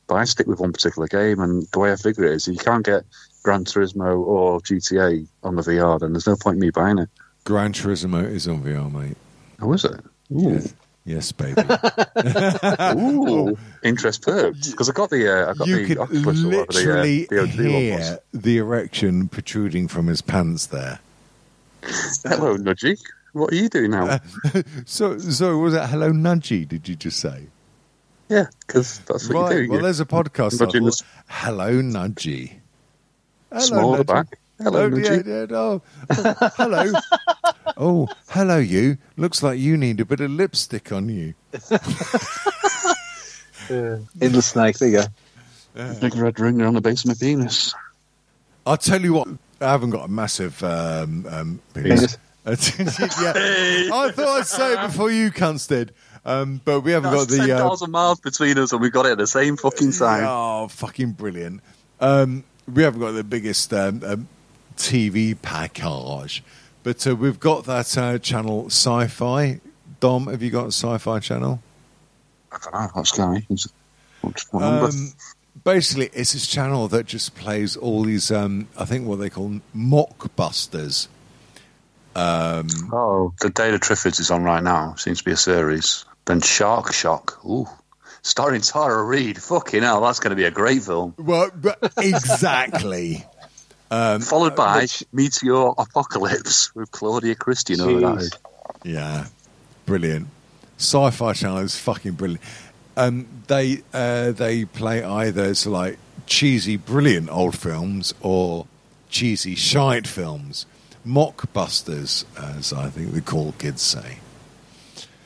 But 0.08 0.16
I 0.16 0.24
stick 0.26 0.48
with 0.48 0.60
one 0.60 0.74
particular 0.74 1.08
game, 1.08 1.40
and 1.40 1.68
the 1.72 1.80
way 1.80 1.92
I 1.92 1.96
figure 1.96 2.26
it 2.26 2.34
is 2.34 2.48
you 2.48 2.58
can't 2.58 2.86
get 2.86 3.04
Gran 3.44 3.64
Turismo 3.66 4.20
or 4.26 4.60
GTA 4.62 5.28
on 5.44 5.56
the 5.56 5.62
VR, 5.62 6.00
then 6.00 6.14
there's 6.14 6.28
no 6.28 6.36
point 6.36 6.56
in 6.56 6.60
me 6.62 6.70
buying 6.72 6.98
it. 7.00 7.10
Gran 7.46 7.74
Turismo 7.74 8.24
is 8.26 8.48
on 8.48 8.62
VR, 8.64 8.92
mate. 8.92 9.18
Oh, 9.62 9.74
is 9.74 9.86
it? 9.86 10.00
Yes, 10.30 10.74
yes 11.06 11.32
baby. 11.32 11.62
Ooh, 13.00 13.58
interest 13.84 14.22
perked. 14.22 14.70
Because 14.72 14.90
I 14.90 14.94
got 14.94 15.10
the 15.10 15.28
uh, 15.48 15.52
I 15.52 15.54
got 15.54 15.68
you 15.68 15.78
the 15.78 15.86
could 15.88 15.98
Oculus 15.98 16.40
literally 16.40 17.26
the, 17.26 17.40
uh, 17.40 17.46
the 17.46 17.52
OG 17.52 17.58
one 17.58 18.00
was. 18.00 18.08
hear 18.08 18.20
the 18.34 18.58
erection 18.58 19.28
protruding 19.30 19.88
from 19.88 20.08
his 20.08 20.22
pants 20.22 20.68
there. 20.68 21.00
Hello, 21.82 22.58
Nudgy. 22.58 23.00
What 23.34 23.54
are 23.54 23.56
you 23.56 23.70
doing 23.70 23.92
now? 23.92 24.20
So, 24.86 25.18
so 25.20 25.58
was 25.60 25.74
it 25.76 25.86
hello 25.88 26.12
nudgy? 26.12 26.68
Did 26.68 26.88
you 26.90 26.96
just 26.96 27.20
say? 27.20 27.48
yeah, 28.28 28.46
because 28.68 29.00
that's 29.00 29.28
what 29.30 29.36
you 29.36 29.42
Right. 29.42 29.50
do. 29.66 29.70
Well, 29.70 29.78
you 29.80 29.84
there's 29.84 30.00
a 30.00 30.06
podcast. 30.06 31.04
Hello 31.28 31.72
nudgy. 31.82 32.59
Hello, 33.52 33.62
small 33.62 33.94
at 33.96 33.98
the 33.98 34.04
back. 34.04 34.40
Hello, 34.62 34.90
Oh, 34.92 34.98
yeah, 34.98 35.22
yeah, 35.26 35.46
no. 35.46 35.82
Oh, 36.10 36.52
hello. 36.58 36.92
oh, 37.78 38.08
hello, 38.30 38.58
you. 38.58 38.98
Looks 39.18 39.42
like 39.42 39.58
you 39.58 39.78
need 39.78 40.00
a 40.00 40.06
bit 40.06 40.20
of 40.20 40.32
lipstick 40.32 40.92
on 40.92 41.10
you. 41.10 41.34
Yeah. 43.70 44.00
Endless 44.20 44.48
snake. 44.48 44.80
There 44.80 44.90
you 44.90 45.04
go. 45.76 45.94
Big 46.02 46.16
red 46.16 46.40
ring 46.40 46.60
around 46.62 46.74
the 46.74 46.82
base 46.82 47.04
of 47.04 47.10
my 47.10 47.14
penis. 47.14 47.74
I'll 48.66 48.78
tell 48.78 49.02
you 49.02 49.14
what. 49.14 49.28
I 49.62 49.72
haven't 49.72 49.92
got 49.92 50.06
a 50.06 50.08
massive 50.08 50.64
um, 50.64 51.26
um, 51.30 51.62
penis. 51.74 52.18
yeah. 52.46 52.54
I 52.56 54.12
thought 54.16 54.40
I'd 54.40 54.46
say 54.48 54.74
it 54.74 54.88
before 54.88 55.12
you 55.12 55.32
cunts 55.32 55.68
did. 55.68 55.94
Um, 56.26 56.62
but 56.66 56.82
we 56.82 56.92
haven't 56.92 57.12
got 57.12 57.28
That's 57.28 57.46
the. 57.46 57.54
Uh, 57.54 57.60
10,000 57.60 57.92
miles 57.92 58.20
between 58.20 58.58
us 58.58 58.72
and 58.72 58.82
we 58.82 58.90
got 58.90 59.06
it 59.06 59.12
at 59.12 59.18
the 59.18 59.28
same 59.28 59.56
fucking 59.58 59.92
time. 59.92 60.24
Oh, 60.28 60.68
fucking 60.70 61.12
brilliant. 61.12 61.62
Um, 62.00 62.44
we 62.74 62.84
haven't 62.84 63.00
got 63.00 63.12
the 63.12 63.24
biggest 63.24 63.74
um, 63.74 64.02
um, 64.06 64.28
TV 64.78 65.40
package, 65.42 66.44
but 66.84 67.06
uh, 67.08 67.16
we've 67.16 67.40
got 67.40 67.66
that 67.66 67.98
uh, 67.98 68.18
channel 68.20 68.68
Sci 68.68 69.08
Fi. 69.08 69.60
Dom, 70.00 70.28
have 70.28 70.42
you 70.42 70.50
got 70.50 70.66
a 70.66 70.72
Sci 70.72 70.98
Fi 70.98 71.20
channel? 71.20 71.62
I 72.52 72.58
don't 72.64 72.74
know, 72.74 72.90
what's 72.94 73.12
going 73.12 73.46
on? 73.50 73.58
What, 74.22 74.46
what 74.52 74.62
number? 74.62 74.86
Um, 74.86 75.14
basically, 75.64 76.10
it's 76.14 76.34
this 76.34 76.48
channel 76.48 76.88
that 76.90 77.06
just 77.06 77.36
plays 77.36 77.76
all 77.76 78.04
these, 78.04 78.32
um, 78.32 78.68
I 78.78 78.86
think 78.86 79.08
what 79.08 79.20
they 79.20 79.30
call 79.30 79.60
mockbusters. 79.76 81.08
Um, 82.16 82.68
Oh, 82.92 83.34
the 83.40 83.50
Data 83.50 83.78
Triffids 83.78 84.20
is 84.20 84.32
on 84.32 84.44
right 84.44 84.64
now. 84.64 84.96
Seems 84.96 85.20
to 85.20 85.24
be 85.26 85.32
a 85.32 85.38
series. 85.38 86.06
Then 86.26 86.42
Shark 86.42 86.92
Shock. 86.94 87.40
Ooh. 87.46 87.68
Starring 88.22 88.62
Tara 88.62 89.04
Reid. 89.04 89.42
Fucking 89.42 89.84
hell, 89.84 90.02
that's 90.02 90.20
going 90.20 90.32
to 90.32 90.36
be 90.36 90.46
a 90.46 90.52
great 90.52 90.84
film. 90.84 91.14
well, 91.18 91.50
but 91.56 91.94
exactly. 91.98 93.26
Um, 93.92 94.22
Followed 94.22 94.56
by 94.56 94.86
Meteor 95.12 95.70
Apocalypse 95.76 96.76
with 96.76 96.92
Claudia 96.92 97.34
Christian 97.34 97.82
over 97.82 98.00
that. 98.00 98.38
Yeah, 98.84 99.26
brilliant. 99.88 100.28
Sci-fi 100.78 101.34
channel 101.34 101.58
is 101.58 101.76
fucking 101.76 102.12
brilliant. 102.12 102.44
Um, 102.96 103.28
they 103.48 103.82
uh, 103.92 104.32
they 104.32 104.66
play 104.66 105.04
either 105.04 105.46
it's 105.46 105.66
like 105.66 105.98
cheesy, 106.28 106.78
brilliant 106.78 107.32
old 107.32 107.58
films 107.58 108.14
or 108.22 108.68
cheesy, 109.10 109.56
shite 109.56 110.06
films. 110.06 110.68
Mockbusters, 111.06 112.26
as 112.38 112.72
I 112.72 112.90
think 112.90 113.14
the 113.14 113.22
cool 113.22 113.56
kids 113.58 113.82
say. 113.82 114.20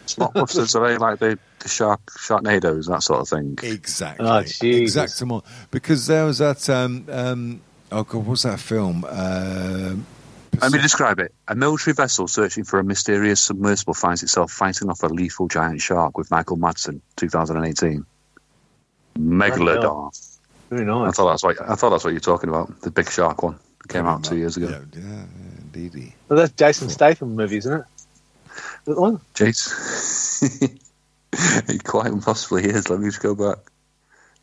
Mockbusters 0.08 0.76
are 0.76 0.88
they 0.88 0.98
like 0.98 1.20
the 1.20 1.38
shark 1.68 2.02
Sharknadoes, 2.12 2.88
that 2.88 3.04
sort 3.04 3.22
of 3.22 3.30
thing? 3.30 3.58
Exactly. 3.64 4.26
Oh, 4.28 4.42
Jesus. 4.44 5.04
Exactly. 5.04 5.42
Because 5.72 6.08
there 6.08 6.26
was 6.26 6.40
that. 6.40 6.70
Um, 6.70 7.06
um, 7.10 7.62
oh 7.92 8.04
God, 8.04 8.20
what 8.20 8.28
was 8.28 8.44
that 8.44 8.60
film? 8.60 9.06
Um 9.06 10.06
Let 10.62 10.72
me 10.72 10.82
describe 10.82 11.20
it. 11.20 11.34
A 11.48 11.56
military 11.56 11.94
vessel 11.94 12.28
searching 12.28 12.64
for 12.64 12.80
a 12.80 12.84
mysterious 12.84 13.42
submersible 13.42 13.94
finds 13.94 14.24
itself 14.24 14.52
fighting 14.52 14.90
off 14.90 15.04
a 15.04 15.08
lethal 15.08 15.48
giant 15.48 15.82
shark 15.82 16.18
with 16.18 16.30
Michael 16.32 16.58
Madsen, 16.58 17.02
2018. 17.16 18.06
Megalodon. 19.18 20.30
Very 20.70 20.86
nice. 20.86 21.10
I 21.10 21.12
thought 21.12 21.30
that's 21.30 21.44
what 21.44 21.62
I 21.62 21.76
thought 21.76 21.90
that's 21.92 22.04
what 22.04 22.14
you're 22.14 22.20
talking 22.20 22.50
about. 22.50 22.82
The 22.82 22.92
big 22.92 23.10
shark 23.10 23.44
one 23.44 23.60
that 23.82 23.90
came 23.90 24.06
out 24.06 24.24
two 24.24 24.38
years 24.38 24.58
ago. 24.58 24.70
Yeah, 24.70 24.80
yeah, 25.00 25.08
yeah 25.08 25.26
indeedy. 25.74 26.16
Well, 26.28 26.40
that's 26.40 26.54
Jason 26.54 26.90
Statham 26.90 27.36
movie, 27.36 27.58
isn't 27.58 27.82
it? 27.82 27.86
That 28.86 29.00
one? 29.00 29.20
Jace. 29.34 30.80
it 31.34 31.84
quite 31.84 32.12
possibly 32.22 32.66
is. 32.66 32.90
Let 32.90 33.00
me 33.00 33.08
just 33.08 33.22
go 33.22 33.36
back. 33.36 33.60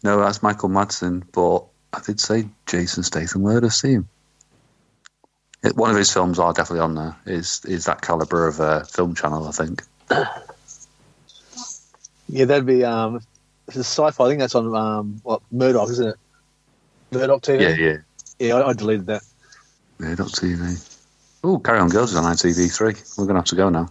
No, 0.02 0.20
that's 0.20 0.42
Michael 0.42 0.68
Madsen, 0.68 1.22
but 1.32 1.64
I 1.92 2.02
did 2.04 2.20
say 2.20 2.48
Jason 2.66 3.02
Statham. 3.02 3.42
Where 3.42 3.60
did 3.60 3.66
I 3.66 3.70
see 3.70 3.92
him? 3.92 4.08
It, 5.62 5.76
one 5.76 5.90
of 5.90 5.96
his 5.96 6.12
films 6.12 6.38
are 6.38 6.52
definitely 6.52 6.80
on 6.80 6.94
there. 6.94 7.16
Is 7.26 7.62
is 7.66 7.84
that 7.84 8.00
caliber 8.00 8.46
of 8.46 8.60
uh, 8.60 8.84
film 8.84 9.14
channel? 9.14 9.46
I 9.46 9.52
think. 9.52 9.82
Yeah, 12.28 12.44
that'd 12.46 12.64
be 12.64 12.84
um, 12.84 13.16
if 13.68 13.76
it's 13.76 13.88
sci-fi. 13.88 14.24
I 14.24 14.28
think 14.28 14.40
that's 14.40 14.54
on 14.54 14.74
um, 14.74 15.20
what 15.22 15.42
Murdoch, 15.50 15.90
isn't 15.90 16.08
it? 16.08 16.16
Murdoch 17.10 17.42
TV. 17.42 17.60
Yeah, 17.60 17.74
yeah. 17.74 17.96
Yeah, 18.38 18.54
I, 18.54 18.68
I 18.68 18.72
deleted 18.72 19.06
that. 19.06 19.22
Dot 19.98 20.28
TV. 20.28 20.86
Oh, 21.44 21.58
Carry 21.58 21.78
On 21.78 21.88
Girls 21.88 22.12
is 22.12 22.16
on 22.16 22.24
ITV3. 22.24 23.18
We're 23.18 23.24
going 23.24 23.34
to 23.34 23.40
have 23.40 23.44
to 23.46 23.56
go 23.56 23.68
now. 23.68 23.90